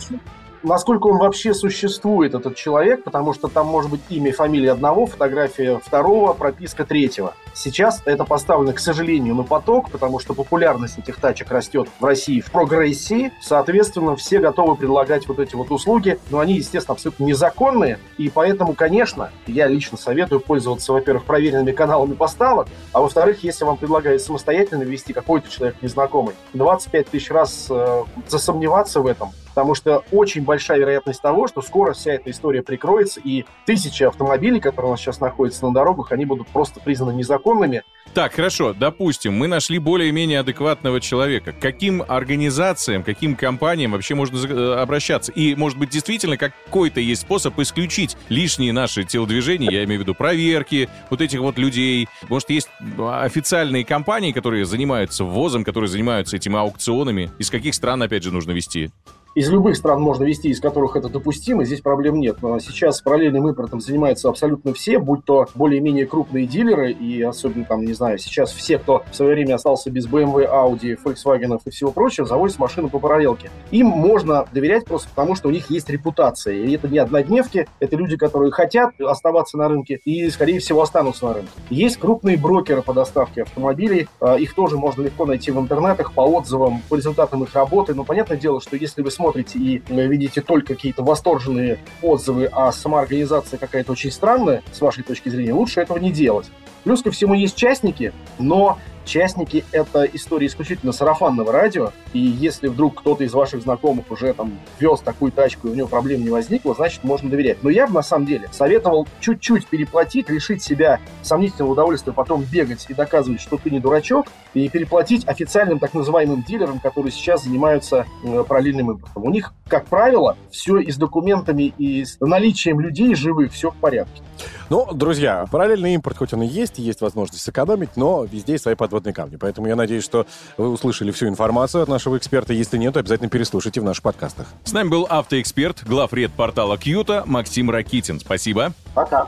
Насколько 0.63 1.07
он 1.07 1.19
вообще 1.19 1.53
существует, 1.53 2.33
этот 2.33 2.55
человек, 2.55 3.03
потому 3.03 3.33
что 3.33 3.47
там 3.47 3.67
может 3.67 3.91
быть 3.91 4.01
имя 4.09 4.33
фамилия 4.33 4.71
одного, 4.71 5.05
фотография 5.05 5.79
второго, 5.83 6.33
прописка 6.33 6.85
третьего. 6.85 7.33
Сейчас 7.53 8.01
это 8.05 8.23
поставлено, 8.23 8.73
к 8.73 8.79
сожалению, 8.79 9.35
на 9.35 9.43
поток, 9.43 9.91
потому 9.91 10.19
что 10.19 10.33
популярность 10.33 10.97
этих 10.97 11.17
тачек 11.17 11.51
растет 11.51 11.87
в 11.99 12.05
России 12.05 12.41
в 12.41 12.51
прогрессии. 12.51 13.31
Соответственно, 13.41 14.15
все 14.15 14.39
готовы 14.39 14.75
предлагать 14.75 15.27
вот 15.27 15.39
эти 15.39 15.55
вот 15.55 15.71
услуги, 15.71 16.19
но 16.29 16.39
они, 16.39 16.55
естественно, 16.55 16.93
абсолютно 16.93 17.23
незаконные. 17.23 17.99
И 18.17 18.29
поэтому, 18.29 18.73
конечно, 18.73 19.31
я 19.45 19.67
лично 19.67 19.97
советую 19.97 20.41
пользоваться, 20.41 20.93
во-первых, 20.93 21.25
проверенными 21.25 21.71
каналами 21.71 22.13
поставок, 22.13 22.67
а 22.93 23.01
во-вторых, 23.01 23.43
если 23.43 23.63
вам 23.63 23.77
предлагают 23.77 24.21
самостоятельно 24.21 24.83
ввести 24.83 25.13
какой-то 25.13 25.49
человек 25.49 25.75
незнакомый, 25.81 26.33
25 26.53 27.07
тысяч 27.07 27.29
раз 27.31 27.67
э, 27.69 28.03
засомневаться 28.27 29.01
в 29.01 29.07
этом, 29.07 29.31
потому 29.57 29.73
что 29.73 30.03
очень 30.11 30.43
большая 30.43 30.77
вероятность 30.77 31.19
того, 31.19 31.47
что 31.47 31.63
скоро 31.63 31.93
вся 31.93 32.13
эта 32.13 32.29
история 32.29 32.61
прикроется, 32.61 33.19
и 33.23 33.43
тысячи 33.65 34.03
автомобилей, 34.03 34.59
которые 34.59 34.89
у 34.89 34.91
нас 34.91 34.99
сейчас 34.99 35.19
находятся 35.19 35.65
на 35.65 35.73
дорогах, 35.73 36.11
они 36.11 36.25
будут 36.25 36.47
просто 36.49 36.79
признаны 36.79 37.13
незаконными. 37.13 37.81
Так, 38.13 38.33
хорошо, 38.33 38.73
допустим, 38.73 39.33
мы 39.33 39.47
нашли 39.47 39.79
более-менее 39.79 40.41
адекватного 40.41 41.01
человека. 41.01 41.53
Каким 41.59 42.03
организациям, 42.07 43.03
каким 43.03 43.35
компаниям 43.35 43.93
вообще 43.93 44.13
можно 44.13 44.37
э, 44.37 44.75
обращаться? 44.79 45.31
И, 45.31 45.55
может 45.55 45.79
быть, 45.79 45.89
действительно 45.89 46.37
какой-то 46.37 46.99
есть 46.99 47.23
способ 47.23 47.59
исключить 47.59 48.15
лишние 48.29 48.73
наши 48.73 49.05
телодвижения, 49.05 49.71
я 49.71 49.83
имею 49.85 50.01
в 50.01 50.03
виду 50.03 50.13
проверки 50.13 50.87
вот 51.09 51.21
этих 51.21 51.39
вот 51.39 51.57
людей. 51.57 52.07
Может, 52.29 52.51
есть 52.51 52.69
официальные 52.99 53.85
компании, 53.85 54.31
которые 54.31 54.65
занимаются 54.65 55.23
ввозом, 55.23 55.63
которые 55.63 55.89
занимаются 55.89 56.37
этими 56.37 56.57
аукционами? 56.57 57.31
Из 57.39 57.49
каких 57.49 57.73
стран, 57.73 58.03
опять 58.03 58.23
же, 58.23 58.31
нужно 58.31 58.51
вести? 58.51 58.91
Из 59.37 59.51
любых 59.51 59.75
стран 59.75 60.01
можно 60.01 60.23
вести, 60.23 60.49
из 60.49 60.59
которых 60.59 60.95
это 60.95 61.09
допустимо, 61.09 61.63
здесь 61.63 61.81
проблем 61.81 62.19
нет. 62.19 62.37
Но 62.41 62.57
сейчас 62.57 63.01
параллельным 63.01 63.47
импортом 63.47 63.79
занимаются 63.79 64.29
абсолютно 64.29 64.73
все, 64.73 64.97
будь 64.97 65.25
то 65.25 65.45
более-менее 65.53 66.07
крупные 66.07 66.47
дилеры, 66.47 66.91
и 66.91 67.21
особенно 67.21 67.63
там, 67.63 67.85
не 67.85 67.93
знаю, 67.93 68.17
сейчас 68.17 68.51
все, 68.51 68.79
кто 68.79 69.03
в 69.11 69.15
свое 69.15 69.35
время 69.35 69.53
остался 69.53 69.91
без 69.91 70.07
BMW, 70.07 70.51
Audi, 70.51 70.97
Volkswagen 71.05 71.59
и 71.63 71.69
всего 71.69 71.91
прочего, 71.91 72.25
завозят 72.25 72.57
машины 72.57 72.89
по 72.89 72.97
параллелке. 72.97 73.51
Им 73.69 73.85
можно 73.85 74.47
доверять 74.51 74.85
просто 74.85 75.07
потому, 75.09 75.35
что 75.35 75.49
у 75.49 75.51
них 75.51 75.69
есть 75.69 75.87
репутация. 75.87 76.55
И 76.55 76.73
это 76.73 76.87
не 76.87 76.97
однодневки, 76.97 77.67
это 77.79 77.95
люди, 77.95 78.17
которые 78.17 78.49
хотят 78.49 78.99
оставаться 78.99 79.55
на 79.55 79.67
рынке 79.67 79.99
и, 80.03 80.27
скорее 80.31 80.57
всего, 80.57 80.81
останутся 80.81 81.27
на 81.27 81.33
рынке. 81.35 81.51
Есть 81.69 81.97
крупные 81.97 82.37
брокеры 82.37 82.81
по 82.81 82.91
доставке 82.91 83.43
автомобилей, 83.43 84.07
а, 84.19 84.37
их 84.37 84.55
тоже 84.55 84.79
можно 84.79 85.03
легко 85.03 85.27
найти 85.27 85.51
в 85.51 85.59
интернетах 85.59 86.13
по 86.13 86.21
отзывам, 86.21 86.81
по 86.89 86.95
результатам 86.95 87.43
их 87.43 87.53
работы. 87.53 87.93
Но 87.93 88.03
понятное 88.03 88.37
дело, 88.37 88.59
что 88.59 88.75
если 88.75 89.03
вы 89.03 89.11
смотрите 89.11 89.26
и 89.35 89.81
э, 89.87 90.07
видите 90.07 90.41
только 90.41 90.75
какие-то 90.75 91.03
восторженные 91.03 91.79
отзывы, 92.01 92.49
а 92.51 92.71
сама 92.71 93.01
организация 93.01 93.57
какая-то 93.57 93.91
очень 93.91 94.11
странная, 94.11 94.63
с 94.71 94.81
вашей 94.81 95.03
точки 95.03 95.29
зрения, 95.29 95.53
лучше 95.53 95.81
этого 95.81 95.97
не 95.97 96.11
делать. 96.11 96.49
Плюс 96.83 97.01
ко 97.01 97.11
всему 97.11 97.33
есть 97.33 97.55
частники, 97.55 98.13
но 98.39 98.77
частники— 99.07 99.65
это 99.71 100.03
история 100.03 100.47
исключительно 100.47 100.91
сарафанного 100.91 101.51
радио, 101.51 101.91
и 102.13 102.19
если 102.19 102.67
вдруг 102.67 102.99
кто-то 102.99 103.23
из 103.23 103.33
ваших 103.33 103.63
знакомых 103.63 104.11
уже 104.11 104.33
там 104.33 104.59
вез 104.79 104.99
такую 104.99 105.31
тачку, 105.31 105.67
и 105.67 105.71
у 105.71 105.73
него 105.73 105.87
проблем 105.87 106.21
не 106.21 106.29
возникло, 106.29 106.75
значит, 106.75 107.03
можно 107.03 107.29
доверять. 107.29 107.63
Но 107.63 107.69
я 107.69 107.87
бы, 107.87 107.93
на 107.93 108.03
самом 108.03 108.27
деле, 108.27 108.49
советовал 108.51 109.07
чуть-чуть 109.19 109.67
переплатить, 109.67 110.29
лишить 110.29 110.61
себя 110.61 110.99
сомнительного 111.23 111.71
удовольствия, 111.71 112.13
потом 112.13 112.43
бегать 112.43 112.85
и 112.89 112.93
доказывать, 112.93 113.41
что 113.41 113.57
ты 113.57 113.71
не 113.71 113.79
дурачок, 113.79 114.27
и 114.53 114.69
переплатить 114.69 115.27
официальным 115.27 115.79
так 115.79 115.93
называемым 115.93 116.43
дилерам, 116.43 116.79
которые 116.79 117.11
сейчас 117.11 117.43
занимаются 117.43 118.05
э, 118.23 118.43
параллельным 118.43 118.91
импортом. 118.91 119.23
У 119.23 119.29
них, 119.29 119.53
как 119.67 119.85
правило, 119.85 120.37
все 120.51 120.77
и 120.77 120.91
с 120.91 120.97
документами, 120.97 121.73
и 121.77 122.03
с 122.03 122.17
наличием 122.19 122.79
людей 122.79 123.15
живых, 123.15 123.53
все 123.53 123.71
в 123.71 123.75
порядке. 123.75 124.21
Ну, 124.69 124.85
друзья, 124.93 125.45
параллельный 125.49 125.93
импорт, 125.93 126.17
хоть 126.17 126.33
он 126.33 126.43
и 126.43 126.47
есть, 126.47 126.77
есть 126.77 126.99
возможность 127.01 127.43
сэкономить, 127.43 127.95
но 127.95 128.25
везде 128.25 128.57
свои 128.57 128.75
подводные 128.75 128.96
камни. 129.01 129.35
Поэтому 129.37 129.67
я 129.67 129.75
надеюсь, 129.75 130.03
что 130.03 130.25
вы 130.57 130.69
услышали 130.69 131.11
всю 131.11 131.27
информацию 131.27 131.83
от 131.83 131.89
нашего 131.89 132.17
эксперта. 132.17 132.53
Если 132.53 132.77
нет, 132.77 132.93
то 132.93 132.99
обязательно 132.99 133.29
переслушайте 133.29 133.81
в 133.81 133.83
наших 133.83 134.03
подкастах. 134.03 134.47
С 134.63 134.73
нами 134.73 134.89
был 134.89 135.07
автоэксперт, 135.09 135.83
главред 135.85 136.31
портала 136.33 136.77
Кьюта 136.77 137.23
Максим 137.25 137.69
Ракитин. 137.69 138.19
Спасибо. 138.19 138.73
Пока. 138.93 139.27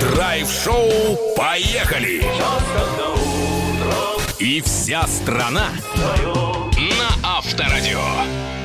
Драйв-шоу 0.00 1.16
«Поехали!» 1.36 2.22
И 4.38 4.60
вся 4.60 5.02
страна 5.06 5.68
на 5.96 7.28
Авторадио. 7.38 8.57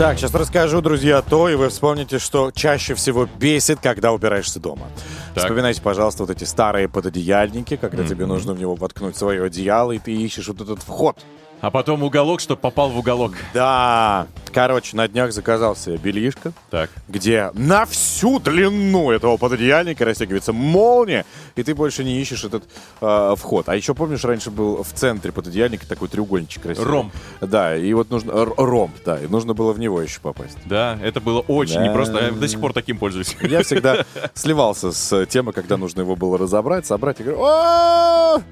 Так, 0.00 0.16
сейчас 0.16 0.32
расскажу, 0.32 0.80
друзья, 0.80 1.20
то, 1.20 1.50
и 1.50 1.54
вы 1.56 1.68
вспомните, 1.68 2.18
что 2.18 2.50
чаще 2.52 2.94
всего 2.94 3.28
бесит, 3.38 3.80
когда 3.82 4.12
убираешься 4.12 4.58
дома. 4.58 4.86
Так. 5.34 5.44
Вспоминайте, 5.44 5.82
пожалуйста, 5.82 6.22
вот 6.22 6.30
эти 6.30 6.44
старые 6.44 6.88
пододеяльники, 6.88 7.76
когда 7.76 8.02
тебе 8.02 8.24
нужно 8.24 8.54
в 8.54 8.58
него 8.58 8.76
воткнуть 8.76 9.14
свое 9.14 9.44
одеяло, 9.44 9.92
и 9.92 9.98
ты 9.98 10.12
ищешь 10.12 10.48
вот 10.48 10.62
этот 10.62 10.78
вход. 10.82 11.18
А 11.60 11.70
потом 11.70 12.02
уголок, 12.02 12.40
чтобы 12.40 12.60
попал 12.60 12.88
в 12.90 12.98
уголок. 12.98 13.32
Да. 13.52 14.26
Короче, 14.52 14.96
на 14.96 15.06
днях 15.06 15.32
заказал 15.32 15.76
себе 15.76 15.96
бельишко, 15.96 16.52
Так. 16.70 16.90
где 17.06 17.50
на 17.54 17.84
всю 17.86 18.40
длину 18.40 19.10
этого 19.12 19.36
пододеяльника 19.36 20.04
растягивается 20.04 20.52
молния, 20.52 21.24
и 21.54 21.62
ты 21.62 21.72
больше 21.74 22.02
не 22.02 22.20
ищешь 22.20 22.42
этот 22.44 22.64
э, 23.00 23.34
вход. 23.36 23.68
А 23.68 23.76
еще, 23.76 23.94
помнишь, 23.94 24.24
раньше 24.24 24.50
был 24.50 24.82
в 24.82 24.92
центре 24.92 25.30
пододеяльника 25.30 25.86
такой 25.86 26.08
треугольничек 26.08 26.62
красивый? 26.62 26.88
Ромб. 26.90 27.14
Да, 27.40 27.76
и 27.76 27.92
вот 27.92 28.10
нужно... 28.10 28.32
р- 28.32 28.54
ромб, 28.56 28.92
да, 29.04 29.20
и 29.20 29.28
нужно 29.28 29.54
было 29.54 29.72
в 29.72 29.78
него 29.78 30.02
еще 30.02 30.18
попасть. 30.20 30.56
Да, 30.64 30.98
это 31.00 31.20
было 31.20 31.40
очень 31.40 31.74
Да. 31.76 31.86
непросто. 31.86 32.18
Я 32.24 32.30
до 32.32 32.48
сих 32.48 32.60
пор 32.60 32.72
таким 32.72 32.98
пользуюсь. 32.98 33.36
Я 33.42 33.62
всегда 33.62 34.04
сливался 34.34 34.90
с 34.90 35.26
темы, 35.26 35.52
когда 35.52 35.76
нужно 35.76 36.00
его 36.00 36.16
было 36.16 36.38
разобрать, 36.38 36.86
собрать, 36.86 37.20
и 37.20 37.22
говорю, 37.22 37.40
«О, 37.44 38.42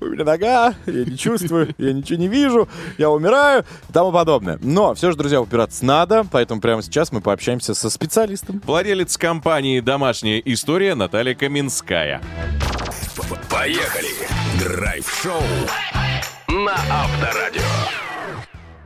у 0.00 0.06
меня 0.06 0.24
нога, 0.24 0.74
я 0.86 1.04
не 1.04 1.16
чувствую, 1.16 1.74
я 1.78 1.92
ничего 1.92 2.18
не 2.18 2.28
вижу, 2.28 2.68
я 2.98 3.10
умираю 3.10 3.64
и 3.88 3.92
тому 3.92 4.12
подобное. 4.12 4.58
Но 4.62 4.94
все 4.94 5.10
же, 5.10 5.16
друзья, 5.16 5.40
упираться 5.40 5.84
надо, 5.84 6.24
поэтому 6.30 6.60
прямо 6.60 6.82
сейчас 6.82 7.12
мы 7.12 7.20
пообщаемся 7.20 7.74
со 7.74 7.90
специалистом. 7.90 8.62
Владелец 8.64 9.16
компании 9.16 9.80
«Домашняя 9.80 10.40
история» 10.44 10.94
Наталья 10.94 11.34
Каменская. 11.34 12.20
Поехали! 13.50 14.08
Драйв-шоу 14.60 15.42
на 16.48 16.74
Авторадио. 16.90 18.15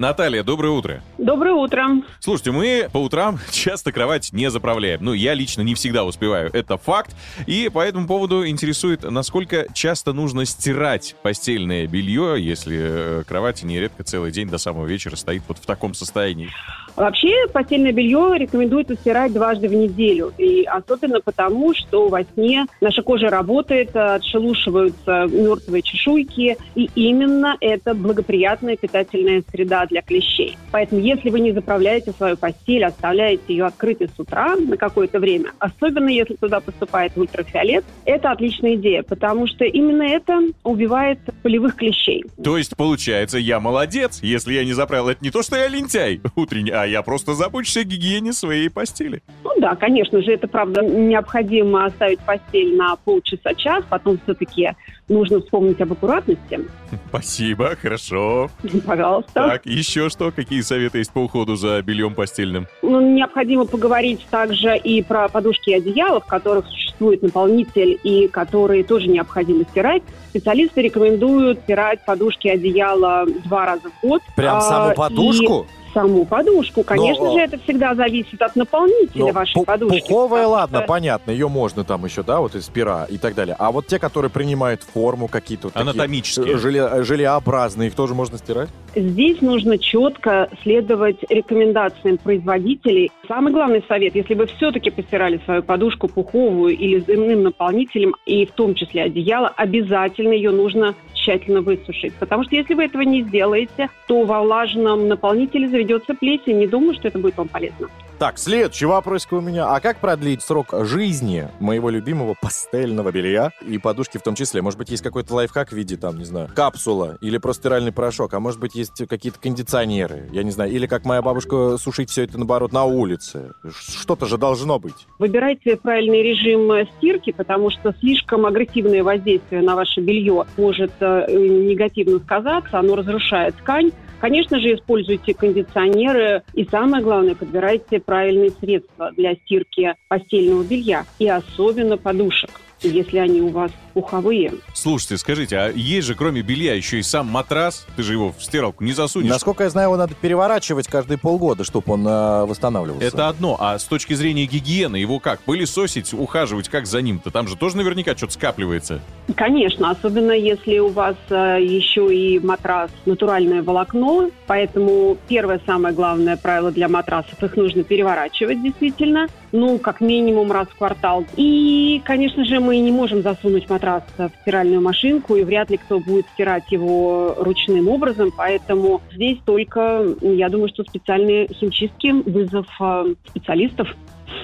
Наталья, 0.00 0.42
доброе 0.42 0.70
утро. 0.70 1.02
Доброе 1.18 1.52
утро. 1.52 2.02
Слушайте, 2.20 2.52
мы 2.52 2.88
по 2.90 2.96
утрам 2.96 3.38
часто 3.50 3.92
кровать 3.92 4.32
не 4.32 4.50
заправляем. 4.50 5.04
Ну, 5.04 5.12
я 5.12 5.34
лично 5.34 5.60
не 5.60 5.74
всегда 5.74 6.04
успеваю, 6.04 6.48
это 6.54 6.78
факт. 6.78 7.14
И 7.46 7.68
по 7.70 7.80
этому 7.80 8.06
поводу 8.06 8.46
интересует, 8.48 9.02
насколько 9.02 9.66
часто 9.74 10.14
нужно 10.14 10.46
стирать 10.46 11.16
постельное 11.22 11.86
белье, 11.86 12.36
если 12.38 12.78
э, 12.80 13.24
кровать 13.28 13.62
нередко 13.62 14.02
целый 14.02 14.32
день 14.32 14.48
до 14.48 14.56
самого 14.56 14.86
вечера 14.86 15.16
стоит 15.16 15.42
вот 15.46 15.58
в 15.58 15.66
таком 15.66 15.92
состоянии. 15.92 16.48
Вообще 16.96 17.46
постельное 17.52 17.92
белье 17.92 18.34
рекомендуется 18.36 18.94
стирать 18.94 19.32
дважды 19.32 19.68
в 19.68 19.74
неделю. 19.74 20.32
И 20.38 20.64
особенно 20.64 21.20
потому, 21.20 21.74
что 21.74 22.08
во 22.08 22.24
сне 22.34 22.66
наша 22.80 23.02
кожа 23.02 23.28
работает, 23.28 23.94
отшелушиваются 23.94 25.26
мертвые 25.30 25.82
чешуйки. 25.82 26.56
И 26.74 26.90
именно 26.94 27.56
это 27.60 27.94
благоприятная 27.94 28.76
питательная 28.76 29.42
среда 29.50 29.86
для 29.86 30.02
клещей. 30.02 30.56
Поэтому 30.72 31.00
если 31.00 31.30
вы 31.30 31.40
не 31.40 31.52
заправляете 31.52 32.12
свою 32.12 32.36
постель, 32.36 32.84
оставляете 32.84 33.42
ее 33.48 33.66
открытой 33.66 34.08
с 34.08 34.18
утра 34.18 34.56
на 34.56 34.76
какое-то 34.76 35.18
время, 35.18 35.52
особенно 35.58 36.08
если 36.08 36.34
туда 36.34 36.60
поступает 36.60 37.16
ультрафиолет, 37.16 37.84
это 38.04 38.30
отличная 38.30 38.74
идея, 38.74 39.02
потому 39.02 39.46
что 39.46 39.64
именно 39.64 40.02
это 40.02 40.38
убивает 40.64 41.18
полевых 41.42 41.76
клещей. 41.76 42.24
То 42.42 42.56
есть, 42.56 42.76
получается, 42.76 43.38
я 43.38 43.60
молодец, 43.60 44.20
если 44.22 44.54
я 44.54 44.64
не 44.64 44.72
заправил. 44.72 45.08
Это 45.08 45.22
не 45.24 45.30
то, 45.30 45.42
что 45.42 45.56
я 45.56 45.68
лентяй 45.68 46.20
утренний, 46.36 46.70
а 46.82 46.86
я 46.86 47.02
просто 47.02 47.34
забочусь 47.34 47.76
о 47.78 47.84
гигиене 47.84 48.32
своей 48.32 48.70
постели. 48.70 49.22
Ну 49.44 49.50
да, 49.58 49.74
конечно 49.74 50.22
же, 50.22 50.32
это 50.32 50.48
правда 50.48 50.82
необходимо 50.82 51.84
оставить 51.84 52.20
постель 52.20 52.76
на 52.76 52.96
полчаса-час, 52.96 53.84
потом 53.88 54.18
все-таки 54.24 54.72
нужно 55.08 55.40
вспомнить 55.40 55.80
об 55.80 55.92
аккуратности. 55.92 56.60
Спасибо, 57.08 57.76
хорошо. 57.80 58.50
Пожалуйста. 58.86 59.32
Так, 59.32 59.66
еще 59.66 60.08
что? 60.08 60.30
Какие 60.30 60.60
советы 60.62 60.98
есть 60.98 61.12
по 61.12 61.18
уходу 61.18 61.56
за 61.56 61.82
бельем 61.82 62.14
постельным? 62.14 62.66
Ну, 62.82 63.00
необходимо 63.00 63.64
поговорить 63.64 64.26
также 64.30 64.76
и 64.76 65.02
про 65.02 65.28
подушки 65.28 65.70
и 65.70 65.74
одеяла, 65.74 66.20
в 66.20 66.26
которых 66.26 66.66
существует 66.66 67.22
наполнитель 67.22 67.98
и 68.02 68.28
которые 68.28 68.84
тоже 68.84 69.08
необходимо 69.08 69.64
стирать. 69.64 70.02
Специалисты 70.30 70.82
рекомендуют 70.82 71.60
стирать 71.60 72.04
подушки 72.04 72.46
и 72.46 72.50
одеяла 72.50 73.26
два 73.44 73.66
раза 73.66 73.90
в 73.90 74.06
год. 74.06 74.22
Прям 74.36 74.58
А, 74.58 74.60
саму 74.60 74.92
и 74.92 74.94
подушку? 74.94 75.66
Саму 75.92 76.24
подушку. 76.24 76.82
Конечно 76.84 77.24
Но, 77.24 77.32
же, 77.32 77.40
а, 77.40 77.44
это 77.44 77.58
всегда 77.58 77.94
зависит 77.94 78.40
от 78.40 78.54
наполнителя 78.56 79.26
Ну, 79.26 79.32
вашей 79.32 79.64
подушки. 79.64 80.00
Пуховая, 80.00 80.46
ладно, 80.46 80.78
что- 80.78 80.86
понятно, 80.86 81.30
ее 81.32 81.48
можно 81.48 81.84
там 81.84 82.04
еще, 82.04 82.22
да, 82.22 82.40
вот 82.40 82.54
из 82.54 82.68
пера 82.68 83.06
и 83.10 83.18
так 83.18 83.34
далее. 83.34 83.56
А 83.58 83.72
вот 83.72 83.86
те, 83.86 83.98
которые 83.98 84.30
принимают 84.30 84.82
форму 84.82 85.26
какие-то... 85.28 85.68
вот 85.68 85.74
такие, 85.74 85.90
Анатомические. 85.90 86.54
э, 86.54 86.58
желе- 86.58 87.02
желеобразные, 87.02 87.88
их 87.88 87.94
тоже 87.94 88.14
можно 88.14 88.38
стирать? 88.38 88.68
Здесь 88.94 89.40
нужно 89.40 89.78
четко 89.78 90.48
следовать 90.62 91.16
рекомендациям 91.28 92.18
производителей. 92.18 93.10
Самый 93.28 93.52
главный 93.52 93.84
совет, 93.88 94.14
если 94.14 94.34
вы 94.34 94.46
все-таки 94.46 94.90
постирали 94.90 95.40
свою 95.44 95.62
подушку 95.62 96.08
пуховую 96.08 96.76
или 96.76 97.00
с 97.00 97.08
иным 97.08 97.42
наполнителем, 97.44 98.14
и 98.26 98.46
в 98.46 98.52
том 98.52 98.74
числе 98.74 99.04
одеяло, 99.04 99.48
обязательно 99.48 100.32
ее 100.32 100.50
нужно 100.50 100.94
тщательно 101.20 101.60
высушить. 101.60 102.14
Потому 102.14 102.44
что 102.44 102.56
если 102.56 102.74
вы 102.74 102.84
этого 102.84 103.02
не 103.02 103.22
сделаете, 103.22 103.88
то 104.06 104.24
во 104.24 104.40
влажном 104.40 105.08
наполнителе 105.08 105.68
заведется 105.68 106.14
плесень. 106.14 106.58
Не 106.58 106.66
думаю, 106.66 106.94
что 106.94 107.08
это 107.08 107.18
будет 107.18 107.36
вам 107.36 107.48
полезно. 107.48 107.88
Так, 108.20 108.36
следующий 108.36 108.84
вопросик 108.84 109.32
у 109.32 109.40
меня. 109.40 109.74
А 109.74 109.80
как 109.80 109.96
продлить 109.96 110.42
срок 110.42 110.74
жизни 110.84 111.48
моего 111.58 111.88
любимого 111.88 112.34
пастельного 112.38 113.10
белья 113.10 113.50
и 113.66 113.78
подушки 113.78 114.18
в 114.18 114.22
том 114.22 114.34
числе? 114.34 114.60
Может 114.60 114.78
быть, 114.78 114.90
есть 114.90 115.02
какой-то 115.02 115.34
лайфхак 115.34 115.70
в 115.70 115.72
виде, 115.72 115.96
там, 115.96 116.18
не 116.18 116.26
знаю, 116.26 116.50
капсула 116.54 117.16
или 117.22 117.38
просто 117.38 117.62
стиральный 117.62 117.92
порошок, 117.92 118.34
а 118.34 118.40
может 118.40 118.60
быть, 118.60 118.74
есть 118.74 119.06
какие-то 119.08 119.40
кондиционеры, 119.40 120.28
я 120.32 120.42
не 120.42 120.50
знаю, 120.50 120.70
или 120.70 120.86
как 120.86 121.06
моя 121.06 121.22
бабушка 121.22 121.78
сушить 121.78 122.10
все 122.10 122.24
это, 122.24 122.36
наоборот, 122.36 122.72
на 122.72 122.84
улице. 122.84 123.54
Что-то 123.70 124.26
же 124.26 124.36
должно 124.36 124.78
быть. 124.78 125.06
Выбирайте 125.18 125.78
правильный 125.78 126.22
режим 126.22 126.86
стирки, 126.98 127.32
потому 127.32 127.70
что 127.70 127.94
слишком 128.00 128.44
агрессивное 128.44 129.02
воздействие 129.02 129.62
на 129.62 129.76
ваше 129.76 130.02
белье 130.02 130.44
может 130.58 130.92
э, 131.00 131.09
негативно 131.28 132.18
сказаться, 132.18 132.78
оно 132.78 132.96
разрушает 132.96 133.56
ткань. 133.56 133.90
Конечно 134.20 134.60
же, 134.60 134.74
используйте 134.74 135.32
кондиционеры 135.32 136.42
и 136.52 136.64
самое 136.64 137.02
главное, 137.02 137.34
подбирайте 137.34 138.00
правильные 138.00 138.50
средства 138.50 139.12
для 139.16 139.34
стирки 139.34 139.94
постельного 140.08 140.62
белья 140.62 141.04
и 141.18 141.26
особенно 141.26 141.96
подушек, 141.96 142.50
если 142.82 143.18
они 143.18 143.40
у 143.40 143.48
вас 143.48 143.72
пуховые. 144.00 144.52
Слушайте, 144.72 145.18
скажите, 145.18 145.58
а 145.58 145.70
есть 145.70 146.06
же 146.06 146.14
кроме 146.14 146.40
белья 146.42 146.74
еще 146.74 146.98
и 146.98 147.02
сам 147.02 147.26
матрас? 147.26 147.86
Ты 147.96 148.02
же 148.02 148.12
его 148.14 148.32
в 148.36 148.42
стиралку 148.42 148.82
не 148.82 148.92
засунешь. 148.92 149.28
Насколько 149.28 149.64
я 149.64 149.70
знаю, 149.70 149.88
его 149.88 149.96
надо 149.96 150.14
переворачивать 150.14 150.88
каждые 150.88 151.18
полгода, 151.18 151.64
чтобы 151.64 151.92
он 151.92 152.06
э, 152.06 152.44
восстанавливался. 152.46 153.06
Это 153.06 153.28
одно, 153.28 153.56
а 153.60 153.78
с 153.78 153.84
точки 153.84 154.14
зрения 154.14 154.46
гигиены 154.46 154.96
его 154.96 155.18
как? 155.18 155.40
Пылесосить, 155.40 156.14
ухаживать, 156.14 156.68
как 156.68 156.86
за 156.86 157.02
ним-то? 157.02 157.30
Там 157.30 157.46
же 157.46 157.56
тоже 157.56 157.76
наверняка 157.76 158.16
что-то 158.16 158.32
скапливается. 158.32 159.00
Конечно, 159.36 159.90
особенно 159.90 160.32
если 160.32 160.78
у 160.78 160.88
вас 160.88 161.16
э, 161.28 161.58
еще 161.60 162.14
и 162.14 162.38
матрас 162.38 162.90
натуральное 163.04 163.62
волокно, 163.62 164.30
поэтому 164.46 165.18
первое 165.28 165.60
самое 165.66 165.94
главное 165.94 166.36
правило 166.36 166.70
для 166.70 166.88
матрасов, 166.88 167.42
их 167.42 167.56
нужно 167.56 167.84
переворачивать 167.84 168.62
действительно, 168.62 169.26
ну, 169.52 169.78
как 169.78 170.00
минимум 170.00 170.50
раз 170.52 170.68
в 170.68 170.76
квартал. 170.76 171.24
И, 171.36 172.00
конечно 172.04 172.44
же, 172.44 172.60
мы 172.60 172.78
не 172.78 172.90
можем 172.90 173.22
засунуть 173.22 173.68
матрас 173.68 173.89
в 173.98 174.30
стиральную 174.42 174.80
машинку, 174.80 175.36
и 175.36 175.44
вряд 175.44 175.70
ли 175.70 175.76
кто 175.76 175.98
будет 175.98 176.26
стирать 176.34 176.70
его 176.70 177.34
ручным 177.38 177.88
образом, 177.88 178.32
поэтому 178.36 179.00
здесь 179.12 179.38
только, 179.44 180.04
я 180.20 180.48
думаю, 180.48 180.68
что 180.68 180.84
специальные 180.84 181.48
химчистки, 181.52 182.12
вызов 182.28 182.66
э, 182.80 183.14
специалистов. 183.28 183.88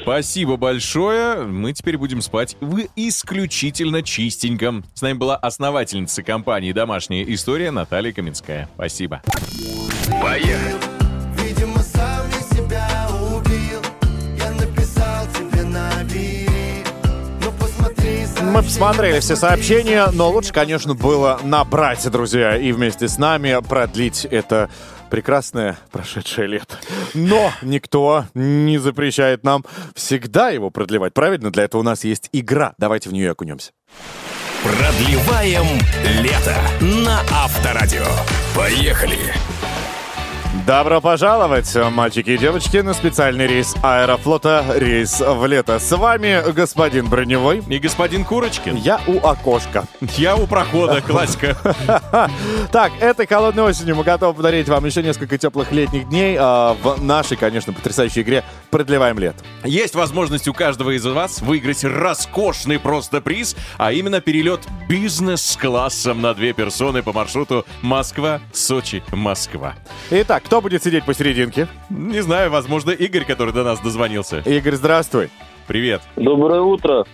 Спасибо 0.02 0.56
большое. 0.56 1.44
Мы 1.44 1.72
теперь 1.72 1.96
будем 1.96 2.20
спать 2.20 2.56
в 2.60 2.80
исключительно 2.96 4.02
чистеньком. 4.02 4.84
С 4.94 5.02
нами 5.02 5.14
была 5.14 5.36
основательница 5.36 6.22
компании 6.22 6.72
«Домашняя 6.72 7.24
история» 7.24 7.70
Наталья 7.70 8.12
Каменская. 8.12 8.68
Спасибо. 8.74 9.22
Поехали. 10.22 10.95
Мы 18.56 18.62
посмотрели 18.62 19.20
все 19.20 19.36
сообщения, 19.36 20.08
но 20.14 20.30
лучше, 20.30 20.50
конечно, 20.50 20.94
было 20.94 21.38
набрать, 21.42 22.10
друзья, 22.10 22.56
и 22.56 22.72
вместе 22.72 23.06
с 23.06 23.18
нами 23.18 23.60
продлить 23.68 24.24
это 24.24 24.70
прекрасное 25.10 25.76
прошедшее 25.92 26.46
лето. 26.48 26.78
Но 27.12 27.52
никто 27.60 28.24
не 28.32 28.78
запрещает 28.78 29.44
нам 29.44 29.62
всегда 29.94 30.48
его 30.48 30.70
продлевать. 30.70 31.12
Правильно? 31.12 31.52
Для 31.52 31.64
этого 31.64 31.82
у 31.82 31.84
нас 31.84 32.04
есть 32.04 32.30
игра. 32.32 32.72
Давайте 32.78 33.10
в 33.10 33.12
нее 33.12 33.32
окунемся. 33.32 33.72
Продлеваем 34.62 35.66
лето 36.22 36.56
на 36.80 37.20
Авторадио. 37.30 38.06
Поехали. 38.54 39.34
Добро 40.64 41.00
пожаловать, 41.00 41.76
мальчики 41.90 42.30
и 42.30 42.38
девочки, 42.38 42.78
на 42.78 42.94
специальный 42.94 43.46
рейс 43.46 43.74
Аэрофлота 43.82 44.64
«Рейс 44.76 45.20
в 45.20 45.44
лето». 45.46 45.78
С 45.78 45.94
вами 45.96 46.52
господин 46.52 47.08
Броневой. 47.08 47.62
И 47.68 47.78
господин 47.78 48.24
Курочкин. 48.24 48.76
Я 48.76 49.00
у 49.06 49.18
окошка. 49.26 49.86
Я 50.16 50.36
у 50.36 50.46
прохода, 50.46 51.02
классика. 51.02 51.56
Так, 52.72 52.92
этой 53.00 53.26
холодной 53.26 53.64
осенью 53.64 53.96
мы 53.96 54.04
готовы 54.04 54.34
подарить 54.34 54.68
вам 54.68 54.84
еще 54.84 55.02
несколько 55.02 55.38
теплых 55.38 55.72
летних 55.72 56.08
дней 56.08 56.36
а, 56.38 56.74
в 56.74 57.02
нашей, 57.02 57.36
конечно, 57.36 57.72
потрясающей 57.72 58.22
игре 58.22 58.44
«Продлеваем 58.70 59.18
лето». 59.18 59.44
Есть 59.64 59.94
возможность 59.94 60.48
у 60.48 60.54
каждого 60.54 60.96
из 60.96 61.04
вас 61.04 61.40
выиграть 61.40 61.84
роскошный 61.84 62.78
просто 62.78 63.20
приз, 63.20 63.56
а 63.78 63.92
именно 63.92 64.20
перелет 64.20 64.60
бизнес 64.88 65.42
с 65.42 65.56
классом 65.56 66.20
на 66.20 66.34
две 66.34 66.52
персоны 66.52 67.02
по 67.02 67.12
маршруту 67.12 67.66
Москва-Сочи-Москва. 67.82 69.74
Итак, 70.10 70.45
кто 70.46 70.60
будет 70.60 70.84
сидеть 70.84 71.04
посерединке? 71.04 71.66
Не 71.90 72.20
знаю, 72.20 72.52
возможно, 72.52 72.92
Игорь, 72.92 73.24
который 73.24 73.52
до 73.52 73.64
нас 73.64 73.80
дозвонился. 73.80 74.38
Игорь, 74.46 74.76
здравствуй. 74.76 75.28
Привет. 75.66 76.02
Доброе 76.14 76.60
утро. 76.60 77.04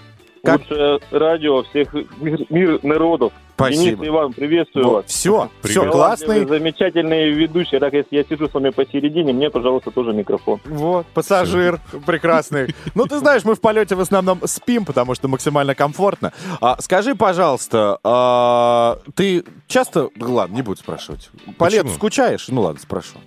Как- 0.44 0.60
Лучшее 0.60 0.98
радио 1.12 1.62
всех 1.62 1.94
мир, 2.20 2.40
мир 2.50 2.80
народов. 2.82 3.32
Спасибо. 3.54 3.96
Денис 4.02 4.08
Иван, 4.08 4.32
приветствую 4.32 4.90
вас. 4.90 5.04
Все, 5.06 5.50
все, 5.62 5.88
классный. 5.88 6.44
Замечательные 6.44 7.30
ведущие. 7.30 7.78
Так, 7.78 7.92
если 7.92 8.16
я 8.16 8.24
сижу 8.24 8.48
с 8.48 8.54
вами 8.54 8.70
посередине, 8.70 9.32
мне, 9.32 9.50
пожалуйста, 9.50 9.92
тоже 9.92 10.12
микрофон. 10.12 10.58
Вот, 10.64 11.06
пассажир 11.14 11.78
прекрасный. 12.06 12.74
Ну, 12.96 13.06
ты 13.06 13.18
знаешь, 13.18 13.44
мы 13.44 13.54
в 13.54 13.60
полете 13.60 13.94
в 13.94 14.00
основном 14.00 14.40
спим, 14.46 14.84
потому 14.84 15.14
что 15.14 15.28
максимально 15.28 15.76
комфортно. 15.76 16.32
А, 16.60 16.76
скажи, 16.80 17.14
пожалуйста, 17.14 17.98
а, 18.02 18.98
ты 19.14 19.44
часто... 19.68 20.08
Ладно, 20.18 20.54
не 20.56 20.62
буду 20.62 20.78
спрашивать. 20.80 21.30
По 21.56 21.68
лету 21.68 21.90
скучаешь? 21.90 22.48
Ну 22.48 22.62
ладно, 22.62 22.80
спрошу. 22.80 23.18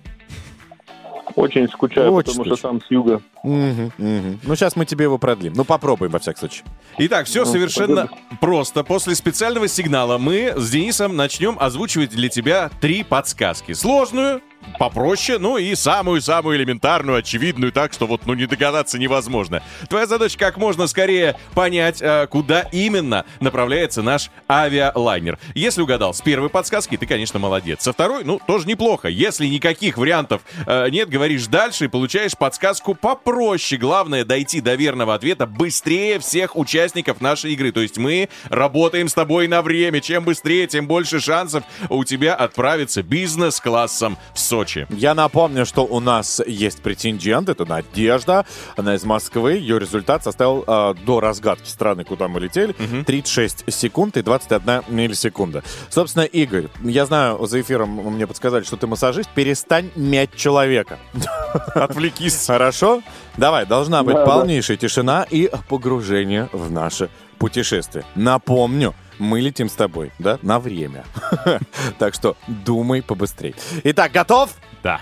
Очень 1.36 1.68
скучаю, 1.68 2.10
Очень 2.12 2.30
потому 2.30 2.44
что 2.46 2.56
скучаю. 2.56 2.80
сам 2.80 2.86
с 2.88 2.90
юга. 2.90 3.20
Мгм, 3.44 3.92
мгм. 3.98 4.40
Ну, 4.42 4.56
сейчас 4.56 4.74
мы 4.74 4.86
тебе 4.86 5.04
его 5.04 5.18
продлим. 5.18 5.52
Ну, 5.54 5.64
попробуем, 5.64 6.10
во 6.10 6.18
всяком 6.18 6.40
случае. 6.40 6.64
Итак, 6.98 7.26
все 7.26 7.40
Ну, 7.44 7.52
совершенно 7.52 8.08
просто. 8.40 8.82
После 8.82 9.14
специального 9.14 9.68
сигнала 9.68 10.16
мы 10.16 10.54
с 10.56 10.70
Денисом 10.70 11.14
начнем 11.14 11.56
озвучивать 11.60 12.10
для 12.10 12.30
тебя 12.30 12.70
три 12.80 13.04
подсказки. 13.04 13.72
Сложную, 13.74 14.40
попроще, 14.78 15.38
ну 15.38 15.56
и 15.58 15.74
самую-самую 15.74 16.56
элементарную, 16.56 17.18
очевидную, 17.18 17.72
так 17.72 17.92
что 17.92 18.06
вот, 18.06 18.26
ну, 18.26 18.34
не 18.34 18.46
догадаться 18.46 18.98
невозможно. 18.98 19.62
Твоя 19.88 20.06
задача 20.06 20.38
как 20.38 20.56
можно 20.56 20.86
скорее 20.86 21.36
понять, 21.54 22.00
э, 22.00 22.26
куда 22.28 22.60
именно 22.72 23.24
направляется 23.40 24.02
наш 24.02 24.30
авиалайнер. 24.48 25.38
Если 25.54 25.82
угадал 25.82 26.14
с 26.14 26.20
первой 26.20 26.50
подсказки, 26.50 26.96
ты, 26.96 27.06
конечно, 27.06 27.38
молодец. 27.38 27.82
Со 27.82 27.92
второй, 27.92 28.24
ну, 28.24 28.40
тоже 28.46 28.66
неплохо. 28.66 29.08
Если 29.08 29.46
никаких 29.46 29.98
вариантов 29.98 30.42
э, 30.66 30.88
нет, 30.90 31.08
говоришь 31.08 31.46
дальше 31.46 31.86
и 31.86 31.88
получаешь 31.88 32.36
подсказку 32.36 32.94
попроще. 32.94 33.80
Главное, 33.80 34.24
дойти 34.24 34.60
до 34.60 34.74
верного 34.74 35.14
ответа 35.14 35.46
быстрее 35.46 36.18
всех 36.18 36.56
участников 36.56 37.20
нашей 37.20 37.52
игры. 37.52 37.72
То 37.72 37.80
есть 37.80 37.98
мы 37.98 38.28
работаем 38.48 39.08
с 39.08 39.14
тобой 39.14 39.48
на 39.48 39.62
время. 39.62 40.00
Чем 40.00 40.24
быстрее, 40.24 40.66
тем 40.66 40.86
больше 40.86 41.20
шансов 41.20 41.64
у 41.88 42.04
тебя 42.04 42.34
отправиться 42.34 43.02
бизнес-классом 43.02 44.18
в 44.34 44.38
Сочи. 44.56 44.86
Я 44.88 45.14
напомню, 45.14 45.66
что 45.66 45.84
у 45.84 46.00
нас 46.00 46.40
есть 46.46 46.80
претендент, 46.80 47.50
это 47.50 47.66
Надежда, 47.66 48.46
она 48.76 48.94
из 48.94 49.04
Москвы, 49.04 49.52
ее 49.52 49.78
результат 49.78 50.24
составил 50.24 50.64
э, 50.66 50.94
до 51.04 51.20
разгадки 51.20 51.68
страны, 51.68 52.04
куда 52.04 52.26
мы 52.26 52.40
летели, 52.40 52.72
36 53.04 53.70
секунд 53.70 54.16
и 54.16 54.22
21 54.22 54.84
миллисекунда. 54.88 55.62
Собственно, 55.90 56.22
Игорь, 56.24 56.68
я 56.82 57.04
знаю, 57.04 57.46
за 57.46 57.60
эфиром 57.60 57.90
мне 57.90 58.26
подсказали, 58.26 58.64
что 58.64 58.78
ты 58.78 58.86
массажист, 58.86 59.28
перестань 59.34 59.90
мять 59.94 60.34
человека. 60.34 60.98
Отвлекись. 61.74 62.46
Хорошо? 62.46 63.02
Давай, 63.36 63.66
должна 63.66 64.02
быть 64.02 64.14
Да, 64.14 64.24
да. 64.24 64.30
полнейшая 64.32 64.78
тишина 64.78 65.26
и 65.30 65.50
погружение 65.68 66.48
в 66.52 66.70
наше 66.70 67.10
путешествие. 67.38 68.06
Напомню, 68.14 68.94
мы 69.18 69.40
летим 69.40 69.68
с 69.68 69.74
тобой, 69.74 70.12
да, 70.18 70.38
на 70.42 70.58
время. 70.58 71.04
Так 71.98 72.14
что 72.14 72.36
думай 72.46 73.02
побыстрей. 73.02 73.54
Итак, 73.84 74.12
готов? 74.12 74.50
Да. 74.82 75.00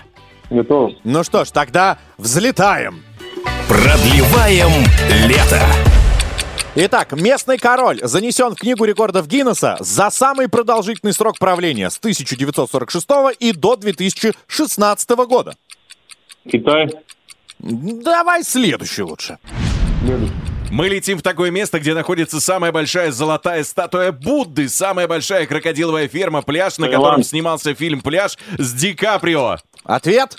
Готов. 0.49 0.91
Ну 1.03 1.23
что 1.23 1.45
ж, 1.45 1.51
тогда 1.51 1.97
взлетаем. 2.17 3.03
Продлеваем 3.67 4.69
лето. 5.27 5.61
Итак, 6.77 7.13
местный 7.13 7.57
король 7.57 8.01
занесен 8.03 8.53
в 8.53 8.55
книгу 8.55 8.83
рекордов 8.83 9.27
Гиннесса 9.27 9.77
за 9.79 10.09
самый 10.09 10.49
продолжительный 10.49 11.13
срок 11.13 11.39
правления 11.39 11.89
с 11.89 11.97
1946 11.97 13.07
и 13.39 13.53
до 13.53 13.77
2016 13.77 15.09
года. 15.25 15.55
Китай. 16.51 16.89
Давай 17.59 18.43
следующий 18.43 19.03
лучше. 19.03 19.37
Мы 20.75 20.89
летим 20.89 21.17
в 21.17 21.21
такое 21.21 21.51
место, 21.51 21.79
где 21.79 21.93
находится 21.93 22.41
самая 22.41 22.73
большая 22.73 23.09
золотая 23.09 23.63
статуя 23.63 24.11
Будды, 24.11 24.67
самая 24.67 25.07
большая 25.07 25.45
крокодиловая 25.45 26.09
ферма, 26.09 26.41
пляж, 26.41 26.77
на 26.79 26.87
Таиланд. 26.87 27.01
котором 27.05 27.23
снимался 27.23 27.73
фильм 27.73 28.01
«Пляж» 28.01 28.37
с 28.57 28.73
Ди 28.73 28.93
Каприо. 28.93 29.55
Ответ? 29.85 30.35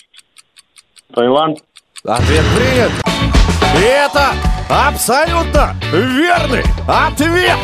Таиланд. 1.14 1.60
Ответ 2.04 2.44
принят. 2.54 2.92
И 3.78 3.82
это 3.82 4.34
абсолютно 4.68 5.74
верный 5.90 6.64
ответ. 6.86 7.58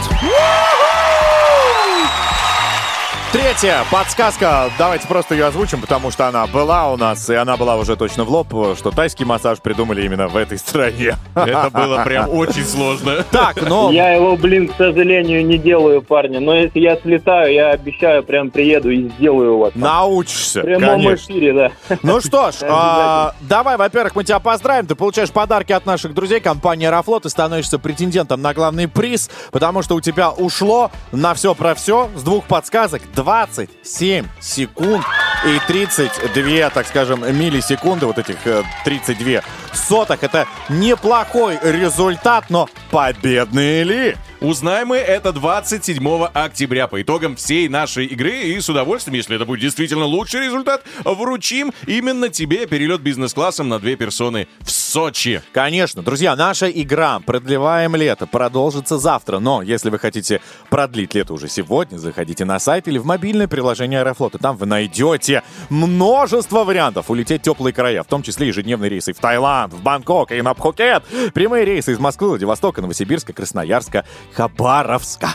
Третья 3.33 3.79
подсказка. 3.91 4.71
Давайте 4.77 5.09
просто 5.09 5.35
ее 5.35 5.47
озвучим, 5.47 5.81
потому 5.81 6.11
что 6.11 6.29
она 6.29 6.47
была 6.47 6.93
у 6.93 6.99
нас, 6.99 7.31
и 7.31 7.35
она 7.35 7.57
была 7.57 7.77
уже 7.79 7.97
точно 7.97 8.25
в 8.25 8.31
лоб, 8.31 8.49
что 8.77 8.91
тайский 8.91 9.25
массаж 9.25 9.63
придумали 9.63 10.05
именно 10.05 10.29
в 10.29 10.37
этой 10.37 10.59
стране. 10.59 11.17
Это 11.35 11.71
было 11.73 12.05
прям 12.05 12.29
очень 12.29 12.67
сложно. 12.67 13.25
Так, 13.31 13.63
но... 13.63 13.91
Я 13.91 14.13
его, 14.13 14.37
блин, 14.37 14.69
к 14.69 14.77
сожалению, 14.77 15.47
не 15.47 15.57
делаю, 15.57 16.03
парни. 16.03 16.37
Но 16.37 16.55
если 16.55 16.81
я 16.81 16.97
слетаю, 16.97 17.55
я 17.55 17.71
обещаю, 17.71 18.23
прям 18.23 18.51
приеду 18.51 18.91
и 18.91 19.09
сделаю 19.09 19.57
вас. 19.57 19.73
Научишься, 19.75 20.61
В 20.61 20.65
прямом 20.65 21.03
конечно. 21.03 21.33
эфире, 21.33 21.53
да. 21.55 21.97
Ну 22.03 22.21
что 22.21 22.51
ж, 22.51 22.57
а, 22.69 23.35
давай, 23.41 23.79
во-первых, 23.79 24.15
мы 24.15 24.25
тебя 24.25 24.41
поздравим. 24.41 24.87
Ты 24.87 24.95
получаешь 24.95 25.31
подарки 25.31 25.73
от 25.73 25.87
наших 25.87 26.13
друзей 26.13 26.41
компании 26.41 26.87
Аэрофлот 26.87 27.25
и 27.25 27.31
становишься 27.31 27.79
претендентом 27.79 28.43
на 28.43 28.53
главный 28.53 28.89
приз, 28.89 29.31
потому 29.53 29.81
что 29.81 29.95
у 29.95 30.03
тебя 30.03 30.31
ушло 30.33 30.91
на 31.13 31.33
все 31.33 31.55
про 31.55 31.75
все 31.75 32.11
с 32.15 32.23
двух 32.23 32.45
подсказок 32.45 33.01
27 33.23 34.27
секунд 34.41 35.05
и 35.47 35.59
32, 35.69 36.71
так 36.71 36.87
скажем, 36.89 37.21
миллисекунды, 37.21 38.07
вот 38.07 38.19
этих 38.19 38.37
э, 38.47 38.65
32 38.85 39.43
сотых. 39.77 40.23
Это 40.23 40.47
неплохой 40.69 41.59
результат, 41.63 42.47
но 42.49 42.69
победный 42.91 43.83
ли? 43.83 44.17
Узнаем 44.43 44.89
мы 44.89 44.97
это 44.97 45.33
27 45.33 46.25
октября 46.35 46.89
по 46.89 47.01
итогам 47.01 47.37
всей 47.37 47.69
нашей 47.69 48.07
игры. 48.07 48.43
И 48.43 48.59
с 48.59 48.69
удовольствием, 48.69 49.15
если 49.15 49.37
это 49.37 49.45
будет 49.45 49.61
действительно 49.61 50.05
лучший 50.05 50.41
результат, 50.41 50.83
вручим 51.05 51.73
именно 51.87 52.29
тебе 52.29 52.67
перелет 52.67 53.03
бизнес-классом 53.03 53.69
на 53.69 53.79
две 53.79 53.95
персоны 53.95 54.49
в 54.61 54.71
Сочи. 54.93 55.41
Конечно, 55.53 56.03
друзья, 56.03 56.35
наша 56.35 56.69
игра 56.69 57.21
«Продлеваем 57.21 57.95
лето» 57.95 58.27
продолжится 58.27 58.99
завтра. 58.99 59.39
Но 59.39 59.63
если 59.63 59.91
вы 59.91 60.01
хотите 60.01 60.41
продлить 60.71 61.15
лето 61.15 61.35
уже 61.35 61.49
сегодня, 61.49 61.99
заходите 61.99 62.45
на 62.45 62.59
сайт 62.59 62.89
или 62.89 62.99
в 62.99 63.07
мобильное 63.07 63.47
приложение 63.47 64.01
Аэрофлота. 64.01 64.39
Там 64.39 64.57
вы 64.57 64.67
найдете 64.67 65.45
множество 65.71 66.65
вариантов 66.65 67.11
улететь 67.11 67.43
в 67.43 67.45
теплые 67.45 67.73
края, 67.73 68.03
в 68.03 68.09
том 68.09 68.25
числе 68.25 68.49
ежедневные 68.49 68.91
рейсы 68.91 69.13
в 69.13 69.21
Таиланд, 69.21 69.62
в 69.71 69.83
Бангкок 69.83 70.33
и 70.33 70.43
на 70.43 70.55
Пхукет. 70.55 71.05
Прямые 71.35 71.65
рейсы 71.65 71.93
из 71.93 71.99
Москвы, 71.99 72.31
Владивостока, 72.31 72.81
Новосибирска, 72.81 73.33
Красноярска, 73.33 74.05
Хабаровска. 74.35 75.31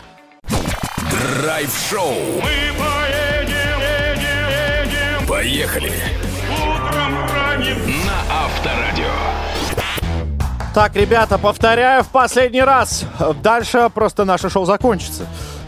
Драйв-шоу. 1.09 2.13
Мы 2.41 2.73
поедем, 2.77 3.77
Поехали. 5.27 5.91
На 8.05 8.45
Авторадио. 8.45 9.11
Так, 10.73 10.95
ребята, 10.95 11.37
повторяю 11.39 12.03
в 12.03 12.09
последний 12.09 12.61
раз. 12.61 13.03
Дальше 13.41 13.89
просто 13.93 14.25
наше 14.25 14.49
шоу 14.49 14.65
закончится. 14.65 15.25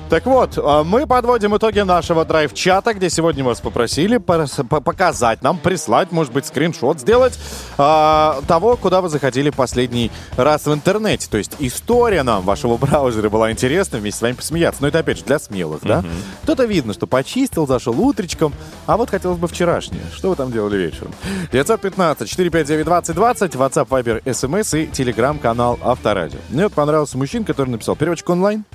Так 0.10 0.26
вот, 0.26 0.57
а, 0.57 0.84
мы 0.84 1.05
подводим 1.05 1.55
итоги 1.55 1.82
нашего 1.82 2.26
драйв-чата, 2.26 2.95
где 2.95 3.12
сегодня 3.12 3.43
вас 3.43 3.62
попросили 3.62 4.18
показать 4.18 5.43
нам, 5.43 5.60
прислать, 5.60 6.12
может 6.12 6.34
быть, 6.34 6.47
скриншот 6.47 6.99
сделать 6.99 7.38
а, 7.78 8.41
того, 8.47 8.76
куда 8.76 9.01
вы 9.01 9.10
заходили 9.10 9.51
последний 9.51 10.10
раз 10.36 10.66
в 10.66 10.74
интернете. 10.74 11.28
То 11.30 11.38
есть 11.38 11.57
история 11.60 12.24
нам 12.24 12.43
вашего 12.43 12.78
браузера 12.78 13.30
была 13.30 13.51
интересна, 13.51 13.99
вместе 13.99 14.18
с 14.18 14.22
вами 14.24 14.34
посмеяться. 14.34 14.82
Но 14.82 14.88
это, 14.88 14.97
опять 14.97 15.20
же, 15.20 15.26
для 15.26 15.38
смелых, 15.38 15.82
да? 15.84 16.03
Кто-то 16.41 16.66
видно, 16.66 16.93
что 16.93 17.05
почистил, 17.05 17.68
зашел 17.68 17.99
утречком, 17.99 18.51
а 18.88 18.97
вот 18.97 19.12
хотелось 19.12 19.38
бы 19.38 19.47
вчерашнее. 19.47 20.01
Что 20.16 20.32
вы 20.32 20.36
там 20.36 20.51
делали 20.51 20.78
вечером? 20.78 21.14
915-459-2020, 21.51 23.51
WhatsApp, 23.51 23.88
Viber, 23.88 24.24
SMS 24.24 24.80
и 24.80 24.88
телеграм-канал 24.88 25.78
Авторадио. 25.84 26.39
Мне 26.49 26.64
вот 26.64 26.74
понравился 26.74 27.16
мужчина, 27.16 27.45
который 27.45 27.70
написал 27.70 27.95
переводчик 27.95 28.28
онлайн, 28.32 28.66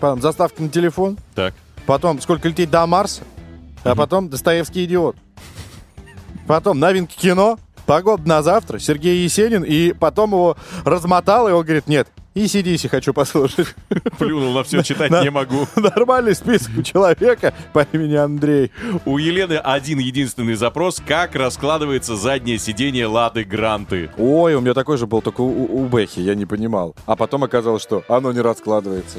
потом 0.00 0.20
заставка 0.20 0.62
на 0.62 0.68
телефон, 0.68 1.18
Так. 1.34 1.54
потом 1.86 2.20
сколько 2.20 2.48
лететь 2.48 2.70
до 2.70 2.86
Марса, 2.86 3.22
а 3.82 3.94
потом 3.94 4.28
Достоевский 4.28 4.84
идиот. 4.84 5.16
Потом 6.46 6.78
новинки 6.78 7.16
кино, 7.16 7.58
погода 7.86 8.28
на 8.28 8.42
завтра, 8.42 8.78
Сергей 8.78 9.24
Есенин, 9.24 9.62
и 9.62 9.92
потом 9.92 10.30
его 10.32 10.56
размотал, 10.84 11.48
и 11.48 11.52
он 11.52 11.62
говорит, 11.64 11.86
нет, 11.86 12.08
и 12.34 12.48
сидиси 12.48 12.88
хочу 12.88 13.14
послушать. 13.14 13.68
Плюнул 14.18 14.52
на 14.52 14.64
все, 14.64 14.82
читать 14.82 15.10
не 15.10 15.30
могу. 15.30 15.66
Нормальный 15.76 16.34
список 16.34 16.72
у 16.76 16.82
человека 16.82 17.54
по 17.72 17.86
имени 17.92 18.16
Андрей. 18.16 18.72
У 19.04 19.18
Елены 19.18 19.54
один 19.54 19.98
единственный 19.98 20.54
запрос, 20.54 21.00
как 21.06 21.34
раскладывается 21.34 22.16
заднее 22.16 22.58
сиденье 22.58 23.06
Лады 23.06 23.44
Гранты. 23.44 24.10
Ой, 24.18 24.54
у 24.54 24.60
меня 24.60 24.74
такой 24.74 24.98
же 24.98 25.06
был, 25.06 25.22
только 25.22 25.40
у, 25.42 25.82
у 25.82 25.86
Бэхи, 25.86 26.20
я 26.20 26.34
не 26.34 26.46
понимал. 26.46 26.96
А 27.06 27.16
потом 27.16 27.44
оказалось, 27.44 27.82
что 27.82 28.04
оно 28.08 28.32
не 28.32 28.40
раскладывается. 28.40 29.18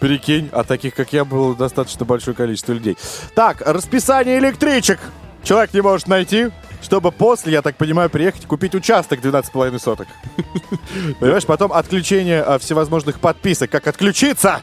Прикинь, 0.00 0.48
а 0.52 0.64
таких, 0.64 0.94
как 0.94 1.12
я, 1.12 1.24
было 1.24 1.54
достаточно 1.54 2.04
большое 2.04 2.34
количество 2.34 2.72
людей. 2.72 2.96
Так, 3.34 3.62
расписание 3.66 4.38
электричек. 4.38 4.98
Человек 5.42 5.74
не 5.74 5.80
может 5.80 6.06
найти, 6.06 6.50
чтобы 6.82 7.12
после, 7.12 7.52
я 7.52 7.62
так 7.62 7.76
понимаю, 7.76 8.10
приехать 8.10 8.44
и 8.44 8.46
купить 8.46 8.74
участок 8.74 9.20
12,5 9.20 9.78
соток. 9.78 10.08
Понимаешь, 11.20 11.46
потом 11.46 11.72
отключение 11.72 12.42
а, 12.42 12.58
всевозможных 12.58 13.20
подписок. 13.20 13.70
Как 13.70 13.86
отключиться? 13.86 14.60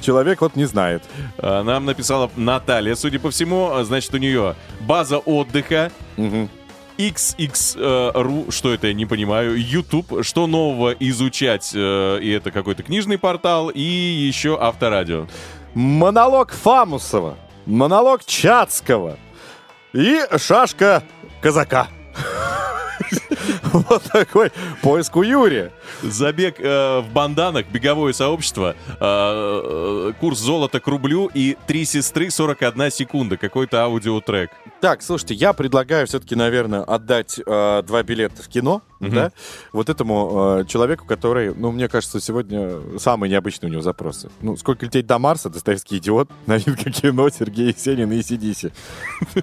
Человек 0.00 0.40
вот 0.40 0.56
не 0.56 0.64
знает. 0.64 1.02
А, 1.38 1.62
Нам 1.62 1.84
написала 1.84 2.30
Наталья, 2.36 2.94
судя 2.94 3.18
по 3.18 3.30
всему, 3.30 3.70
а, 3.72 3.84
значит, 3.84 4.12
у 4.14 4.18
нее 4.18 4.54
база 4.80 5.18
отдыха, 5.18 5.90
XX.ru, 6.98 8.50
что 8.50 8.72
это, 8.72 8.86
я 8.86 8.94
не 8.94 9.06
понимаю, 9.06 9.56
YouTube, 9.56 10.24
что 10.24 10.46
нового 10.46 10.92
изучать, 10.92 11.72
э, 11.74 12.18
и 12.22 12.30
это 12.30 12.50
какой-то 12.50 12.82
книжный 12.82 13.18
портал, 13.18 13.68
и 13.68 13.80
еще 13.80 14.56
авторадио. 14.58 15.26
Монолог 15.74 16.52
Фамусова, 16.52 17.36
монолог 17.66 18.24
Чацкого 18.24 19.18
и 19.94 20.20
шашка 20.38 21.02
казака. 21.42 21.88
Вот 23.72 24.02
такой 24.04 24.50
поиск 24.82 25.16
у 25.16 25.22
Юрия. 25.22 25.72
Забег 26.02 26.56
э, 26.58 27.00
в 27.00 27.12
банданах, 27.12 27.66
беговое 27.68 28.12
сообщество, 28.12 28.74
э, 28.88 28.94
э, 29.00 30.12
курс 30.20 30.38
золота 30.38 30.80
к 30.80 30.86
рублю 30.86 31.30
и 31.32 31.56
три 31.66 31.84
сестры 31.84 32.30
41 32.30 32.90
секунда, 32.90 33.36
какой-то 33.36 33.84
аудиотрек. 33.84 34.50
Так, 34.80 35.02
слушайте, 35.02 35.34
я 35.34 35.52
предлагаю 35.52 36.06
все-таки, 36.06 36.34
наверное, 36.34 36.82
отдать 36.82 37.40
э, 37.44 37.82
два 37.86 38.02
билета 38.02 38.42
в 38.42 38.48
кино, 38.48 38.82
Мгм. 39.00 39.14
да, 39.14 39.32
вот 39.72 39.88
этому 39.90 40.60
э, 40.60 40.64
человеку, 40.66 41.06
который, 41.06 41.54
ну, 41.54 41.70
мне 41.70 41.88
кажется, 41.88 42.20
сегодня 42.20 42.98
самые 42.98 43.30
необычные 43.30 43.68
у 43.68 43.72
него 43.72 43.82
запросы. 43.82 44.30
Ну, 44.40 44.56
сколько 44.56 44.86
лететь 44.86 45.06
до 45.06 45.18
Марса, 45.18 45.50
Достоевский 45.50 45.98
идиот, 45.98 46.30
новинка 46.46 46.90
кино, 46.90 47.28
Сергей 47.28 47.68
Есенин 47.68 48.10
и 48.12 48.22
Сидиси. 48.22 48.72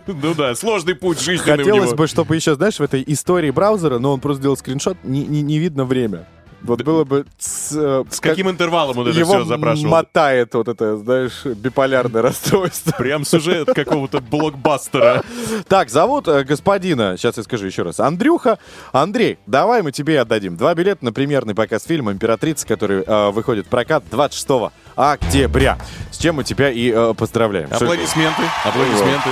Ну 0.07 0.33
да, 0.33 0.55
сложный 0.55 0.95
путь 0.95 1.27
у 1.27 1.37
Хотелось 1.37 1.93
бы, 1.93 2.07
чтобы 2.07 2.35
еще, 2.35 2.55
знаешь, 2.55 2.77
в 2.77 2.81
этой 2.81 3.03
истории 3.05 3.51
браузера, 3.53 3.99
но 3.99 4.13
он 4.13 4.19
просто 4.19 4.41
сделал 4.41 4.57
скриншот, 4.57 4.97
не, 5.03 5.25
не, 5.25 5.41
не 5.41 5.59
видно 5.59 5.85
время. 5.85 6.27
Вот 6.63 6.81
было 6.81 7.03
бы... 7.03 7.25
С, 7.37 7.73
э, 7.75 8.03
С 8.09 8.21
каким 8.21 8.49
интервалом 8.49 8.97
он 8.97 9.07
это 9.09 9.19
его 9.19 9.33
все 9.33 9.43
запрашивал? 9.43 9.91
мотает 9.91 10.53
вот 10.53 10.69
это, 10.69 10.95
знаешь, 10.95 11.43
биполярное 11.45 12.21
расстройство. 12.23 12.93
Прям 12.93 13.25
сюжет 13.25 13.67
какого-то 13.73 14.21
блокбастера. 14.21 15.23
Так, 15.67 15.89
зовут 15.89 16.27
э, 16.29 16.43
господина, 16.45 17.15
сейчас 17.17 17.35
я 17.35 17.43
скажу 17.43 17.65
еще 17.65 17.83
раз, 17.83 17.99
Андрюха. 17.99 18.59
Андрей, 18.93 19.37
давай 19.45 19.81
мы 19.81 19.91
тебе 19.91 20.21
отдадим 20.21 20.55
два 20.55 20.73
билета 20.73 21.03
на 21.03 21.11
премьерный 21.11 21.53
показ 21.53 21.83
фильма 21.83 22.13
«Императрица», 22.13 22.65
который 22.65 23.03
э, 23.05 23.31
выходит 23.31 23.65
в 23.67 23.69
прокат 23.69 24.05
26 24.09 24.71
октября. 24.95 25.77
С 26.11 26.17
чем 26.17 26.35
мы 26.35 26.45
тебя 26.45 26.71
и 26.71 26.91
э, 26.93 27.13
поздравляем. 27.17 27.67
Аплодисменты, 27.71 28.43
аплодисменты. 28.63 29.29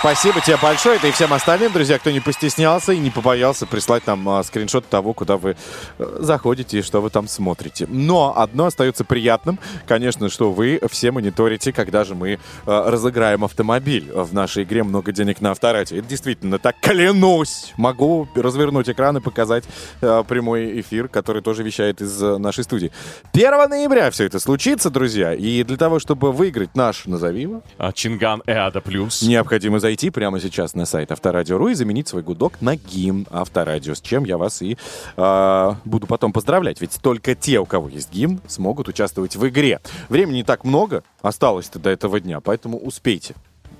Спасибо 0.00 0.40
тебе 0.40 0.56
большое, 0.56 0.98
да 0.98 1.08
и 1.08 1.10
всем 1.10 1.30
остальным, 1.34 1.74
друзья, 1.74 1.98
кто 1.98 2.10
не 2.10 2.20
постеснялся 2.20 2.94
и 2.94 2.98
не 2.98 3.10
побоялся 3.10 3.66
прислать 3.66 4.06
нам 4.06 4.26
а, 4.30 4.42
скриншот 4.42 4.86
того, 4.86 5.12
куда 5.12 5.36
вы 5.36 5.56
э, 5.98 6.16
заходите 6.20 6.78
и 6.78 6.82
что 6.82 7.02
вы 7.02 7.10
там 7.10 7.28
смотрите. 7.28 7.86
Но 7.86 8.32
одно 8.34 8.64
остается 8.64 9.04
приятным, 9.04 9.58
конечно, 9.86 10.30
что 10.30 10.52
вы 10.52 10.80
все 10.90 11.10
мониторите, 11.10 11.74
когда 11.74 12.04
же 12.04 12.14
мы 12.14 12.30
э, 12.30 12.38
разыграем 12.64 13.44
автомобиль 13.44 14.10
в 14.10 14.32
нашей 14.32 14.62
игре 14.62 14.84
«Много 14.84 15.12
денег 15.12 15.42
на 15.42 15.50
авторате». 15.50 15.98
Это 15.98 16.08
действительно 16.08 16.58
так, 16.58 16.76
клянусь! 16.80 17.74
Могу 17.76 18.26
развернуть 18.34 18.88
экран 18.88 19.18
и 19.18 19.20
показать 19.20 19.64
э, 20.00 20.24
прямой 20.26 20.80
эфир, 20.80 21.08
который 21.08 21.42
тоже 21.42 21.62
вещает 21.62 22.00
из 22.00 22.22
э, 22.22 22.38
нашей 22.38 22.64
студии. 22.64 22.90
1 23.34 23.68
ноября 23.68 24.10
все 24.10 24.24
это 24.24 24.40
случится, 24.40 24.88
друзья, 24.88 25.34
и 25.34 25.62
для 25.62 25.76
того, 25.76 25.98
чтобы 25.98 26.32
выиграть 26.32 26.74
наш 26.74 27.04
«Назови 27.04 27.42
его», 27.42 27.62
А 27.76 27.92
Чинган 27.92 28.42
Эада 28.46 28.80
Плюс. 28.80 29.20
Необходимо 29.20 29.78
зайти 29.90 30.10
прямо 30.10 30.38
сейчас 30.38 30.74
на 30.76 30.86
сайт 30.86 31.10
Авторадио.ру 31.10 31.66
и 31.66 31.74
заменить 31.74 32.06
свой 32.06 32.22
гудок 32.22 32.60
на 32.60 32.76
гимн 32.76 33.26
Авторадио, 33.28 33.94
с 33.96 34.00
чем 34.00 34.22
я 34.22 34.38
вас 34.38 34.62
и 34.62 34.76
э, 35.16 35.72
буду 35.84 36.06
потом 36.06 36.32
поздравлять. 36.32 36.80
Ведь 36.80 36.96
только 37.02 37.34
те, 37.34 37.58
у 37.58 37.66
кого 37.66 37.88
есть 37.88 38.12
гимн, 38.12 38.40
смогут 38.46 38.86
участвовать 38.86 39.34
в 39.34 39.48
игре. 39.48 39.80
Времени 40.08 40.36
не 40.36 40.44
так 40.44 40.62
много 40.64 41.02
осталось-то 41.22 41.80
до 41.80 41.90
этого 41.90 42.20
дня, 42.20 42.38
поэтому 42.40 42.78
успейте. 42.78 43.34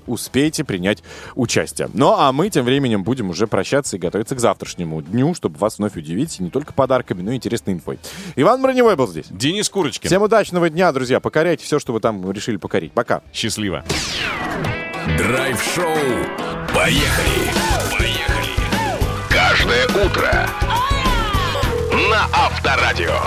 успейте 0.05 0.65
принять 0.65 1.01
участие. 1.35 1.89
Ну, 1.93 2.13
а 2.17 2.33
мы 2.33 2.49
тем 2.49 2.65
временем 2.65 3.03
будем 3.03 3.29
уже 3.29 3.47
прощаться 3.47 3.95
и 3.95 3.99
готовиться 3.99 4.35
к 4.35 4.39
завтрашнему 4.41 5.01
дню, 5.01 5.33
чтобы 5.33 5.57
вас 5.59 5.77
вновь 5.77 5.95
удивить 5.95 6.41
не 6.41 6.49
только 6.49 6.73
подарками, 6.73 7.21
но 7.21 7.31
и 7.31 7.35
интересной 7.37 7.75
инфой. 7.75 7.99
Иван 8.35 8.61
Броневой 8.61 8.97
был 8.97 9.07
здесь. 9.07 9.27
Денис 9.29 9.69
Курочкин. 9.69 10.09
Всем 10.09 10.23
удачного 10.23 10.69
дня, 10.69 10.91
друзья. 10.91 11.21
Покоряйте 11.21 11.63
все, 11.63 11.79
что 11.79 11.93
вы 11.93 12.01
там 12.01 12.29
решили 12.33 12.57
покорить. 12.57 12.91
Пока. 12.91 13.21
Счастливо. 13.31 13.85
Драйв-шоу. 15.07 15.95
Поехали! 16.73 17.51
Поехали! 17.97 18.53
Каждое 19.29 19.87
утро 19.87 20.47
на 21.91 22.27
Авторадио. 22.31 23.19